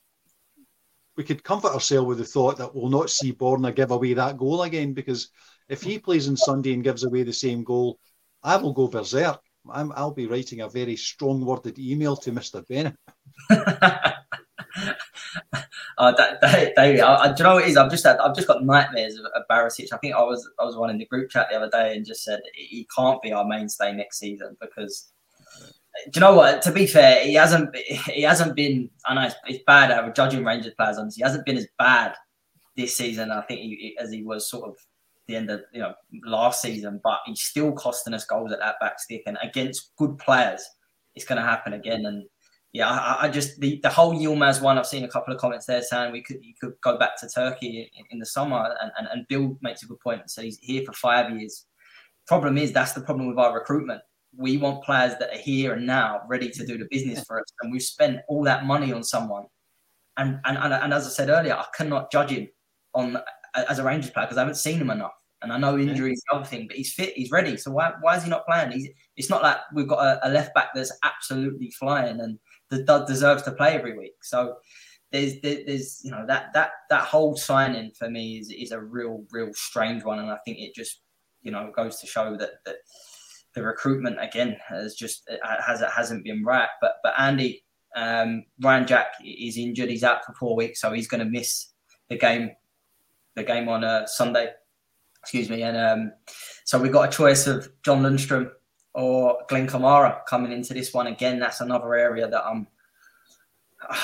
we 1.16 1.24
could 1.24 1.44
comfort 1.44 1.72
ourselves 1.72 2.08
with 2.08 2.18
the 2.18 2.24
thought 2.24 2.56
that 2.56 2.74
we'll 2.74 2.88
not 2.88 3.10
see 3.10 3.32
Borna 3.32 3.74
give 3.74 3.90
away 3.90 4.14
that 4.14 4.38
goal 4.38 4.62
again 4.62 4.94
because 4.94 5.28
if 5.68 5.82
he 5.82 5.98
plays 5.98 6.28
on 6.28 6.36
Sunday 6.36 6.72
and 6.72 6.82
gives 6.82 7.04
away 7.04 7.22
the 7.22 7.32
same 7.32 7.64
goal, 7.64 7.98
I 8.42 8.56
will 8.56 8.72
go 8.72 8.88
berserk. 8.88 9.40
I 9.70 9.82
will 9.82 10.12
be 10.12 10.26
writing 10.26 10.60
a 10.60 10.68
very 10.68 10.96
strong 10.96 11.44
worded 11.44 11.78
email 11.78 12.16
to 12.16 12.32
Mr. 12.32 12.66
Bennett. 12.66 12.96
uh, 15.98 16.12
David, 16.76 17.00
I, 17.00 17.16
I, 17.16 17.32
do 17.32 17.34
you 17.38 17.44
know 17.44 17.54
what 17.54 17.64
it 17.64 17.68
is? 17.70 17.76
I've 17.76 17.90
just 17.90 18.04
had, 18.04 18.18
I've 18.18 18.34
just 18.34 18.48
got 18.48 18.64
nightmares 18.64 19.16
of, 19.18 19.26
of 19.26 19.42
Barisic. 19.50 19.92
I 19.92 19.98
think 19.98 20.14
I 20.14 20.22
was 20.22 20.48
I 20.58 20.64
was 20.64 20.76
one 20.76 20.90
in 20.90 20.98
the 20.98 21.06
group 21.06 21.30
chat 21.30 21.48
the 21.50 21.56
other 21.56 21.70
day 21.70 21.96
and 21.96 22.04
just 22.04 22.24
said 22.24 22.40
he 22.54 22.86
can't 22.96 23.22
be 23.22 23.32
our 23.32 23.46
mainstay 23.46 23.92
next 23.92 24.18
season 24.18 24.56
because 24.60 25.12
do 26.06 26.10
you 26.14 26.20
know 26.20 26.34
what? 26.34 26.62
To 26.62 26.72
be 26.72 26.86
fair, 26.86 27.24
he 27.24 27.34
hasn't 27.34 27.74
he 27.76 28.22
hasn't 28.22 28.56
been. 28.56 28.90
I 29.06 29.14
know 29.14 29.22
it's, 29.22 29.34
it's 29.46 29.64
bad. 29.66 29.90
I 29.90 30.02
was 30.02 30.12
judging 30.16 30.44
Rangers 30.44 30.74
players 30.74 30.98
on 30.98 31.06
this. 31.06 31.16
He 31.16 31.22
hasn't 31.22 31.44
been 31.44 31.58
as 31.58 31.68
bad 31.78 32.14
this 32.76 32.96
season. 32.96 33.30
I 33.30 33.42
think 33.42 33.60
he, 33.60 33.96
as 34.00 34.10
he 34.10 34.22
was 34.22 34.48
sort 34.48 34.68
of 34.68 34.76
the 35.28 35.36
end 35.36 35.50
of 35.50 35.62
you 35.72 35.80
know 35.80 35.94
last 36.24 36.62
season, 36.62 37.00
but 37.02 37.20
he's 37.26 37.40
still 37.40 37.72
costing 37.72 38.14
us 38.14 38.24
goals 38.24 38.52
at 38.52 38.58
that 38.58 38.76
back 38.80 39.00
stick 39.00 39.22
and 39.26 39.38
against 39.42 39.92
good 39.96 40.18
players. 40.18 40.62
It's 41.14 41.24
going 41.24 41.40
to 41.40 41.46
happen 41.46 41.74
again, 41.74 42.06
and 42.06 42.24
yeah, 42.72 42.88
I, 42.88 43.26
I, 43.26 43.28
just 43.28 43.60
the, 43.60 43.80
the 43.82 43.90
whole 43.90 44.14
Yilmaz 44.14 44.62
one. 44.62 44.78
I've 44.78 44.86
seen 44.86 45.04
a 45.04 45.08
couple 45.08 45.34
of 45.34 45.40
comments 45.40 45.66
there 45.66 45.82
saying 45.82 46.10
we 46.10 46.22
could 46.22 46.42
you 46.42 46.54
could 46.58 46.74
go 46.80 46.98
back 46.98 47.20
to 47.20 47.28
Turkey 47.28 47.90
in, 47.94 48.04
in 48.10 48.18
the 48.18 48.26
summer, 48.26 48.74
and, 48.80 48.90
and, 48.98 49.08
and 49.12 49.28
Bill 49.28 49.56
makes 49.60 49.82
a 49.82 49.86
good 49.86 50.00
point. 50.00 50.30
So 50.30 50.42
he's 50.42 50.58
here 50.58 50.82
for 50.84 50.92
five 50.92 51.30
years. 51.30 51.66
Problem 52.26 52.56
is 52.56 52.72
that's 52.72 52.92
the 52.92 53.02
problem 53.02 53.28
with 53.28 53.38
our 53.38 53.54
recruitment. 53.54 54.00
We 54.34 54.56
want 54.56 54.84
players 54.84 55.12
that 55.18 55.34
are 55.34 55.38
here 55.38 55.74
and 55.74 55.86
now, 55.86 56.22
ready 56.26 56.48
to 56.48 56.66
do 56.66 56.78
the 56.78 56.86
business 56.90 57.22
for 57.24 57.38
us, 57.40 57.46
and 57.60 57.70
we've 57.70 57.82
spent 57.82 58.20
all 58.28 58.42
that 58.44 58.64
money 58.64 58.92
on 58.92 59.04
someone. 59.04 59.44
And 60.16 60.40
and 60.46 60.56
and, 60.56 60.72
and 60.72 60.94
as 60.94 61.06
I 61.06 61.10
said 61.10 61.28
earlier, 61.28 61.54
I 61.54 61.66
cannot 61.76 62.10
judge 62.10 62.30
him 62.30 62.48
on 62.94 63.18
as 63.54 63.78
a 63.78 63.84
Rangers 63.84 64.10
player 64.10 64.26
because 64.26 64.38
I 64.38 64.42
haven't 64.42 64.56
seen 64.56 64.78
him 64.78 64.90
enough. 64.90 65.12
And 65.42 65.52
I 65.52 65.58
know 65.58 65.76
injury 65.76 66.12
is 66.12 66.22
the 66.28 66.36
other 66.36 66.44
thing, 66.44 66.68
but 66.68 66.76
he's 66.76 66.92
fit, 66.92 67.14
he's 67.14 67.32
ready. 67.32 67.56
So 67.56 67.72
why, 67.72 67.92
why 68.00 68.16
is 68.16 68.22
he 68.22 68.30
not 68.30 68.46
playing? 68.46 68.70
He's, 68.70 68.88
it's 69.16 69.28
not 69.28 69.42
like 69.42 69.56
we've 69.74 69.88
got 69.88 69.98
a, 69.98 70.28
a 70.28 70.30
left 70.30 70.54
back 70.54 70.68
that's 70.72 70.92
absolutely 71.02 71.70
flying 71.72 72.20
and 72.20 72.38
that 72.70 73.06
deserves 73.08 73.42
to 73.42 73.52
play 73.52 73.74
every 73.74 73.98
week. 73.98 74.14
So 74.22 74.56
there's 75.12 75.40
there's 75.42 76.00
you 76.02 76.10
know 76.10 76.24
that 76.26 76.52
that 76.54 76.70
that 76.88 77.04
whole 77.04 77.36
signing 77.36 77.92
for 77.96 78.10
me 78.10 78.38
is 78.38 78.50
is 78.50 78.72
a 78.72 78.80
real 78.80 79.24
real 79.30 79.52
strange 79.52 80.04
one, 80.04 80.18
and 80.18 80.30
I 80.30 80.38
think 80.44 80.58
it 80.58 80.74
just 80.74 81.02
you 81.42 81.52
know 81.52 81.70
goes 81.76 82.00
to 82.00 82.06
show 82.06 82.36
that 82.38 82.64
that 82.64 82.76
the 83.54 83.62
recruitment 83.62 84.16
again 84.20 84.56
has 84.66 84.94
just 84.94 85.30
has 85.44 85.82
it 85.82 85.90
hasn't 85.94 86.24
been 86.24 86.42
right. 86.42 86.68
But 86.80 86.94
but 87.02 87.12
Andy 87.18 87.62
um, 87.94 88.44
Ryan 88.60 88.86
Jack 88.86 89.08
is 89.22 89.58
injured; 89.58 89.90
he's 89.90 90.04
out 90.04 90.24
for 90.24 90.32
four 90.34 90.56
weeks, 90.56 90.80
so 90.80 90.92
he's 90.92 91.08
going 91.08 91.24
to 91.24 91.30
miss 91.30 91.68
the 92.08 92.16
game 92.16 92.50
the 93.34 93.44
game 93.44 93.68
on 93.68 93.84
uh, 93.84 94.06
Sunday. 94.06 94.50
Excuse 95.20 95.48
me, 95.48 95.62
and 95.62 95.76
um, 95.76 96.12
so 96.64 96.78
we've 96.80 96.92
got 96.92 97.08
a 97.08 97.16
choice 97.16 97.46
of 97.46 97.70
John 97.84 98.02
Lundstram 98.02 98.50
or 98.94 99.38
Glenn 99.48 99.68
Kamara 99.68 100.24
coming 100.26 100.52
into 100.52 100.74
this 100.74 100.92
one 100.92 101.06
again. 101.06 101.38
That's 101.38 101.60
another 101.60 101.94
area 101.94 102.28
that 102.28 102.44
I'm. 102.44 102.66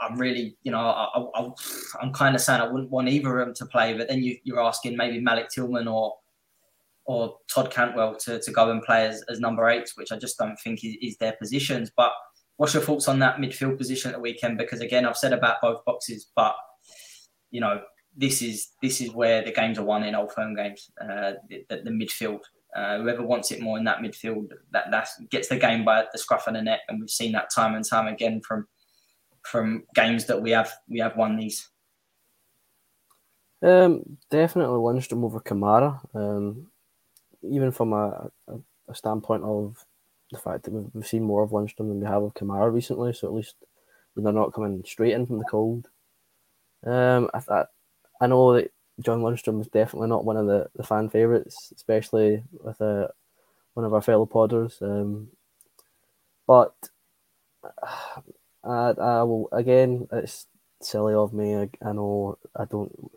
I'm 0.00 0.16
really, 0.16 0.56
you 0.62 0.72
know, 0.72 0.78
I, 0.78 2.02
am 2.02 2.12
kind 2.14 2.34
of 2.34 2.40
saying 2.40 2.62
I 2.62 2.66
wouldn't 2.66 2.90
want 2.90 3.08
either 3.08 3.38
of 3.38 3.46
them 3.46 3.54
to 3.56 3.66
play, 3.66 3.94
but 3.94 4.08
then 4.08 4.22
you, 4.22 4.56
are 4.56 4.62
asking 4.62 4.96
maybe 4.96 5.20
Malik 5.20 5.50
Tillman 5.50 5.88
or 5.88 6.14
or 7.04 7.36
Todd 7.52 7.70
Cantwell 7.70 8.16
to, 8.16 8.40
to 8.40 8.50
go 8.50 8.70
and 8.70 8.82
play 8.82 9.06
as, 9.06 9.22
as 9.28 9.40
number 9.40 9.68
eight, 9.68 9.90
which 9.96 10.10
I 10.10 10.16
just 10.16 10.38
don't 10.38 10.56
think 10.56 10.84
is, 10.84 10.96
is, 11.02 11.16
their 11.18 11.32
positions. 11.32 11.90
But 11.94 12.12
what's 12.56 12.72
your 12.72 12.82
thoughts 12.82 13.08
on 13.08 13.18
that 13.18 13.36
midfield 13.36 13.76
position 13.76 14.10
at 14.10 14.14
the 14.14 14.22
weekend? 14.22 14.56
Because 14.56 14.80
again, 14.80 15.04
I've 15.04 15.16
said 15.16 15.34
about 15.34 15.60
both 15.60 15.84
boxes, 15.84 16.30
but 16.34 16.54
you 17.50 17.60
know, 17.60 17.82
this 18.16 18.42
is 18.42 18.70
this 18.82 19.00
is 19.00 19.12
where 19.12 19.44
the 19.44 19.52
games 19.52 19.78
are 19.78 19.84
won 19.84 20.04
in 20.04 20.14
old 20.14 20.32
firm 20.32 20.54
games. 20.54 20.90
Uh, 21.00 21.32
the, 21.48 21.64
the, 21.68 21.76
the 21.84 21.90
midfield 21.90 22.40
uh, 22.74 22.98
whoever 22.98 23.22
wants 23.22 23.52
it 23.52 23.60
more 23.60 23.78
in 23.78 23.84
that 23.84 23.98
midfield, 23.98 24.50
that 24.72 24.90
that 24.90 25.08
gets 25.30 25.48
the 25.48 25.56
game 25.56 25.84
by 25.84 26.04
the 26.12 26.18
scruff 26.18 26.48
of 26.48 26.54
the 26.54 26.62
neck, 26.62 26.80
and 26.88 27.00
we've 27.00 27.10
seen 27.10 27.32
that 27.32 27.50
time 27.54 27.74
and 27.74 27.88
time 27.88 28.08
again 28.08 28.40
from 28.40 28.66
from 29.42 29.84
games 29.94 30.24
that 30.24 30.40
we 30.40 30.50
have 30.50 30.72
we 30.88 30.98
have 30.98 31.16
won 31.16 31.36
these. 31.36 31.68
Um, 33.62 34.18
definitely 34.28 34.78
Lundstram 34.78 35.24
over 35.24 35.40
Kamara. 35.40 36.00
Um, 36.14 36.66
even 37.42 37.70
from 37.70 37.92
a, 37.92 38.30
a, 38.48 38.58
a, 38.88 38.94
standpoint 38.94 39.42
of 39.42 39.86
the 40.32 40.38
fact 40.38 40.64
that 40.64 40.72
we've, 40.72 40.90
we've 40.92 41.06
seen 41.06 41.22
more 41.22 41.42
of 41.42 41.50
Lundstram 41.50 41.88
than 41.88 42.00
we 42.00 42.06
have 42.06 42.22
of 42.22 42.34
Kamara 42.34 42.72
recently, 42.72 43.12
so 43.12 43.28
at 43.28 43.34
least 43.34 43.54
they're 44.16 44.32
not 44.32 44.52
coming 44.52 44.82
straight 44.84 45.12
in 45.12 45.26
from 45.26 45.38
the 45.38 45.44
cold. 45.44 45.88
Um, 46.84 47.30
I, 47.32 47.40
I, 47.48 47.64
I 48.24 48.26
know 48.26 48.54
that 48.54 48.72
John 49.00 49.20
Lundstram 49.20 49.60
is 49.60 49.66
definitely 49.66 50.08
not 50.08 50.24
one 50.24 50.38
of 50.38 50.46
the, 50.46 50.70
the 50.74 50.82
fan 50.82 51.10
favourites, 51.10 51.72
especially 51.76 52.42
with 52.52 52.80
uh, 52.80 53.08
one 53.74 53.84
of 53.84 53.92
our 53.92 54.00
fellow 54.00 54.24
podders. 54.24 54.80
Um, 54.80 55.28
but 56.46 56.74
I, 58.64 58.94
I 58.98 59.22
will 59.24 59.50
again. 59.52 60.08
It's 60.10 60.46
silly 60.80 61.12
of 61.12 61.34
me. 61.34 61.54
I, 61.54 61.68
I 61.84 61.92
know 61.92 62.38
I 62.56 62.64
don't. 62.64 63.10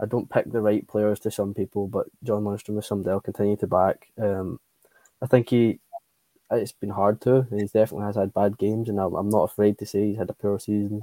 I 0.00 0.06
don't 0.06 0.30
pick 0.30 0.50
the 0.50 0.62
right 0.62 0.88
players 0.88 1.20
to 1.20 1.30
some 1.30 1.52
people, 1.52 1.86
but 1.86 2.06
John 2.24 2.42
Lundstram 2.44 2.78
is 2.78 2.86
somebody 2.86 3.12
I'll 3.12 3.20
continue 3.20 3.56
to 3.58 3.66
back. 3.66 4.08
Um, 4.18 4.60
I 5.20 5.26
think 5.26 5.50
he. 5.50 5.78
It's 6.50 6.72
been 6.72 6.90
hard 6.90 7.20
to. 7.22 7.46
He 7.50 7.64
definitely 7.64 8.06
has 8.06 8.16
had 8.16 8.32
bad 8.32 8.56
games, 8.56 8.88
and 8.88 8.98
I'm 8.98 9.28
not 9.28 9.44
afraid 9.44 9.78
to 9.78 9.86
say 9.86 10.08
he's 10.08 10.16
had 10.16 10.30
a 10.30 10.34
poor 10.34 10.58
season. 10.58 11.02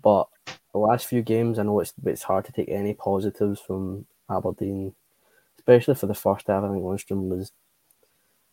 But 0.00 0.28
the 0.74 0.78
last 0.78 1.06
few 1.06 1.22
games, 1.22 1.58
I 1.58 1.62
know 1.62 1.78
it's 1.78 1.94
it's 2.04 2.24
hard 2.24 2.44
to 2.46 2.52
take 2.52 2.68
any 2.68 2.94
positives 2.94 3.60
from 3.60 4.06
Aberdeen, 4.28 4.92
especially 5.56 5.94
for 5.94 6.08
the 6.08 6.14
first 6.14 6.48
half. 6.48 6.64
I 6.64 6.68
think 6.68 6.82
Lundstram 6.82 7.28
was 7.28 7.52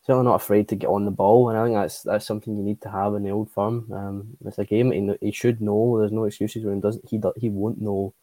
certainly 0.05 0.25
not 0.25 0.35
afraid 0.35 0.67
to 0.69 0.75
get 0.75 0.87
on 0.87 1.05
the 1.05 1.11
ball, 1.11 1.49
and 1.49 1.57
I 1.57 1.63
think 1.65 1.75
that's 1.75 2.03
that's 2.03 2.27
something 2.27 2.55
you 2.55 2.63
need 2.63 2.79
to 2.81 2.91
have 2.91 3.15
in 3.15 3.23
the 3.23 3.31
old 3.31 3.49
firm. 3.49 3.91
Um, 3.91 4.37
it's 4.45 4.59
a 4.59 4.65
game 4.65 4.91
he, 4.91 5.17
he 5.19 5.31
should 5.31 5.61
know. 5.61 5.97
There's 5.97 6.11
no 6.11 6.25
excuses 6.25 6.63
when 6.63 6.75
he 6.75 6.81
doesn't. 6.81 7.09
He 7.09 7.19
he 7.37 7.49
won't 7.49 7.81
know 7.81 8.13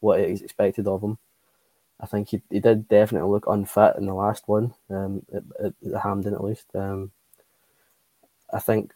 what 0.00 0.20
is 0.20 0.42
expected 0.42 0.86
of 0.86 1.02
him. 1.02 1.16
I 2.00 2.06
think 2.06 2.28
he, 2.28 2.42
he 2.50 2.60
did 2.60 2.86
definitely 2.86 3.30
look 3.30 3.46
unfit 3.46 3.96
in 3.96 4.04
the 4.04 4.14
last 4.14 4.46
one, 4.46 4.74
um, 4.90 5.22
at, 5.34 5.42
at, 5.64 6.02
Hampden 6.02 6.34
at 6.34 6.44
least. 6.44 6.66
Um, 6.74 7.12
I 8.52 8.60
think 8.60 8.92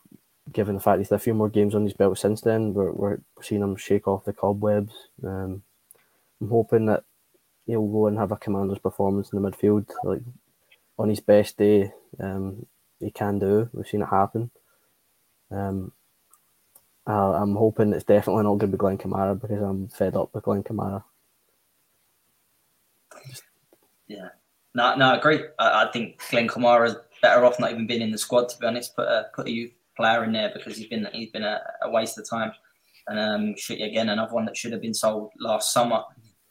given 0.51 0.74
the 0.74 0.80
fact 0.80 0.99
he's 0.99 1.11
had 1.11 1.16
a 1.16 1.20
few 1.20 1.34
more 1.34 1.49
games 1.49 1.74
on 1.74 1.84
his 1.84 1.93
belt 1.93 2.18
since 2.18 2.40
then, 2.40 2.74
we're, 2.74 2.93
we're 2.93 3.18
seeing 3.40 3.62
him 3.62 3.76
shake 3.76 4.09
off 4.09 4.24
the 4.24 4.32
cobwebs. 4.32 4.93
Um, 5.24 5.62
I'm 6.40 6.49
hoping 6.49 6.86
that 6.86 7.05
he'll 7.66 7.86
go 7.86 8.09
and 8.09 8.18
have 8.18 8.32
a 8.32 8.36
commander's 8.36 8.78
performance 8.78 9.32
in 9.32 9.40
the 9.40 9.51
midfield. 9.51 9.88
Like 10.03 10.22
on 10.99 11.09
his 11.09 11.20
best 11.20 11.57
day, 11.57 11.93
um, 12.18 12.66
he 12.99 13.11
can 13.11 13.38
do. 13.38 13.68
We've 13.72 13.86
seen 13.86 14.03
it 14.03 14.07
happen. 14.07 14.51
Um, 15.51 15.93
uh, 17.07 17.32
I'm 17.32 17.57
hoping 17.57 17.93
it's 17.93 18.05
definitely 18.05 18.45
not 18.45 18.59
going 18.59 18.70
to 18.70 18.76
be 18.76 18.76
Glenn 18.76 18.99
Kamara 18.99 19.40
because 19.40 19.61
I'm 19.61 19.88
fed 19.88 20.16
up 20.16 20.34
with 20.34 20.45
Glenn 20.45 20.62
Kamara. 20.62 21.03
Yeah, 24.07 24.28
no, 24.74 24.95
no, 24.97 25.07
I 25.07 25.16
agree. 25.16 25.40
I, 25.59 25.84
I 25.84 25.90
think 25.93 26.20
Glenn 26.30 26.47
is 26.47 26.97
better 27.20 27.45
off 27.45 27.59
not 27.59 27.72
even 27.72 27.86
being 27.86 28.03
in 28.03 28.11
the 28.11 28.18
squad. 28.18 28.49
To 28.51 28.59
be 28.59 28.66
honest, 28.66 28.95
put 28.95 29.09
a 29.09 29.26
put 29.34 29.47
a 29.47 29.51
youth 29.51 29.72
player 29.97 30.24
in 30.24 30.32
there 30.32 30.51
because 30.55 30.76
he's 30.76 30.88
been 30.88 31.09
he's 31.12 31.30
been 31.30 31.45
a, 31.45 31.61
a 31.82 31.90
waste 31.90 32.18
of 32.18 32.28
time. 32.28 32.53
And 33.09 33.18
um, 33.18 33.57
should, 33.57 33.80
again, 33.80 34.09
another 34.09 34.32
one 34.32 34.45
that 34.45 34.57
should 34.57 34.72
have 34.72 34.80
been 34.80 34.95
sold 34.95 35.30
last 35.40 35.72
summer. 35.72 36.03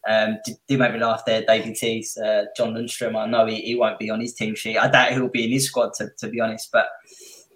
Um, 0.08 0.40
did, 0.44 0.58
did 0.68 0.80
make 0.80 0.94
me 0.94 1.00
laugh 1.00 1.24
there, 1.26 1.44
David 1.46 1.76
Tees, 1.76 2.18
uh, 2.18 2.46
John 2.58 2.74
Lundstram. 2.74 3.16
I 3.16 3.28
know 3.28 3.46
he, 3.46 3.62
he 3.62 3.76
won't 3.76 4.00
be 4.00 4.10
on 4.10 4.20
his 4.20 4.34
team 4.34 4.56
sheet. 4.56 4.78
I 4.78 4.90
doubt 4.90 5.14
he'll 5.14 5.30
be 5.30 5.46
in 5.46 5.52
his 5.52 5.68
squad 5.68 5.94
to, 5.96 6.10
to 6.20 6.28
be 6.28 6.42
honest. 6.42 6.70
But 6.74 6.88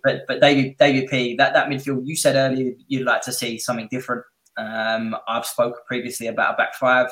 but 0.04 0.22
but 0.28 0.42
David 0.42 0.78
David 0.78 1.10
P 1.10 1.36
that 1.36 1.54
that 1.54 1.68
midfield 1.68 2.06
you 2.06 2.16
said 2.16 2.36
earlier 2.36 2.74
you'd 2.88 3.06
like 3.06 3.22
to 3.24 3.34
see 3.34 3.58
something 3.58 3.88
different. 3.90 4.24
Um, 4.58 5.16
I've 5.28 5.46
spoken 5.46 5.82
previously 5.88 6.28
about 6.28 6.54
a 6.54 6.58
back 6.58 6.76
five. 6.76 7.08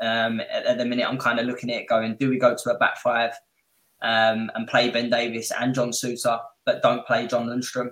Um, 0.00 0.40
at, 0.40 0.66
at, 0.66 0.78
the 0.78 0.84
minute, 0.84 1.08
I'm 1.08 1.18
kind 1.18 1.38
of 1.38 1.46
looking 1.46 1.70
at 1.70 1.82
it 1.82 1.88
going, 1.88 2.16
do 2.16 2.28
we 2.28 2.36
go 2.36 2.56
to 2.56 2.70
a 2.70 2.78
back 2.78 2.98
five 2.98 3.30
um, 4.02 4.50
and 4.54 4.66
play 4.66 4.90
Ben 4.90 5.08
Davies 5.08 5.52
and 5.52 5.72
John 5.74 5.90
Souttar, 5.90 6.40
but 6.66 6.82
don't 6.82 7.06
play 7.06 7.28
John 7.28 7.46
Lundstram, 7.46 7.90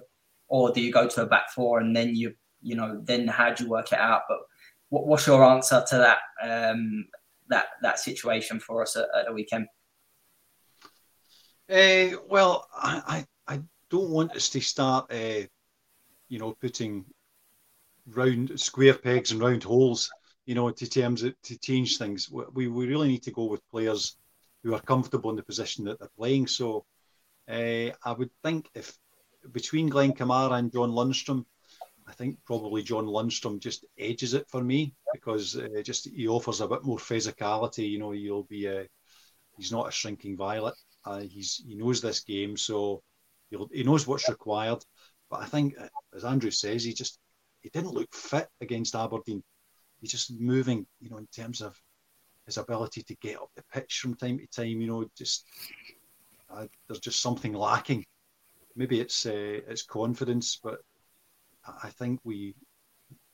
or 0.50 0.72
do 0.72 0.82
you 0.82 0.92
go 0.92 1.08
to 1.08 1.22
a 1.22 1.26
back 1.26 1.48
four 1.50 1.80
and 1.80 1.96
then 1.96 2.14
you 2.14 2.34
you 2.60 2.74
know 2.74 3.00
then 3.04 3.26
how 3.26 3.54
do 3.54 3.64
you 3.64 3.70
work 3.70 3.92
it 3.92 3.98
out? 3.98 4.22
But 4.28 4.38
what, 4.90 5.06
what's 5.06 5.26
your 5.26 5.42
answer 5.42 5.82
to 5.88 5.96
that 5.96 6.18
um, 6.42 7.06
that 7.48 7.66
that 7.80 7.98
situation 7.98 8.60
for 8.60 8.82
us 8.82 8.96
at, 8.96 9.06
at 9.16 9.26
the 9.26 9.32
weekend? 9.32 9.66
Uh, 11.70 12.18
well, 12.28 12.66
I, 12.74 13.24
I, 13.46 13.54
I 13.54 13.62
don't 13.90 14.10
want 14.10 14.32
us 14.32 14.48
to 14.50 14.60
start, 14.60 15.12
uh, 15.12 15.46
you 16.28 16.40
know, 16.40 16.52
putting 16.60 17.04
round 18.08 18.58
square 18.58 18.94
pegs 18.94 19.30
and 19.30 19.40
round 19.40 19.62
holes, 19.62 20.10
you 20.46 20.56
know, 20.56 20.70
to 20.70 20.90
terms 20.90 21.22
to 21.22 21.58
change 21.58 21.96
things. 21.96 22.28
We, 22.28 22.66
we 22.66 22.86
really 22.86 23.06
need 23.06 23.22
to 23.22 23.30
go 23.30 23.44
with 23.44 23.68
players 23.70 24.16
who 24.64 24.74
are 24.74 24.80
comfortable 24.80 25.30
in 25.30 25.36
the 25.36 25.44
position 25.44 25.84
that 25.84 26.00
they're 26.00 26.08
playing. 26.18 26.48
So 26.48 26.84
uh, 27.48 27.90
I 28.04 28.12
would 28.18 28.30
think 28.42 28.68
if 28.74 28.98
between 29.52 29.88
Glenn 29.88 30.12
Kamara 30.12 30.58
and 30.58 30.72
John 30.72 30.90
Lundstram, 30.90 31.44
I 32.06 32.12
think 32.12 32.38
probably 32.44 32.82
John 32.82 33.06
Lundstram 33.06 33.60
just 33.60 33.84
edges 33.98 34.34
it 34.34 34.48
for 34.48 34.62
me 34.62 34.94
because 35.12 35.56
uh, 35.56 35.68
just 35.84 36.08
he 36.08 36.26
offers 36.28 36.60
a 36.60 36.68
bit 36.68 36.84
more 36.84 36.98
physicality. 36.98 37.88
You 37.88 37.98
know, 37.98 38.10
he'll 38.10 38.42
be 38.42 38.66
a, 38.66 38.86
he's 39.56 39.72
not 39.72 39.88
a 39.88 39.92
shrinking 39.92 40.36
violet. 40.36 40.74
Uh, 41.04 41.20
he's 41.20 41.62
he 41.66 41.76
knows 41.76 42.00
this 42.00 42.20
game, 42.20 42.56
so 42.56 43.02
he 43.48 43.82
knows 43.82 44.06
what's 44.06 44.28
required. 44.28 44.84
But 45.30 45.42
I 45.42 45.46
think, 45.46 45.74
uh, 45.80 45.88
as 46.14 46.24
Andrew 46.24 46.50
says, 46.50 46.84
he 46.84 46.92
just 46.92 47.18
he 47.60 47.70
didn't 47.70 47.94
look 47.94 48.12
fit 48.12 48.48
against 48.60 48.94
Aberdeen. 48.94 49.42
He's 50.00 50.10
just 50.10 50.32
moving, 50.32 50.86
you 51.00 51.10
know, 51.10 51.18
in 51.18 51.26
terms 51.28 51.60
of 51.60 51.76
his 52.46 52.56
ability 52.56 53.02
to 53.02 53.16
get 53.16 53.36
up 53.36 53.50
the 53.54 53.62
pitch 53.72 54.00
from 54.00 54.14
time 54.14 54.38
to 54.38 54.46
time. 54.48 54.80
You 54.80 54.86
know, 54.86 55.06
just 55.16 55.44
uh, 56.50 56.66
there's 56.88 57.00
just 57.00 57.22
something 57.22 57.52
lacking. 57.52 58.04
Maybe 58.76 59.00
it's 59.00 59.26
uh, 59.26 59.60
it's 59.68 59.82
confidence, 59.82 60.58
but 60.62 60.78
I 61.82 61.90
think 61.90 62.20
we 62.24 62.54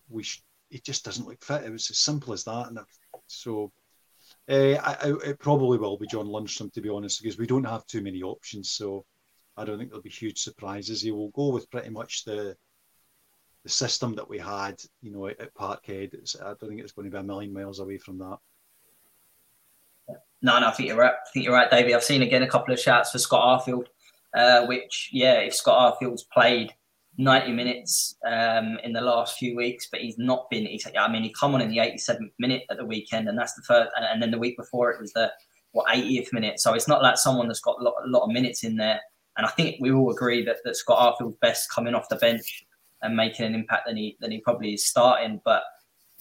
we 0.08 0.22
sh- 0.22 0.42
it 0.70 0.84
just 0.84 1.04
doesn't 1.04 1.26
look 1.26 1.44
fit. 1.44 1.64
It 1.64 1.70
was 1.70 1.90
as 1.90 1.98
simple 1.98 2.32
as 2.32 2.44
that, 2.44 2.68
and 2.68 2.78
so 3.26 3.72
uh, 4.48 4.74
I, 4.74 4.96
I, 5.02 5.14
it 5.24 5.38
probably 5.38 5.78
will 5.78 5.98
be 5.98 6.06
John 6.06 6.26
Lundstram 6.26 6.72
to 6.72 6.80
be 6.80 6.88
honest, 6.88 7.22
because 7.22 7.38
we 7.38 7.46
don't 7.46 7.64
have 7.64 7.86
too 7.86 8.02
many 8.02 8.22
options. 8.22 8.70
So 8.70 9.04
I 9.56 9.64
don't 9.64 9.78
think 9.78 9.90
there'll 9.90 10.02
be 10.02 10.10
huge 10.10 10.38
surprises. 10.40 11.02
He 11.02 11.12
will 11.12 11.30
go 11.30 11.50
with 11.50 11.70
pretty 11.70 11.90
much 11.90 12.24
the 12.24 12.56
the 13.62 13.70
system 13.70 14.14
that 14.14 14.28
we 14.28 14.38
had, 14.38 14.80
you 15.02 15.10
know, 15.10 15.26
at, 15.26 15.40
at 15.40 15.54
Parkhead. 15.54 16.14
It's, 16.14 16.36
I 16.40 16.54
don't 16.54 16.68
think 16.68 16.80
it's 16.80 16.92
going 16.92 17.10
to 17.10 17.16
be 17.16 17.20
a 17.20 17.22
million 17.22 17.52
miles 17.52 17.80
away 17.80 17.98
from 17.98 18.18
that. 18.18 18.38
No, 20.42 20.60
no, 20.60 20.68
I 20.68 20.70
think 20.70 20.88
you're 20.88 20.98
right. 20.98 21.14
I 21.14 21.30
think 21.32 21.44
you're 21.44 21.54
right, 21.54 21.70
David. 21.70 21.94
I've 21.94 22.04
seen 22.04 22.22
again 22.22 22.42
a 22.42 22.48
couple 22.48 22.72
of 22.72 22.78
shouts 22.78 23.10
for 23.10 23.18
Scott 23.18 23.66
Arfield, 23.66 23.86
uh, 24.36 24.66
which, 24.66 25.10
yeah, 25.12 25.40
if 25.40 25.54
Scott 25.54 25.94
Arfield's 25.94 26.24
played 26.32 26.72
90 27.18 27.52
minutes 27.52 28.16
um, 28.26 28.78
in 28.84 28.92
the 28.92 29.00
last 29.00 29.38
few 29.38 29.56
weeks, 29.56 29.88
but 29.90 30.00
he's 30.00 30.18
not 30.18 30.48
been. 30.50 30.66
He's, 30.66 30.86
I 30.98 31.10
mean, 31.10 31.22
he 31.22 31.32
come 31.32 31.54
on 31.54 31.62
in 31.62 31.70
the 31.70 31.78
87th 31.78 32.30
minute 32.38 32.64
at 32.70 32.76
the 32.76 32.84
weekend, 32.84 33.28
and 33.28 33.38
that's 33.38 33.54
the 33.54 33.62
first. 33.62 33.90
And 33.96 34.22
then 34.22 34.30
the 34.30 34.38
week 34.38 34.56
before 34.56 34.90
it 34.90 35.00
was 35.00 35.12
the 35.12 35.32
what 35.72 35.86
80th 35.88 36.32
minute. 36.32 36.60
So 36.60 36.74
it's 36.74 36.88
not 36.88 37.02
like 37.02 37.16
someone 37.16 37.48
that's 37.48 37.60
got 37.60 37.80
a 37.80 37.82
lot, 37.82 37.94
a 38.04 38.08
lot 38.08 38.24
of 38.24 38.30
minutes 38.30 38.64
in 38.64 38.76
there. 38.76 39.00
And 39.36 39.46
I 39.46 39.50
think 39.50 39.76
we 39.80 39.92
all 39.92 40.10
agree 40.10 40.44
that, 40.44 40.58
that 40.64 40.76
Scott 40.76 40.98
Arfield's 40.98 41.36
best 41.40 41.70
coming 41.70 41.94
off 41.94 42.08
the 42.08 42.16
bench 42.16 42.64
and 43.02 43.16
making 43.16 43.46
an 43.46 43.54
impact 43.54 43.86
than 43.86 43.96
he 43.96 44.16
than 44.20 44.30
he 44.30 44.40
probably 44.40 44.74
is 44.74 44.86
starting. 44.86 45.40
But 45.44 45.62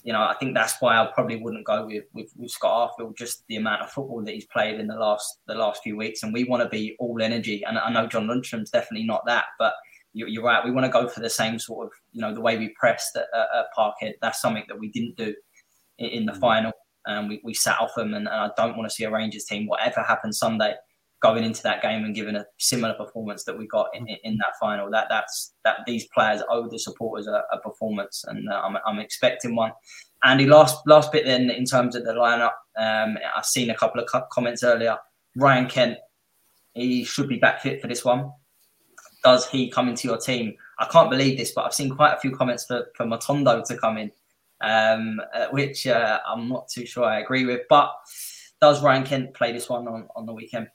you 0.06 0.14
know, 0.14 0.22
I 0.22 0.36
think 0.39 0.53
that's 0.53 0.76
why 0.82 0.97
I 0.97 1.10
probably 1.16 1.38
wouldn't 1.38 1.66
go 1.66 1.88
with, 1.88 2.03
with, 2.14 2.32
with 2.38 2.51
Scott 2.51 2.91
Arfield, 2.91 3.18
just 3.18 3.43
the 3.47 3.56
amount 3.56 3.82
of 3.82 3.89
football 3.89 4.24
that 4.24 4.36
he's 4.36 4.45
played 4.45 4.80
in 4.80 4.86
the 4.86 4.93
last 4.93 5.39
the 5.47 5.56
last 5.56 5.82
few 5.82 5.97
weeks. 5.97 6.22
And 6.22 6.32
we 6.32 6.43
want 6.43 6.62
to 6.62 6.70
be 6.70 6.95
all 6.99 7.20
energy. 7.24 7.64
And 7.66 7.80
I 7.80 7.91
know 7.91 8.06
John 8.06 8.28
Lundstram's 8.28 8.70
definitely 8.70 9.08
not 9.08 9.24
that, 9.26 9.45
but 9.58 9.74
you're, 10.14 10.28
you're 10.28 10.43
right. 10.43 10.64
We 10.64 10.70
want 10.70 10.86
to 10.86 10.91
go 10.91 11.10
for 11.10 11.22
the 11.22 11.30
same 11.30 11.58
sort 11.58 11.88
of, 11.88 11.91
you 12.12 12.22
know, 12.22 12.36
the 12.36 12.39
way 12.39 12.56
we 12.56 12.70
pressed 12.80 13.16
at, 13.16 13.26
at 13.34 13.66
Parkhead. 13.76 14.14
That's 14.22 14.39
something 14.39 14.64
that 14.68 14.80
we 14.80 14.91
didn't 14.91 15.18
do 15.18 15.34
in, 15.97 16.10
in 16.10 16.26
the 16.28 16.34
mm-hmm. 16.34 16.41
final. 16.41 16.72
And 17.08 17.28
we, 17.28 17.41
we 17.43 17.56
sat 17.56 17.82
off 17.82 17.95
them. 17.95 18.14
And, 18.14 18.28
and 18.28 18.30
I 18.30 18.51
don't 18.56 18.78
want 18.78 18.88
to 18.88 18.95
see 18.95 19.06
a 19.06 19.12
Rangers 19.12 19.45
team, 19.45 19.66
whatever 19.66 20.03
happens 20.03 20.38
Sunday, 20.38 20.76
going 21.22 21.43
into 21.43 21.63
that 21.63 21.82
game 21.82 22.03
and 22.03 22.13
giving 22.13 22.36
a 22.36 22.45
similar 22.57 22.93
performance 22.93 23.43
that 23.45 23.57
we 23.57 23.68
got 23.68 23.88
in, 23.93 24.07
in 24.07 24.38
that 24.38 24.53
final. 24.59 24.89
That 24.91 25.07
that's 25.09 25.53
that 25.63 25.78
these 25.86 26.07
players 26.13 26.41
owe 26.49 26.68
the 26.70 26.80
supporters 26.80 27.28
a, 27.28 27.43
a 27.51 27.59
performance, 27.59 28.24
and 28.28 28.49
uh, 28.49 28.61
I'm, 28.63 28.78
I'm 28.86 28.99
expecting 28.99 29.55
one. 29.55 29.72
Andy, 30.24 30.45
last 30.45 30.78
last 30.88 31.11
bit 31.11 31.26
then 31.26 31.49
in 31.49 31.66
terms 31.66 31.95
of 31.95 32.03
the 32.03 32.13
lineup, 32.13 32.53
um, 32.78 33.18
I've 33.36 33.45
seen 33.45 33.70
a 33.70 33.76
couple 33.76 34.01
of 34.01 34.30
comments 34.30 34.63
earlier. 34.63 34.97
Ryan 35.36 35.68
Kent, 35.68 35.97
he 36.74 37.03
should 37.03 37.28
be 37.28 37.38
back 37.38 37.61
fit 37.61 37.82
for 37.82 37.88
this 37.88 38.05
one 38.05 38.32
does 39.26 39.49
he 39.49 39.70
come 39.72 39.89
into 39.89 40.07
your 40.07 40.18
team? 40.18 40.53
I 40.78 40.86
can't 40.86 41.09
believe 41.09 41.39
this, 41.39 41.51
but 41.51 41.66
I've 41.66 41.74
seen 41.74 41.89
quite 41.89 42.13
a 42.13 42.20
few 42.20 42.36
comments 42.36 42.66
for, 42.68 42.86
for 42.95 43.07
Matondo 43.07 43.66
to 43.66 43.76
come 43.76 43.97
in, 43.97 44.11
um, 44.61 45.20
uh, 45.34 45.47
which 45.49 45.88
uh, 45.88 46.20
I'm 46.28 46.47
not 46.47 46.70
too 46.70 46.86
sure 46.86 47.05
I 47.05 47.22
agree 47.22 47.43
with. 47.43 47.61
But 47.68 47.91
does 48.61 48.84
Ryan 48.84 49.03
Kent 49.03 49.34
play 49.34 49.51
this 49.51 49.68
one 49.68 49.88
on, 49.88 50.07
on 50.16 50.28
the 50.28 50.34
weekend? 50.34 50.68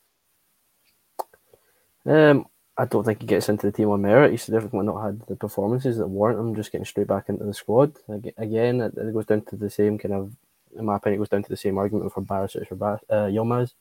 Um, 2.06 2.46
I 2.76 2.86
don't 2.86 3.04
think 3.04 3.20
he 3.20 3.26
gets 3.26 3.48
into 3.48 3.66
the 3.66 3.72
team 3.72 3.90
on 3.90 4.00
merit. 4.00 4.30
He's 4.30 4.46
definitely 4.46 4.86
not 4.86 5.04
had 5.04 5.20
the 5.26 5.36
performances 5.36 5.98
that 5.98 6.06
warrant 6.06 6.40
him 6.40 6.54
just 6.54 6.72
getting 6.72 6.84
straight 6.84 7.08
back 7.08 7.28
into 7.28 7.44
the 7.44 7.52
squad. 7.52 7.96
Again, 8.38 8.80
it, 8.80 8.94
goes 9.12 9.26
down 9.26 9.42
to 9.42 9.56
the 9.56 9.68
same 9.68 9.98
kind 9.98 10.14
of, 10.14 10.32
in 10.78 10.86
my 10.86 10.96
opinion, 10.96 11.18
it 11.18 11.22
goes 11.22 11.28
down 11.28 11.42
to 11.42 11.48
the 11.48 11.56
same 11.56 11.76
argument 11.76 12.12
for 12.12 12.22
Barisic 12.22 12.68
for 12.68 12.76
Bar- 12.76 13.00
uh, 13.10 13.26
Yilmaz. 13.26 13.74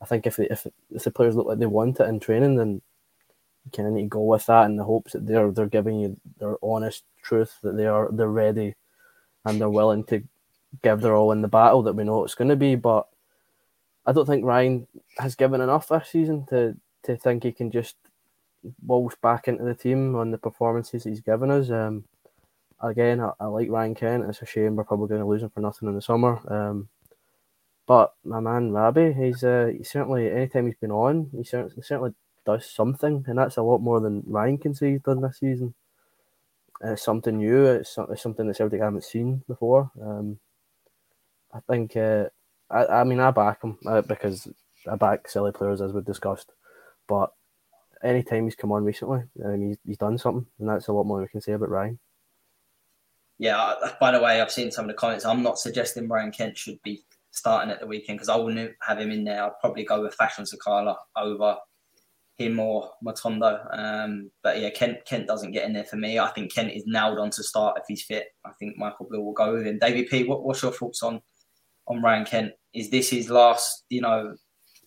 I 0.00 0.06
think 0.06 0.26
if, 0.26 0.40
if 0.40 0.66
if 0.90 1.04
the 1.04 1.12
players 1.12 1.36
look 1.36 1.46
like 1.46 1.60
they 1.60 1.66
want 1.66 2.00
it 2.00 2.08
in 2.08 2.18
training, 2.18 2.56
then 2.56 2.82
you 3.64 3.70
kind 3.70 3.86
of 3.86 3.94
need 3.94 4.02
to 4.02 4.08
go 4.08 4.22
with 4.22 4.46
that 4.46 4.64
in 4.64 4.74
the 4.74 4.82
hopes 4.82 5.12
that 5.12 5.24
they're 5.24 5.52
they're 5.52 5.66
giving 5.66 6.00
you 6.00 6.16
their 6.40 6.56
honest 6.60 7.04
truth 7.22 7.56
that 7.62 7.76
they 7.76 7.86
are 7.86 8.10
they're 8.10 8.26
ready 8.26 8.74
and 9.44 9.60
they're 9.60 9.70
willing 9.70 10.02
to 10.04 10.24
give 10.82 11.00
their 11.00 11.14
all 11.14 11.30
in 11.30 11.42
the 11.42 11.48
battle 11.48 11.82
that 11.82 11.92
we 11.92 12.02
know 12.02 12.24
it's 12.24 12.34
going 12.34 12.48
to 12.48 12.56
be. 12.56 12.74
But 12.74 13.06
I 14.04 14.10
don't 14.10 14.26
think 14.26 14.44
Ryan 14.44 14.88
has 15.18 15.36
given 15.36 15.60
enough 15.60 15.86
this 15.86 16.08
season 16.08 16.46
to 16.46 16.76
to 17.04 17.16
think 17.16 17.42
he 17.42 17.52
can 17.52 17.70
just 17.70 17.96
waltz 18.84 19.16
back 19.16 19.48
into 19.48 19.64
the 19.64 19.74
team 19.74 20.14
on 20.14 20.30
the 20.30 20.38
performances 20.38 21.04
he's 21.04 21.20
given 21.20 21.50
us. 21.50 21.70
Um, 21.70 22.04
again, 22.80 23.20
I, 23.20 23.32
I, 23.40 23.46
like 23.46 23.70
Ryan 23.70 23.94
Kent. 23.94 24.24
It's 24.28 24.42
a 24.42 24.46
shame 24.46 24.76
we're 24.76 24.84
probably 24.84 25.08
going 25.08 25.20
to 25.20 25.26
lose 25.26 25.42
him 25.42 25.50
for 25.50 25.60
nothing 25.60 25.88
in 25.88 25.94
the 25.94 26.02
summer. 26.02 26.40
Um, 26.52 26.88
but 27.86 28.14
my 28.24 28.40
man 28.40 28.72
Rabbi, 28.72 29.12
he's 29.12 29.42
uh, 29.42 29.72
he 29.76 29.82
certainly 29.82 30.30
anytime 30.30 30.66
he's 30.66 30.76
been 30.76 30.92
on, 30.92 31.30
he 31.36 31.42
certainly, 31.42 31.82
certainly 31.82 32.14
does 32.46 32.70
something, 32.70 33.24
and 33.26 33.38
that's 33.38 33.56
a 33.56 33.62
lot 33.62 33.78
more 33.78 34.00
than 34.00 34.22
Ryan 34.26 34.58
can 34.58 34.74
say 34.74 34.92
he's 34.92 35.02
done 35.02 35.20
this 35.20 35.38
season. 35.38 35.74
it's 36.80 37.02
something 37.02 37.38
new. 37.38 37.66
It's, 37.66 37.98
it's 38.10 38.22
something 38.22 38.46
that 38.46 38.56
Celtic 38.56 38.80
haven't 38.80 39.04
seen 39.04 39.42
before. 39.48 39.90
Um, 40.00 40.38
I 41.52 41.60
think. 41.68 41.96
Uh, 41.96 42.26
I, 42.72 42.86
I 42.86 43.04
mean, 43.04 43.20
I 43.20 43.30
back 43.30 43.62
him 43.62 43.78
uh, 43.86 44.00
because 44.00 44.48
I 44.90 44.96
back 44.96 45.28
silly 45.28 45.52
players 45.52 45.80
as 45.80 45.92
we've 45.92 46.04
discussed, 46.04 46.52
but 47.12 47.28
anytime 48.02 48.44
he's 48.44 48.56
come 48.56 48.72
on 48.72 48.84
recently, 48.84 49.20
um, 49.44 49.60
he's, 49.60 49.76
he's 49.84 49.98
done 49.98 50.16
something, 50.16 50.46
and 50.58 50.66
that's 50.66 50.88
a 50.88 50.92
lot 50.94 51.04
more 51.04 51.20
we 51.20 51.28
can 51.28 51.42
say 51.42 51.52
about 51.52 51.68
Ryan. 51.68 51.98
Yeah. 53.38 53.74
By 54.00 54.12
the 54.12 54.20
way, 54.20 54.40
I've 54.40 54.50
seen 54.50 54.70
some 54.70 54.86
of 54.86 54.88
the 54.88 54.94
comments. 54.94 55.26
I'm 55.26 55.42
not 55.42 55.58
suggesting 55.58 56.08
Ryan 56.08 56.32
Kent 56.32 56.56
should 56.56 56.80
be 56.82 57.04
starting 57.30 57.70
at 57.70 57.80
the 57.80 57.86
weekend 57.86 58.16
because 58.16 58.30
I 58.30 58.36
wouldn't 58.36 58.72
have 58.80 58.98
him 58.98 59.10
in 59.10 59.24
there. 59.24 59.44
I'd 59.44 59.60
probably 59.60 59.84
go 59.84 60.00
with 60.00 60.14
Fashion 60.14 60.46
Sakala 60.46 60.96
over 61.14 61.56
him 62.38 62.58
or 62.58 62.88
Matondo. 63.04 63.60
Um, 63.78 64.30
but 64.42 64.58
yeah, 64.58 64.70
Kent 64.70 65.04
Kent 65.04 65.26
doesn't 65.26 65.52
get 65.52 65.66
in 65.66 65.74
there 65.74 65.84
for 65.84 65.96
me. 65.96 66.18
I 66.18 66.30
think 66.30 66.54
Kent 66.54 66.72
is 66.72 66.84
nailed 66.86 67.18
on 67.18 67.28
to 67.28 67.42
start 67.42 67.76
if 67.78 67.84
he's 67.88 68.04
fit. 68.04 68.28
I 68.46 68.52
think 68.58 68.78
Michael 68.78 69.06
Beale 69.10 69.22
will 69.22 69.34
go 69.34 69.52
with 69.52 69.66
him. 69.66 69.78
David 69.78 70.08
P, 70.08 70.24
what, 70.24 70.44
what's 70.44 70.62
your 70.62 70.72
thoughts 70.72 71.02
on 71.02 71.20
on 71.88 72.00
Ryan 72.00 72.24
Kent? 72.24 72.52
Is 72.72 72.88
this 72.88 73.10
his 73.10 73.28
last, 73.28 73.84
you 73.90 74.00
know, 74.00 74.34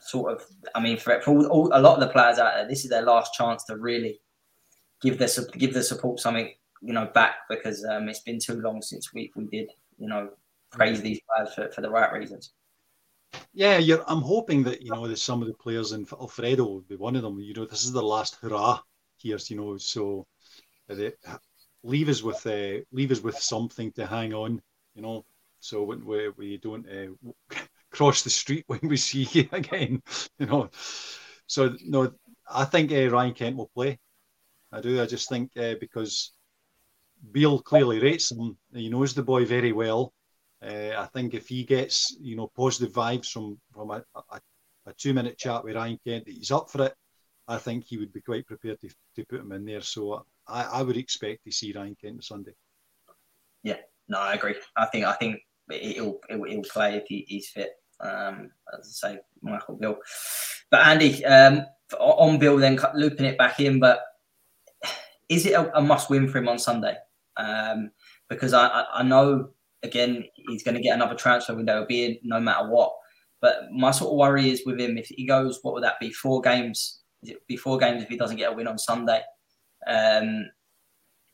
sort 0.05 0.33
of? 0.33 0.43
I 0.73 0.79
mean, 0.79 0.97
for, 0.97 1.21
for 1.21 1.31
all, 1.31 1.45
all, 1.47 1.69
a 1.73 1.79
lot 1.79 1.95
of 1.95 1.99
the 2.01 2.13
players 2.13 2.39
out 2.39 2.53
there, 2.55 2.67
this 2.67 2.83
is 2.83 2.89
their 2.89 3.03
last 3.03 3.33
chance 3.33 3.63
to 3.65 3.77
really 3.77 4.19
give 5.01 5.17
their 5.17 5.29
give 5.57 5.73
the 5.73 5.83
support 5.83 6.19
something, 6.19 6.51
you 6.81 6.93
know, 6.93 7.09
back 7.13 7.35
because 7.49 7.85
um, 7.85 8.09
it's 8.09 8.21
been 8.21 8.39
too 8.39 8.61
long 8.61 8.81
since 8.81 9.13
we 9.13 9.31
we 9.35 9.45
did, 9.45 9.69
you 9.97 10.07
know, 10.07 10.29
praise 10.71 11.01
these 11.01 11.19
players 11.29 11.53
for, 11.53 11.69
for 11.71 11.81
the 11.81 11.89
right 11.89 12.11
reasons. 12.11 12.53
Yeah, 13.53 13.79
I'm 14.07 14.21
hoping 14.21 14.63
that 14.63 14.81
you 14.81 14.91
know 14.91 15.07
that 15.07 15.17
some 15.17 15.41
of 15.41 15.47
the 15.47 15.53
players 15.53 15.91
and 15.91 16.07
Alfredo 16.11 16.63
will 16.63 16.81
be 16.81 16.95
one 16.95 17.15
of 17.15 17.21
them. 17.21 17.39
You 17.39 17.53
know, 17.53 17.65
this 17.65 17.83
is 17.83 17.91
the 17.91 18.01
last 18.01 18.37
hurrah 18.41 18.79
here. 19.17 19.37
You 19.47 19.57
know, 19.57 19.77
so 19.77 20.25
they, 20.87 21.13
leave 21.83 22.09
us 22.09 22.23
with 22.23 22.45
uh, 22.45 22.83
leave 22.91 23.11
us 23.11 23.21
with 23.21 23.37
something 23.37 23.91
to 23.93 24.05
hang 24.05 24.33
on. 24.33 24.61
You 24.95 25.01
know, 25.01 25.25
so 25.59 25.83
when 25.83 26.05
we, 26.05 26.29
we 26.29 26.57
don't 26.57 26.85
uh, 26.87 27.57
cross 27.95 28.23
the 28.23 28.29
street 28.29 28.65
when 28.67 28.81
we 28.83 28.97
see 28.97 29.27
you 29.31 29.47
again, 29.51 30.01
you 30.39 30.45
know. 30.45 30.69
So 31.47 31.75
no, 31.85 32.11
I 32.49 32.65
think 32.65 32.91
uh, 32.91 33.09
Ryan 33.09 33.33
Kent 33.33 33.57
will 33.57 33.71
play. 33.73 33.99
I 34.71 34.81
do. 34.81 35.01
I 35.01 35.05
just 35.05 35.29
think 35.29 35.51
uh, 35.57 35.75
because 35.79 36.33
Beale 37.31 37.61
clearly 37.61 37.99
rates 37.99 38.31
him. 38.31 38.57
He 38.73 38.89
knows 38.89 39.13
the 39.13 39.23
boy 39.23 39.45
very 39.45 39.71
well. 39.71 40.13
Uh, 40.61 40.91
I 40.97 41.07
think 41.13 41.33
if 41.33 41.47
he 41.47 41.63
gets 41.63 42.15
you 42.19 42.35
know 42.35 42.51
positive 42.55 42.93
vibes 42.93 43.29
from 43.29 43.59
from 43.73 43.91
a, 43.91 44.03
a, 44.15 44.39
a 44.87 44.93
two 44.93 45.13
minute 45.13 45.37
chat 45.37 45.63
with 45.63 45.75
Ryan 45.75 45.99
Kent 46.05 46.25
that 46.25 46.35
he's 46.35 46.51
up 46.51 46.69
for 46.69 46.85
it, 46.85 46.93
I 47.47 47.57
think 47.57 47.85
he 47.85 47.97
would 47.97 48.11
be 48.11 48.21
quite 48.21 48.47
prepared 48.47 48.81
to, 48.81 48.89
to 49.15 49.25
put 49.25 49.41
him 49.41 49.51
in 49.51 49.65
there. 49.65 49.81
So 49.81 50.25
I, 50.47 50.63
I 50.63 50.81
would 50.81 50.97
expect 50.97 51.43
to 51.45 51.51
see 51.51 51.73
Ryan 51.73 51.95
Kent 52.01 52.15
on 52.15 52.21
Sunday. 52.21 52.53
Yeah, 53.63 53.77
no, 54.07 54.19
I 54.19 54.33
agree. 54.33 54.55
I 54.75 54.85
think 54.85 55.05
I 55.05 55.13
think 55.13 55.41
he'll, 55.69 56.19
he'll 56.29 56.63
play 56.63 56.95
if 56.95 57.05
he, 57.07 57.25
he's 57.27 57.49
fit. 57.49 57.71
Um, 57.99 58.51
as 58.77 59.01
I 59.03 59.13
say, 59.13 59.19
Michael 59.41 59.75
Beale. 59.75 59.97
But 60.69 60.85
Andy, 60.87 61.23
um, 61.25 61.65
on 61.99 62.39
Beale, 62.39 62.57
then 62.57 62.79
looping 62.95 63.25
it 63.25 63.37
back 63.37 63.59
in, 63.59 63.79
but 63.79 64.01
is 65.29 65.45
it 65.45 65.53
a, 65.53 65.77
a 65.77 65.81
must 65.81 66.09
win 66.09 66.27
for 66.27 66.39
him 66.39 66.49
on 66.49 66.59
Sunday? 66.59 66.95
Um, 67.37 67.91
because 68.29 68.53
I, 68.53 68.67
I, 68.67 68.85
I 68.95 69.03
know 69.03 69.49
again 69.83 70.25
he's 70.35 70.63
going 70.63 70.75
to 70.75 70.81
get 70.81 70.95
another 70.95 71.15
transfer 71.15 71.55
window, 71.55 71.85
be 71.85 72.05
it 72.05 72.19
no 72.23 72.39
matter 72.39 72.67
what. 72.69 72.93
But 73.41 73.71
my 73.71 73.91
sort 73.91 74.11
of 74.11 74.17
worry 74.17 74.49
is 74.49 74.63
with 74.65 74.79
him 74.79 74.97
if 74.97 75.07
he 75.07 75.25
goes, 75.25 75.59
what 75.61 75.73
would 75.73 75.83
that 75.83 75.99
be? 75.99 76.11
Four 76.11 76.41
games? 76.41 77.01
Be 77.47 77.57
four 77.57 77.77
games 77.77 78.01
if 78.01 78.09
he 78.09 78.17
doesn't 78.17 78.37
get 78.37 78.51
a 78.51 78.55
win 78.55 78.67
on 78.67 78.77
Sunday? 78.77 79.21
Um, 79.87 80.45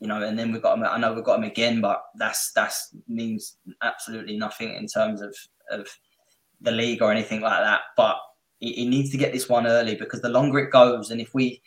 you 0.00 0.08
know, 0.08 0.20
and 0.22 0.38
then 0.38 0.52
we've 0.52 0.62
got 0.62 0.76
him. 0.76 0.84
I 0.84 0.98
know 0.98 1.12
we've 1.12 1.24
got 1.24 1.38
him 1.38 1.44
again, 1.44 1.80
but 1.80 2.02
that's 2.16 2.50
that's 2.52 2.94
means 3.08 3.56
absolutely 3.82 4.36
nothing 4.36 4.74
in 4.74 4.86
terms 4.86 5.22
of 5.22 5.34
of 5.70 5.86
the 6.62 6.72
league 6.72 7.02
or 7.02 7.12
anything 7.12 7.40
like 7.40 7.62
that. 7.62 7.80
But 7.96 8.16
he 8.58 8.88
needs 8.88 9.10
to 9.10 9.16
get 9.16 9.32
this 9.32 9.48
one 9.48 9.66
early 9.66 9.96
because 9.96 10.22
the 10.22 10.28
longer 10.28 10.60
it 10.60 10.70
goes, 10.70 11.10
and 11.10 11.20
if 11.20 11.34
we 11.34 11.62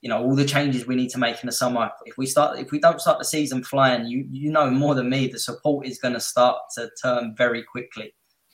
you 0.00 0.08
know 0.08 0.22
all 0.22 0.34
the 0.34 0.44
changes 0.44 0.86
we 0.86 0.96
need 0.96 1.10
to 1.10 1.18
make 1.18 1.42
in 1.42 1.46
the 1.46 1.52
summer 1.52 1.90
if 2.06 2.16
we 2.16 2.24
start 2.24 2.58
if 2.58 2.70
we 2.70 2.78
don't 2.78 3.02
start 3.02 3.18
the 3.18 3.24
season 3.24 3.62
flying 3.62 4.06
you 4.06 4.26
you 4.30 4.50
know 4.50 4.70
more 4.70 4.94
than 4.94 5.10
me 5.10 5.26
the 5.26 5.38
support 5.38 5.86
is 5.86 5.98
going 5.98 6.14
to 6.14 6.20
start 6.20 6.56
to 6.74 6.88
turn 7.02 7.34
very 7.36 7.62
quickly 7.62 8.10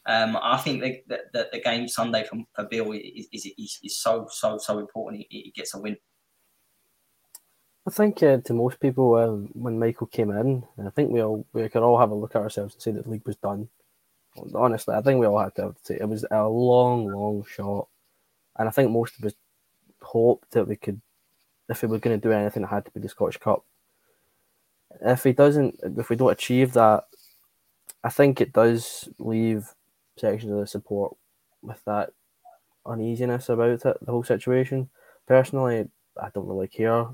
um, 0.06 0.38
I 0.40 0.56
think 0.58 0.82
that 1.08 1.32
the, 1.32 1.48
the, 1.52 1.60
game 1.60 1.88
Sunday 1.88 2.24
for, 2.24 2.38
for 2.54 2.64
Beale 2.64 2.92
is, 2.92 3.26
is, 3.32 3.46
is, 3.58 3.78
is, 3.82 3.98
so 3.98 4.28
so 4.30 4.56
so 4.56 4.78
important. 4.78 5.26
He, 5.28 5.42
he, 5.46 5.50
gets 5.50 5.74
a 5.74 5.80
win. 5.80 5.96
I 7.88 7.90
think 7.90 8.22
uh, 8.22 8.38
to 8.44 8.54
most 8.54 8.78
people, 8.78 9.16
um, 9.16 9.48
when 9.52 9.80
Michael 9.80 10.06
came 10.06 10.30
in, 10.30 10.62
I 10.78 10.90
think 10.90 11.10
we 11.10 11.22
all 11.22 11.44
we 11.52 11.68
could 11.68 11.82
all 11.82 11.98
have 11.98 12.12
a 12.12 12.14
look 12.14 12.36
at 12.36 12.42
ourselves 12.42 12.74
and 12.74 12.82
say 12.82 12.92
that 12.92 13.04
the 13.04 13.10
league 13.10 13.26
was 13.26 13.36
done. 13.36 13.68
Honestly, 14.54 14.94
I 14.94 15.02
think 15.02 15.20
we 15.20 15.26
all 15.26 15.38
had 15.38 15.54
to 15.56 15.74
say 15.82 15.98
it 16.00 16.08
was 16.08 16.24
a 16.30 16.46
long, 16.46 17.06
long 17.06 17.44
shot, 17.48 17.88
and 18.58 18.68
I 18.68 18.70
think 18.70 18.90
most 18.90 19.18
of 19.18 19.24
us 19.24 19.34
hoped 20.00 20.50
that 20.52 20.68
we 20.68 20.76
could 20.76 21.00
if 21.68 21.82
we 21.82 21.88
were 21.88 21.98
going 21.98 22.18
to 22.18 22.28
do 22.28 22.32
anything, 22.32 22.62
it 22.62 22.68
had 22.68 22.84
to 22.84 22.90
be 22.92 23.00
the 23.00 23.08
Scottish 23.08 23.38
Cup. 23.38 23.64
If 25.00 25.24
he 25.24 25.32
doesn't, 25.32 25.80
if 25.82 26.08
we 26.08 26.16
don't 26.16 26.30
achieve 26.30 26.72
that, 26.74 27.04
I 28.04 28.08
think 28.08 28.40
it 28.40 28.52
does 28.52 29.08
leave 29.18 29.74
sections 30.16 30.52
of 30.52 30.58
the 30.58 30.66
support 30.66 31.16
with 31.62 31.82
that 31.84 32.10
uneasiness 32.86 33.48
about 33.48 33.70
it, 33.70 33.82
the 33.82 34.10
whole 34.10 34.22
situation. 34.22 34.88
Personally, 35.26 35.88
I 36.20 36.28
don't 36.32 36.46
really 36.46 36.68
care. 36.68 37.06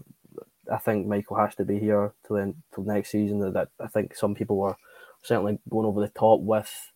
I 0.70 0.76
think 0.78 1.06
Michael 1.06 1.38
has 1.38 1.54
to 1.56 1.64
be 1.64 1.78
here 1.78 2.12
till 2.26 2.36
then 2.36 2.54
till 2.74 2.84
next 2.84 3.10
season. 3.10 3.40
That, 3.40 3.54
that 3.54 3.68
I 3.80 3.88
think 3.88 4.14
some 4.14 4.34
people 4.34 4.58
were 4.58 4.76
certainly 5.22 5.58
going 5.68 5.86
over 5.86 6.00
the 6.00 6.08
top 6.08 6.40
with, 6.40 6.91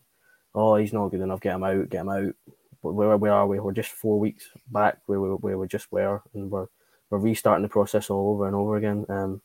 oh, 0.56 0.76
he's 0.76 0.92
not 0.92 1.08
good 1.08 1.20
enough. 1.20 1.40
Get 1.40 1.54
him 1.54 1.64
out. 1.64 1.88
Get 1.88 2.00
him 2.00 2.08
out. 2.08 2.34
But 2.82 2.92
where 2.92 3.16
where 3.16 3.32
are 3.32 3.46
we? 3.46 3.60
We're 3.60 3.72
just 3.72 3.90
four 3.90 4.18
weeks 4.18 4.48
back 4.70 4.98
where 5.06 5.20
we 5.20 5.28
where 5.28 5.58
we 5.58 5.68
just 5.68 5.92
were, 5.92 6.22
and 6.34 6.50
we're 6.50 6.66
we're 7.10 7.18
restarting 7.18 7.62
the 7.62 7.68
process 7.68 8.10
all 8.10 8.32
over 8.32 8.46
and 8.46 8.56
over 8.56 8.76
again. 8.76 9.06
Um, 9.08 9.42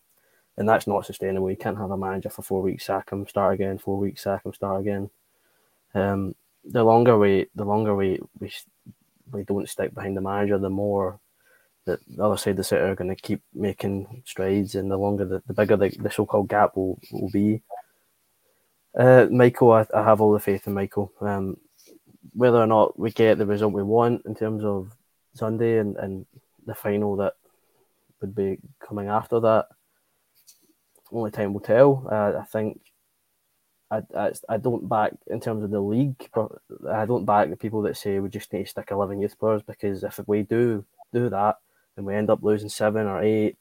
and 0.58 0.68
that's 0.68 0.88
not 0.88 1.06
sustainable. 1.06 1.50
You 1.50 1.58
can't 1.58 1.78
have 1.78 1.92
a 1.92 1.98
manager 1.98 2.30
for 2.30 2.42
four 2.42 2.62
weeks, 2.62 2.86
sack 2.86 3.12
him, 3.12 3.28
start 3.28 3.54
again, 3.54 3.78
four 3.78 3.98
weeks, 3.98 4.24
sack 4.24 4.46
him, 4.46 4.54
start 4.54 4.82
again. 4.82 5.10
Um, 5.94 6.36
the 6.64 6.84
longer 6.84 7.18
we, 7.18 7.48
the 7.56 7.64
longer 7.64 7.96
we, 7.96 8.20
we, 8.40 8.52
we 9.32 9.44
don't 9.44 9.70
stick 9.70 9.94
behind 9.94 10.16
the 10.18 10.22
manager, 10.22 10.58
the 10.58 10.70
more 10.70 11.20
that 11.86 12.00
the 12.08 12.24
other 12.24 12.38
side 12.38 12.52
of 12.52 12.58
the 12.58 12.64
city 12.64 12.82
are 12.82 12.96
going 12.96 13.10
to 13.10 13.22
keep 13.22 13.42
making 13.54 14.24
strides, 14.26 14.76
and 14.76 14.92
the 14.92 14.98
longer, 14.98 15.26
the, 15.26 15.42
the 15.48 15.54
bigger 15.54 15.78
the, 15.78 15.90
the 15.90 16.12
so-called 16.12 16.50
gap 16.50 16.76
will, 16.76 17.00
will 17.12 17.30
be. 17.30 17.62
Uh, 18.98 19.28
Michael, 19.32 19.72
I, 19.72 19.86
I 19.94 20.04
have 20.04 20.22
all 20.22 20.34
the 20.34 20.40
faith 20.40 20.68
in 20.68 20.74
Michael. 20.74 21.14
Um, 21.22 21.58
whether 22.34 22.58
or 22.58 22.68
not 22.68 22.98
we 22.98 23.12
get 23.12 23.38
the 23.38 23.46
result 23.46 23.74
we 23.74 23.84
want 23.84 24.26
in 24.26 24.36
terms 24.36 24.64
of 24.64 24.96
Sunday 25.34 25.80
and, 25.80 25.96
and 25.98 26.26
the 26.66 26.76
final 26.76 27.16
that 27.18 27.34
would 28.20 28.36
be 28.36 28.60
coming 28.86 29.08
after 29.08 29.40
that. 29.40 29.68
Only 31.12 31.32
time 31.32 31.54
will 31.54 31.62
tell. 31.62 32.08
Uh, 32.10 32.40
I 32.40 32.46
think 32.46 32.80
I, 33.90 34.02
I, 34.16 34.32
I 34.48 34.58
don't 34.58 34.88
back 34.88 35.14
in 35.28 35.42
terms 35.42 35.64
of 35.64 35.72
the 35.72 35.82
league. 35.82 36.30
but 36.34 36.52
I 36.90 37.06
don't 37.06 37.26
back 37.26 37.50
the 37.50 37.58
people 37.58 37.82
that 37.84 37.98
say 37.98 38.20
we 38.20 38.30
just 38.30 38.52
need 38.54 38.64
to 38.64 38.70
stick 38.70 38.90
eleven 38.92 39.20
youth 39.20 39.38
players 39.38 39.62
because 39.62 40.04
if 40.04 40.20
we 40.28 40.44
do 40.44 40.86
do 41.14 41.30
that 41.30 41.58
and 41.98 42.06
we 42.06 42.16
end 42.16 42.30
up 42.30 42.44
losing 42.44 42.70
seven 42.70 43.08
or 43.08 43.22
eight, 43.22 43.58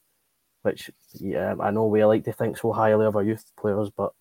which 0.63 0.91
yeah 1.15 1.57
I 1.61 1.73
know 1.73 1.87
we 1.87 2.05
like 2.05 2.25
to 2.25 2.33
think 2.33 2.57
so 2.57 2.73
highly 2.73 3.07
of 3.07 3.17
our 3.17 3.25
youth 3.25 3.45
players, 3.59 3.91
but 3.91 4.13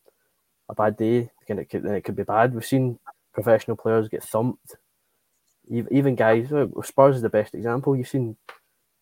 a 0.70 0.76
bad 0.76 0.96
day 0.98 1.30
then 1.50 1.60
it 1.60 1.70
could 1.70 1.84
then 1.84 1.96
it 1.96 2.04
could 2.04 2.16
be 2.16 2.24
bad. 2.24 2.54
We've 2.54 2.66
seen 2.66 3.00
professional 3.34 3.76
players 3.76 4.08
get 4.08 4.24
thumped. 4.24 4.76
Even 5.68 6.16
guys, 6.16 6.52
Spurs 6.84 7.18
is 7.18 7.22
the 7.22 7.30
best 7.30 7.54
example. 7.54 7.96
You've 7.96 8.08
seen 8.08 8.38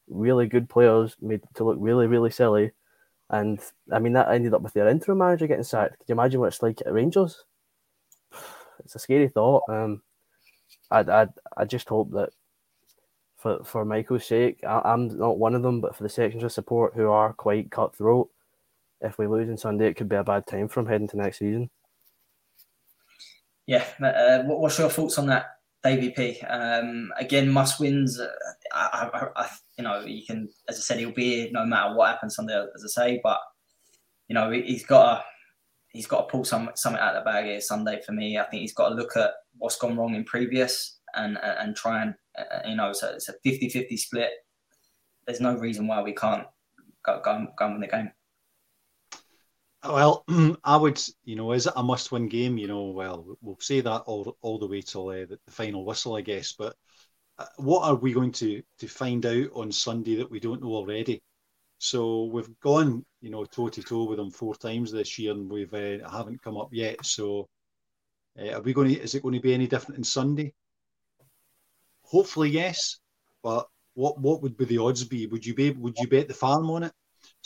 really 0.10 0.48
good 0.48 0.70
players 0.70 1.16
made 1.22 1.42
to 1.56 1.64
look 1.64 1.78
really, 1.80 2.08
really 2.08 2.32
silly. 2.32 2.72
And 3.30 3.60
I 3.92 4.00
mean, 4.00 4.14
that 4.14 4.30
ended 4.30 4.54
up 4.54 4.62
with 4.62 4.74
their 4.74 4.88
interim 4.88 5.20
manager 5.20 5.48
getting 5.48 5.64
sacked. 5.64 6.00
Could 6.00 6.10
you 6.10 6.14
imagine 6.14 6.40
what 6.40 6.48
it's 6.48 6.64
like 6.64 6.82
at 6.86 6.94
Rangers? 6.94 7.44
It's 8.86 8.96
a 8.96 9.00
scary 9.00 9.28
thought. 9.28 9.64
Um, 9.68 10.04
I, 10.92 11.00
I, 11.00 11.28
I 11.58 11.66
just 11.66 11.90
hope 11.90 12.12
that 12.12 12.30
for, 13.36 13.64
for 13.64 13.84
Michael's 13.84 14.26
sake, 14.26 14.60
I, 14.64 14.94
am 14.94 15.18
not 15.18 15.40
one 15.40 15.56
of 15.56 15.64
them, 15.64 15.82
but 15.82 15.96
for 15.96 16.04
the 16.04 16.10
sections 16.10 16.44
of 16.44 16.52
support 16.52 16.94
who 16.96 17.10
are 17.10 17.34
quite 17.34 17.72
cutthroat, 17.72 18.30
if 19.02 19.18
we 19.18 19.28
lose 19.28 19.50
on 19.50 19.58
Sunday, 19.58 19.88
it 19.88 19.96
could 19.96 20.10
be 20.10 20.16
a 20.16 20.24
bad 20.24 20.48
time 20.48 20.68
for 20.68 20.80
him 20.80 20.88
heading 20.88 21.08
to 21.10 21.18
next 21.18 21.40
season. 21.40 21.70
Yeah, 23.66 23.84
uh, 24.02 24.44
what's 24.44 24.80
your 24.80 24.90
thoughts 24.90 25.18
on 25.18 25.28
that, 25.28 25.46
Davy 25.84 26.12
P? 26.12 26.40
Um, 26.42 27.12
again, 27.18 27.50
must 27.50 27.80
wins. 27.80 28.20
Uh, 28.20 28.28
I, 28.74 29.10
I, 29.14 29.28
I, 29.44 29.50
you 29.78 29.84
know, 29.84 30.02
you 30.06 30.26
can, 30.26 30.48
as 30.70 30.78
I 30.78 30.80
said, 30.80 31.00
he'll 31.00 31.12
be 31.12 31.36
here 31.36 31.50
no 31.52 31.66
matter 31.66 31.94
what 31.94 32.10
happens 32.10 32.36
Sunday, 32.36 32.56
as 32.56 32.84
I 32.84 32.88
say. 32.88 33.22
But 33.22 33.40
you 34.30 34.36
know, 34.36 34.52
he's 34.52 34.86
got 34.86 35.18
to, 35.18 35.26
he's 35.90 36.08
got 36.08 36.22
to 36.22 36.32
pull 36.32 36.46
some 36.46 36.70
something 36.76 37.02
out 37.02 37.16
of 37.16 37.24
the 37.24 37.30
bag 37.30 37.46
here 37.46 37.60
Sunday 37.60 38.00
for 38.06 38.14
me. 38.14 38.38
I 38.38 38.44
think 38.46 38.62
he's 38.62 38.74
got 38.74 38.90
to 38.90 38.96
look 38.96 39.18
at 39.18 39.32
what's 39.58 39.78
gone 39.78 39.98
wrong 39.98 40.16
in 40.16 40.24
previous 40.24 41.00
and 41.14 41.38
and 41.42 41.76
try 41.76 42.04
and 42.04 42.16
uh, 42.38 42.68
you 42.68 42.76
know, 42.76 42.94
so 42.94 43.10
it's 43.10 43.30
a 43.30 43.34
50-50 43.46 43.98
split. 43.98 44.30
There's 45.26 45.42
no 45.42 45.56
reason 45.56 45.88
why 45.88 46.02
we 46.02 46.14
can't 46.14 46.46
go 47.06 47.20
go, 47.24 47.48
go 47.58 47.70
win 47.70 47.82
the 47.82 47.88
game. 47.88 48.12
Well, 49.84 50.26
I 50.64 50.78
would, 50.78 51.02
you 51.24 51.36
know, 51.36 51.52
is 51.54 51.68
it 51.68 51.74
a 51.76 51.84
must-win 51.84 52.28
game? 52.30 52.58
You 52.58 52.68
know, 52.68 52.86
well, 52.86 53.38
we'll 53.42 53.60
say 53.60 53.82
that 53.82 54.02
all 54.02 54.38
all 54.42 54.60
the 54.60 54.68
way 54.68 54.82
till 54.82 55.10
uh, 55.10 55.26
the, 55.26 55.40
final 55.50 55.86
whistle, 55.86 56.16
I 56.16 56.22
guess. 56.22 56.54
But 56.54 56.76
uh, 57.38 57.46
what 57.58 57.84
are 57.84 57.96
we 57.96 58.14
going 58.14 58.32
to 58.34 58.62
to 58.80 58.88
find 58.88 59.26
out 59.26 59.50
on 59.54 59.72
Sunday 59.72 60.16
that 60.16 60.32
we 60.32 60.40
don't 60.40 60.62
know 60.62 60.74
already? 60.76 61.22
So 61.80 62.26
we've 62.26 62.60
gone, 62.62 63.06
you 63.22 63.30
know, 63.30 63.46
toe 63.46 63.70
to 63.70 63.84
toe 63.84 64.06
with 64.06 64.18
them 64.18 64.32
four 64.32 64.56
times 64.56 64.92
this 64.92 65.20
year, 65.20 65.32
and 65.34 65.50
we've 65.50 65.74
uh, 65.74 66.10
haven't 66.10 66.42
come 66.42 66.58
up 66.58 66.70
yet. 66.72 67.06
So 67.06 67.48
uh, 68.40 68.54
are 68.54 68.62
we 68.62 68.74
going 68.74 68.90
to? 68.94 69.02
Is 69.02 69.16
it 69.16 69.24
going 69.24 69.36
to 69.36 69.42
be 69.42 69.54
any 69.54 69.68
different 69.68 70.00
in 70.00 70.04
Sunday? 70.04 70.54
Hopefully, 72.04 72.50
yes. 72.50 73.00
But 73.44 73.68
what 73.94 74.20
what 74.20 74.42
would 74.42 74.58
be 74.58 74.66
the 74.66 74.80
odds 74.80 75.04
be? 75.04 75.28
Would 75.28 75.46
you 75.46 75.54
be 75.54 75.72
would 75.72 75.98
you 75.98 76.08
bet 76.08 76.28
the 76.28 76.34
farm 76.34 76.70
on 76.72 76.84
it? 76.84 76.94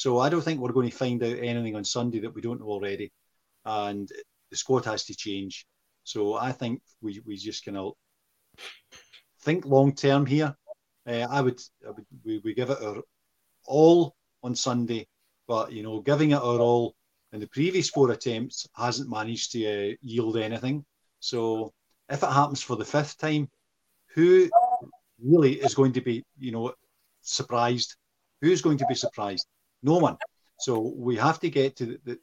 So 0.02 0.18
I 0.18 0.30
don't 0.30 0.42
think 0.42 0.60
we're 0.60 0.72
going 0.72 0.90
to 0.90 0.98
find 0.98 1.22
out 1.22 1.38
anything 1.38 1.76
on 1.76 1.84
Sunday 1.84 2.22
that 2.22 2.34
we 2.34 2.42
don't 2.42 2.60
know 2.60 2.70
already, 2.70 3.12
and 3.66 4.10
the 4.50 4.58
squad 4.58 4.84
has 4.86 5.06
to 5.06 5.16
change. 5.16 5.68
So 6.06 6.34
I 6.34 6.52
think 6.54 6.82
we 7.04 7.22
we 7.24 7.38
just 7.38 7.64
kind 7.64 7.78
of 7.78 7.94
think 9.42 9.64
long 9.64 9.94
term 9.94 10.26
here. 10.26 10.56
Uh, 11.08 11.28
I, 11.30 11.42
would, 11.42 11.62
I 11.88 11.92
would, 11.92 12.06
we, 12.26 12.42
we 12.44 12.56
give 12.56 12.72
it 12.72 12.82
our 12.82 13.04
all 13.68 14.16
on 14.42 14.56
Sunday, 14.56 15.08
but 15.48 15.72
you 15.72 15.84
know, 15.84 16.02
giving 16.02 16.32
it 16.32 16.42
our 16.42 16.60
all 16.60 16.96
in 17.32 17.40
the 17.40 17.48
previous 17.50 17.88
four 17.88 18.10
attempts 18.10 18.68
hasn't 18.76 19.08
managed 19.08 19.52
to 19.52 19.92
uh, 19.92 19.96
yield 20.02 20.36
anything. 20.36 20.84
So 21.20 21.74
if 22.10 22.24
it 22.24 22.32
happens 22.40 22.64
for 22.64 22.76
the 22.76 22.86
fifth 22.86 23.20
time, 23.20 23.52
who 24.16 24.50
really 25.24 25.62
is 25.62 25.76
going 25.76 25.94
to 25.94 26.02
be, 26.02 26.26
you 26.40 26.52
know, 26.52 26.74
surprised? 27.22 27.98
Who's 28.42 28.64
going 28.64 28.80
to 28.80 28.88
be 28.88 28.96
surprised? 28.96 29.46
No 29.84 29.98
one. 29.98 30.18
So 30.60 30.94
we 30.96 31.16
have 31.18 31.40
to 31.40 31.50
get 31.50 31.76
to 31.78 31.86
the, 31.86 32.00
the, 32.06 32.20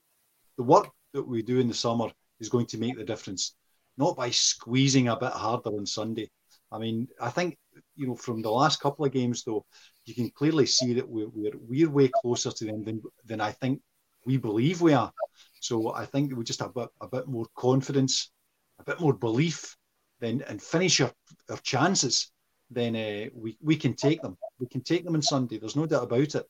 the 0.57 0.63
work 0.63 0.89
that 1.13 1.23
we 1.23 1.43
do 1.43 1.59
in 1.59 1.69
the 1.69 1.75
summer 1.75 2.11
is 2.41 2.49
going 2.49 2.67
to 2.67 2.79
make 2.79 2.97
the 2.97 3.05
difference, 3.05 3.57
not 3.97 4.17
by 4.17 4.31
squeezing 4.31 5.09
a 5.09 5.17
bit 5.17 5.33
harder 5.33 5.71
on 5.71 5.87
Sunday. 5.87 6.31
I 6.71 6.79
mean, 6.79 7.09
I 7.21 7.31
think 7.31 7.57
you 7.97 8.07
know 8.07 8.15
from 8.15 8.43
the 8.43 8.51
last 8.51 8.81
couple 8.81 9.05
of 9.05 9.13
games 9.13 9.43
though, 9.43 9.65
you 10.05 10.15
can 10.15 10.31
clearly 10.31 10.67
see 10.67 10.95
that 10.95 11.09
we're 11.09 11.29
we're, 11.29 11.57
we're 11.67 11.91
way 11.91 12.11
closer 12.23 12.51
to 12.51 12.65
them 12.65 12.85
than 12.85 13.03
than 13.25 13.41
I 13.41 13.53
think 13.53 13.81
we 14.25 14.37
believe 14.37 14.81
we 14.83 14.93
are. 14.93 15.13
So 15.61 15.95
I 15.95 16.05
think 16.05 16.37
we 16.37 16.45
just 16.45 16.61
have 16.61 16.71
a 16.77 16.81
bit, 16.81 16.89
a 17.01 17.09
bit 17.09 17.27
more 17.27 17.47
confidence, 17.57 18.31
a 18.79 18.85
bit 18.85 19.01
more 19.01 19.15
belief, 19.15 19.77
then 20.21 20.45
and 20.47 20.63
finish 20.63 21.01
our, 21.01 21.13
our 21.51 21.57
chances. 21.59 22.31
Then 22.71 22.95
uh, 22.95 23.31
we 23.35 23.57
we 23.63 23.77
can 23.77 23.95
take 23.95 24.21
them. 24.21 24.37
We 24.61 24.67
can 24.67 24.83
take 24.83 25.05
them 25.05 25.15
on 25.15 25.23
Sunday. 25.23 25.59
There's 25.59 25.77
no 25.77 25.87
doubt 25.87 26.05
about 26.05 26.35
it. 26.35 26.47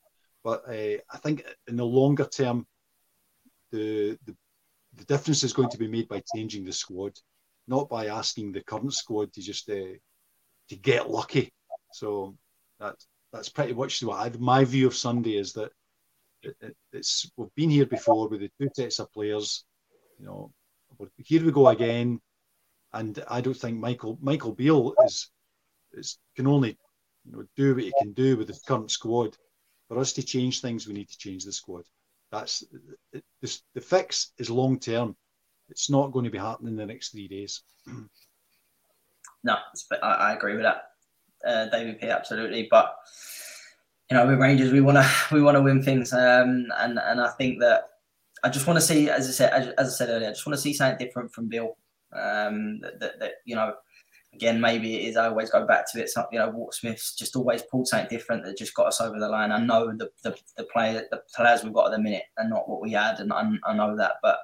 But 0.49 0.65
uh, 0.67 0.97
I 1.13 1.19
think 1.23 1.45
in 1.67 1.77
the 1.77 1.85
longer 1.85 2.25
term, 2.25 2.67
the, 3.71 4.17
the 4.25 4.35
the 4.97 5.05
difference 5.05 5.45
is 5.45 5.53
going 5.53 5.69
to 5.69 5.77
be 5.77 5.89
made 5.89 6.09
by 6.09 6.23
changing 6.35 6.65
the 6.65 6.73
squad, 6.73 7.13
not 7.67 7.91
by 7.91 8.07
asking 8.07 8.53
the 8.53 8.63
current 8.63 8.95
squad 8.95 9.31
to 9.35 9.43
just 9.43 9.69
uh, 9.69 9.99
to 10.71 10.77
get 10.77 11.11
lucky. 11.11 11.53
So 11.93 12.35
that's 12.81 13.07
that's 13.31 13.51
pretty 13.51 13.75
much 13.75 14.03
what 14.03 14.21
I, 14.21 14.39
my 14.39 14.65
view 14.65 14.87
of 14.87 14.97
Sunday 14.97 15.37
is 15.37 15.53
that 15.53 15.71
it, 16.43 16.57
it, 16.63 16.77
it's 16.95 17.31
we've 17.37 17.55
been 17.55 17.69
here 17.69 17.85
before 17.85 18.27
with 18.31 18.41
the 18.41 18.51
two 18.59 18.71
sets 18.73 19.01
of 19.01 19.13
players. 19.13 19.67
You 20.19 20.25
know, 20.25 20.51
here 21.19 21.45
we 21.45 21.53
go 21.53 21.69
again, 21.69 22.23
and 22.95 23.23
I 23.29 23.43
don't 23.43 23.53
think 23.63 23.79
Michael 23.79 24.19
Michael 24.23 24.55
Beale 24.55 24.95
is 25.05 25.31
is 25.93 26.19
can 26.37 26.47
only 26.47 26.79
you 27.27 27.33
know 27.33 27.45
do 27.55 27.75
what 27.75 27.85
he 27.85 27.93
can 28.01 28.15
do 28.15 28.39
with 28.39 28.47
the 28.47 28.59
current 28.67 28.91
squad. 28.91 29.37
For 29.89 29.99
us 29.99 30.13
to 30.15 30.23
change 30.23 30.61
things, 30.61 30.87
we 30.87 30.95
need 30.95 31.09
to 31.09 31.19
change 31.19 31.45
the 31.45 31.53
squad. 31.53 31.85
That's 32.31 32.63
this, 33.41 33.63
the 33.75 33.81
fix 33.81 34.33
is 34.39 34.51
long 34.51 34.79
term. 34.79 35.17
It's 35.71 35.91
not 35.91 36.13
going 36.13 36.25
to 36.25 36.31
be 36.31 36.39
happening 36.39 36.73
in 36.73 36.77
the 36.77 36.87
next 36.87 37.11
three 37.11 37.29
days. 37.29 37.63
no, 39.45 39.57
I, 40.03 40.07
I 40.07 40.33
agree 40.35 40.55
with 40.55 40.65
that, 40.65 40.83
uh, 41.47 41.67
David 41.71 42.01
P. 42.01 42.09
Absolutely, 42.09 42.69
but 42.71 42.95
you 44.11 44.17
know, 44.17 44.27
with 44.27 44.39
Rangers, 44.39 44.73
we 44.73 44.81
want 44.81 44.99
to 44.99 45.11
we 45.33 45.43
want 45.43 45.57
to 45.57 45.63
win 45.63 45.83
things, 45.83 46.13
um, 46.13 46.67
and 46.79 46.99
and 46.99 47.21
I 47.21 47.31
think 47.39 47.61
that 47.61 47.85
I 48.43 48.51
just 48.51 48.67
want 48.67 48.79
to 48.79 48.85
see, 48.85 49.09
as 49.11 49.29
I 49.29 49.31
said, 49.31 49.53
as, 49.53 49.69
as 49.79 49.89
I 49.89 49.97
said 49.97 50.09
earlier, 50.11 50.29
I 50.29 50.33
just 50.33 50.47
want 50.47 50.57
to 50.57 50.63
see 50.63 50.73
something 50.75 51.05
different 51.05 51.33
from 51.33 51.49
Beale. 51.49 51.77
Um, 52.11 52.81
that, 52.81 53.01
that, 53.01 53.21
that, 53.21 53.33
you 53.45 53.55
know, 53.55 53.75
again, 54.35 54.61
maybe 54.61 54.97
it 54.97 55.09
is. 55.09 55.17
I 55.17 55.29
always 55.29 55.51
go 55.51 55.67
back 55.67 55.91
to 55.93 56.01
it. 56.01 56.11
So, 56.11 56.27
you 56.33 56.39
know, 56.39 56.51
Walt 56.51 56.75
Smith's 56.75 57.15
just 57.15 57.37
always 57.37 57.63
pulled 57.63 57.89
something 57.89 58.09
different 58.09 58.45
that 58.45 58.59
just 58.59 58.75
got 58.75 58.87
us 58.87 59.01
over 59.01 59.19
the 59.19 59.29
line. 59.29 59.53
I 59.53 59.59
know 59.59 59.93
the 59.97 60.11
the, 60.23 60.37
the 60.57 60.65
player 60.65 61.05
the 61.11 61.23
players 61.35 61.65
we've 61.65 61.73
got 61.73 61.87
at 61.87 61.93
the 61.93 62.03
minute 62.03 62.25
are 62.39 62.49
not 62.49 62.69
what 62.69 62.81
we 62.81 62.93
had, 62.93 63.21
and 63.21 63.33
I, 63.33 63.51
I 63.67 63.75
know 63.75 63.97
that, 63.97 64.15
but 64.23 64.39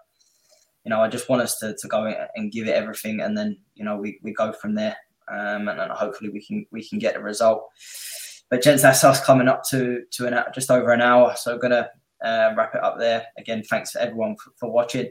you 0.84 0.90
know, 0.90 1.00
I 1.00 1.08
just 1.08 1.28
want 1.28 1.42
us 1.42 1.58
to, 1.58 1.74
to 1.74 1.88
go 1.88 2.12
and 2.34 2.52
give 2.52 2.66
it 2.66 2.74
everything, 2.74 3.20
and 3.20 3.36
then 3.36 3.58
you 3.74 3.84
know 3.84 3.96
we, 3.96 4.18
we 4.22 4.32
go 4.32 4.52
from 4.52 4.74
there, 4.74 4.96
um, 5.28 5.68
and, 5.68 5.80
and 5.80 5.92
hopefully 5.92 6.30
we 6.30 6.44
can 6.44 6.66
we 6.70 6.86
can 6.86 6.98
get 6.98 7.16
a 7.16 7.20
result. 7.20 7.68
But 8.50 8.62
gents, 8.62 8.82
that's 8.82 9.04
us 9.04 9.24
coming 9.24 9.48
up 9.48 9.62
to 9.70 10.02
to 10.12 10.26
an 10.26 10.44
just 10.54 10.70
over 10.70 10.92
an 10.92 11.00
hour. 11.00 11.34
So 11.36 11.54
I'm 11.54 11.60
gonna 11.60 11.88
uh, 12.22 12.52
wrap 12.56 12.74
it 12.74 12.84
up 12.84 12.98
there. 12.98 13.26
Again, 13.38 13.62
thanks 13.62 13.96
everyone 13.96 14.36
for, 14.36 14.52
for 14.56 14.70
watching. 14.70 15.10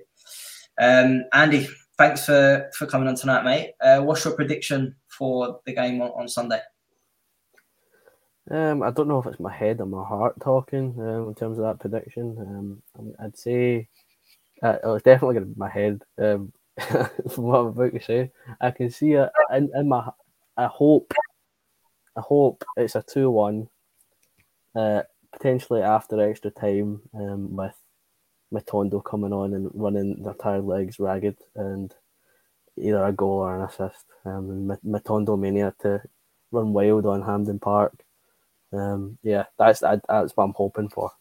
Um, 0.79 1.23
Andy, 1.33 1.67
thanks 1.97 2.25
for 2.25 2.69
for 2.73 2.85
coming 2.85 3.07
on 3.07 3.15
tonight, 3.15 3.43
mate. 3.43 3.73
Uh, 3.81 4.01
what's 4.01 4.25
your 4.25 4.35
prediction 4.35 4.95
for 5.07 5.59
the 5.65 5.73
game 5.73 6.01
on, 6.01 6.09
on 6.09 6.27
Sunday? 6.27 6.59
Um, 8.51 8.83
I 8.83 8.91
don't 8.91 9.07
know 9.07 9.19
if 9.19 9.25
it's 9.25 9.39
my 9.39 9.53
head 9.53 9.79
or 9.79 9.85
my 9.85 10.03
heart 10.03 10.39
talking 10.41 10.95
um, 10.99 11.29
in 11.29 11.35
terms 11.35 11.57
of 11.57 11.63
that 11.63 11.79
prediction. 11.79 12.81
Um, 12.97 13.13
I'd 13.19 13.37
say 13.37 13.87
uh, 14.61 14.77
oh, 14.83 14.95
it's 14.95 15.03
definitely 15.03 15.35
going 15.35 15.45
to 15.45 15.53
be 15.53 15.59
my 15.59 15.69
head. 15.69 16.01
Um, 16.17 16.53
from 16.79 17.43
what 17.43 17.59
I'm 17.59 17.67
about 17.67 17.93
to 17.93 18.01
say, 18.01 18.31
I 18.59 18.71
can 18.71 18.89
see 18.89 19.13
it 19.13 19.29
in, 19.53 19.69
in 19.75 19.87
my. 19.87 20.09
I 20.57 20.67
hope 20.67 21.13
I 22.15 22.21
hope 22.21 22.63
it's 22.77 22.95
a 22.95 23.01
2 23.01 23.29
1, 23.29 23.67
uh, 24.75 25.01
potentially 25.31 25.81
after 25.81 26.19
extra 26.21 26.51
time 26.51 27.01
um, 27.13 27.55
with 27.55 27.75
Matondo 28.53 29.03
coming 29.03 29.33
on 29.33 29.53
and 29.53 29.71
running 29.73 30.21
their 30.23 30.35
tired 30.35 30.65
legs 30.65 30.99
ragged 30.99 31.37
and 31.55 31.93
either 32.77 33.03
a 33.03 33.11
goal 33.11 33.39
or 33.39 33.55
an 33.55 33.63
assist. 33.63 34.05
Um, 34.25 34.77
Matondo 34.85 35.37
mania 35.37 35.73
to 35.81 36.01
run 36.51 36.73
wild 36.73 37.05
on 37.05 37.21
Hampden 37.21 37.59
Park. 37.59 37.93
Um, 38.71 39.17
yeah, 39.23 39.45
that's 39.57 39.81
that's 39.81 40.35
what 40.35 40.43
I'm 40.43 40.53
hoping 40.55 40.89
for. 40.89 41.11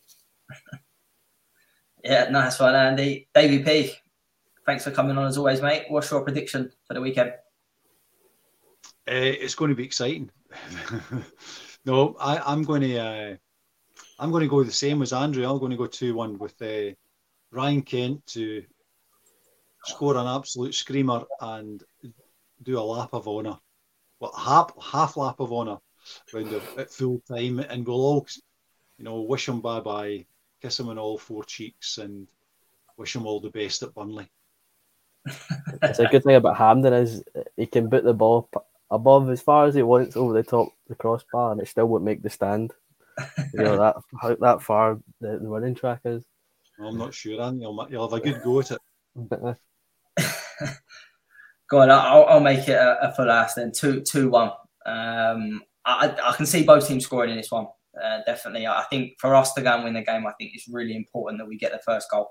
yeah, 2.05 2.29
nice 2.31 2.59
one, 2.59 2.75
Andy. 2.75 3.29
Davie 3.35 3.63
P, 3.63 3.93
thanks 4.67 4.85
for 4.85 4.91
coming 4.91 5.19
on 5.19 5.27
as 5.27 5.39
always, 5.39 5.61
mate. 5.61 5.85
What's 5.89 6.11
your 6.11 6.23
prediction 6.23 6.73
for 6.87 6.95
the 6.95 7.01
weekend? 7.01 7.33
Uh, 9.09 9.35
it's 9.35 9.55
going 9.55 9.71
to 9.71 9.75
be 9.75 9.85
exciting. 9.85 10.31
no, 11.85 12.17
I, 12.21 12.53
am 12.53 12.63
going 12.63 12.83
to. 12.83 12.99
Uh, 12.99 13.37
I'm 14.19 14.31
going 14.31 14.43
to 14.43 14.49
go 14.49 14.63
the 14.63 14.73
same 14.73 15.03
as 15.03 15.13
Andrew. 15.13 15.45
I'm 15.45 15.59
going 15.59 15.73
to 15.73 15.77
go 15.77 15.87
two 15.87 16.15
one 16.15 16.39
with 16.39 16.61
uh, 16.63 16.95
Ryan 17.53 17.83
Kent 17.83 18.27
to 18.29 18.65
score 19.85 20.17
an 20.17 20.27
absolute 20.27 20.75
screamer 20.75 21.25
and 21.41 21.83
do 22.63 22.79
a 22.79 22.81
lap 22.81 23.11
of 23.13 23.29
honour. 23.29 23.59
Well, 24.21 24.33
half 24.37 24.73
half 24.83 25.17
lap 25.17 25.39
of 25.39 25.53
honour 25.53 25.79
round 26.33 26.53
at 26.79 26.91
full 26.91 27.21
time, 27.29 27.59
and 27.59 27.87
we'll 27.87 27.97
all, 27.97 28.27
you 28.99 29.05
know, 29.05 29.21
wish 29.21 29.49
him 29.49 29.61
bye 29.61 29.81
bye, 29.81 30.25
kiss 30.63 30.81
him 30.81 30.89
on 30.89 30.99
all 30.99 31.19
four 31.19 31.45
cheeks, 31.45 31.99
and 31.99 32.27
wish 32.97 33.15
him 33.15 33.27
all 33.27 33.41
the 33.41 33.51
best 33.51 33.83
at 33.83 33.95
Burnley. 33.95 34.31
it's 35.83 35.99
a 35.99 36.07
good 36.07 36.25
thing 36.25 36.37
about 36.37 36.57
Hampden 36.57 36.93
is 36.95 37.23
he 37.57 37.67
can 37.67 37.89
put 37.91 38.03
the 38.03 38.15
ball 38.15 38.49
above 38.91 39.31
as 39.31 39.41
far 39.41 39.67
as 39.67 39.75
he 39.75 39.83
wants 39.83 40.17
over 40.17 40.33
the 40.33 40.43
top 40.43 40.69
the 40.89 40.95
crossbar, 40.95 41.53
and 41.53 41.61
it 41.61 41.69
still 41.69 41.87
won't 41.87 42.05
make 42.05 42.23
the 42.23 42.31
stand. 42.31 42.73
You 43.53 43.61
know 43.61 43.77
that 43.77 43.97
that 44.41 44.63
far 44.63 44.99
the, 45.21 45.39
the 45.39 45.49
running 45.49 45.75
track 45.75 46.01
is. 46.07 46.25
I'm 46.85 46.99
not 46.99 47.15
sure, 47.15 47.41
Andy. 47.41 47.63
You'll, 47.63 47.87
you'll 47.91 48.09
have 48.09 48.19
a 48.19 48.23
good 48.23 48.43
go 48.43 48.61
at 48.61 48.73
it. 48.73 48.81
go 51.71 51.81
on, 51.81 51.91
I'll, 51.91 52.25
I'll 52.25 52.41
make 52.41 52.69
it 52.69 52.73
a, 52.73 53.09
a 53.09 53.15
full 53.15 53.31
ass 53.31 53.55
then. 53.55 53.73
Two, 53.73 54.01
two, 54.01 54.31
one. 54.31 54.51
Um, 54.87 55.63
I, 55.85 56.15
I 56.23 56.35
can 56.37 56.47
see 56.47 56.65
both 56.65 56.87
teams 56.87 57.05
scoring 57.05 57.31
in 57.31 57.37
this 57.37 57.51
one. 57.51 57.67
Uh, 58.03 58.21
definitely, 58.27 58.67
I 58.67 58.85
think 58.89 59.15
for 59.19 59.35
us 59.35 59.53
to 59.55 59.63
go 59.63 59.75
and 59.75 59.85
win 59.85 59.95
the 59.95 60.03
game, 60.03 60.27
I 60.27 60.33
think 60.39 60.53
it's 60.55 60.69
really 60.69 60.97
important 60.97 61.41
that 61.41 61.47
we 61.47 61.59
get 61.59 61.73
the 61.73 61.81
first 61.85 62.11
goal. 62.11 62.29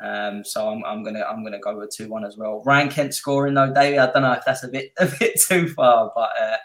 Um, 0.00 0.44
so 0.44 0.68
I'm, 0.68 0.84
I'm, 0.84 1.02
gonna 1.02 1.24
I'm 1.28 1.42
gonna 1.42 1.58
go 1.58 1.76
with 1.76 1.90
two 1.96 2.08
one 2.08 2.24
as 2.24 2.36
well. 2.36 2.62
Ryan 2.64 2.88
Kent 2.88 3.14
scoring 3.14 3.54
though, 3.54 3.72
David. 3.72 3.98
I 3.98 4.12
don't 4.12 4.22
know 4.22 4.32
if 4.32 4.44
that's 4.44 4.62
a 4.62 4.68
bit 4.68 4.92
a 4.98 5.06
bit 5.18 5.40
too 5.40 5.68
far, 5.70 6.12
but 6.14 6.30
uh, 6.40 6.56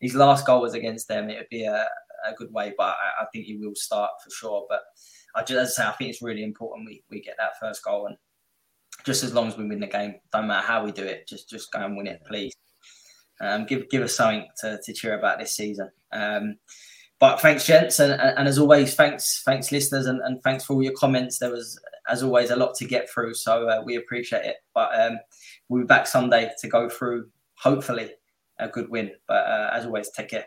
his 0.00 0.14
last 0.14 0.46
goal 0.46 0.60
was 0.60 0.74
against 0.74 1.08
them. 1.08 1.30
It 1.30 1.38
would 1.38 1.48
be 1.50 1.64
a, 1.64 1.86
a 2.26 2.34
good 2.36 2.52
way, 2.52 2.74
but 2.76 2.88
I, 2.88 3.22
I, 3.22 3.26
think 3.32 3.46
he 3.46 3.56
will 3.56 3.74
start 3.74 4.10
for 4.22 4.30
sure. 4.30 4.66
But 4.68 4.80
I 5.34 5.42
just 5.42 5.52
as 5.52 5.78
I 5.78 5.82
say, 5.82 5.88
I 5.88 5.92
think 5.92 6.10
it's 6.10 6.22
really 6.22 6.42
important 6.42 6.86
we, 6.86 7.02
we 7.10 7.20
get 7.20 7.36
that 7.38 7.58
first 7.60 7.84
goal, 7.84 8.06
and 8.06 8.16
just 9.04 9.24
as 9.24 9.34
long 9.34 9.48
as 9.48 9.56
we 9.56 9.66
win 9.66 9.80
the 9.80 9.86
game, 9.86 10.14
don't 10.32 10.46
matter 10.46 10.66
how 10.66 10.84
we 10.84 10.92
do 10.92 11.04
it, 11.04 11.26
just 11.28 11.48
just 11.48 11.72
go 11.72 11.80
and 11.80 11.96
win 11.96 12.06
it, 12.06 12.22
please. 12.26 12.54
Um, 13.40 13.66
give 13.66 13.88
give 13.90 14.02
us 14.02 14.16
something 14.16 14.46
to, 14.60 14.78
to 14.82 14.92
cheer 14.92 15.18
about 15.18 15.38
this 15.38 15.54
season. 15.54 15.90
Um, 16.12 16.56
but 17.20 17.40
thanks, 17.40 17.66
gents, 17.66 18.00
and, 18.00 18.20
and, 18.20 18.48
as 18.48 18.58
always, 18.58 18.94
thanks, 18.96 19.42
thanks, 19.44 19.72
listeners, 19.72 20.06
and, 20.06 20.20
and 20.22 20.42
thanks 20.42 20.64
for 20.64 20.74
all 20.74 20.82
your 20.82 20.92
comments. 20.92 21.38
There 21.38 21.50
was 21.50 21.80
as 22.08 22.22
always, 22.22 22.50
a 22.50 22.56
lot 22.56 22.74
to 22.76 22.84
get 22.84 23.08
through. 23.10 23.34
So 23.34 23.68
uh, 23.68 23.82
we 23.84 23.96
appreciate 23.96 24.44
it. 24.44 24.56
But 24.74 24.98
um, 24.98 25.18
we'll 25.68 25.82
be 25.82 25.86
back 25.86 26.06
Sunday 26.06 26.50
to 26.60 26.68
go 26.68 26.88
through, 26.88 27.28
hopefully, 27.56 28.10
a 28.58 28.68
good 28.68 28.90
win. 28.90 29.12
But 29.26 29.46
uh, 29.46 29.70
as 29.72 29.86
always, 29.86 30.10
take 30.10 30.30
care. 30.30 30.46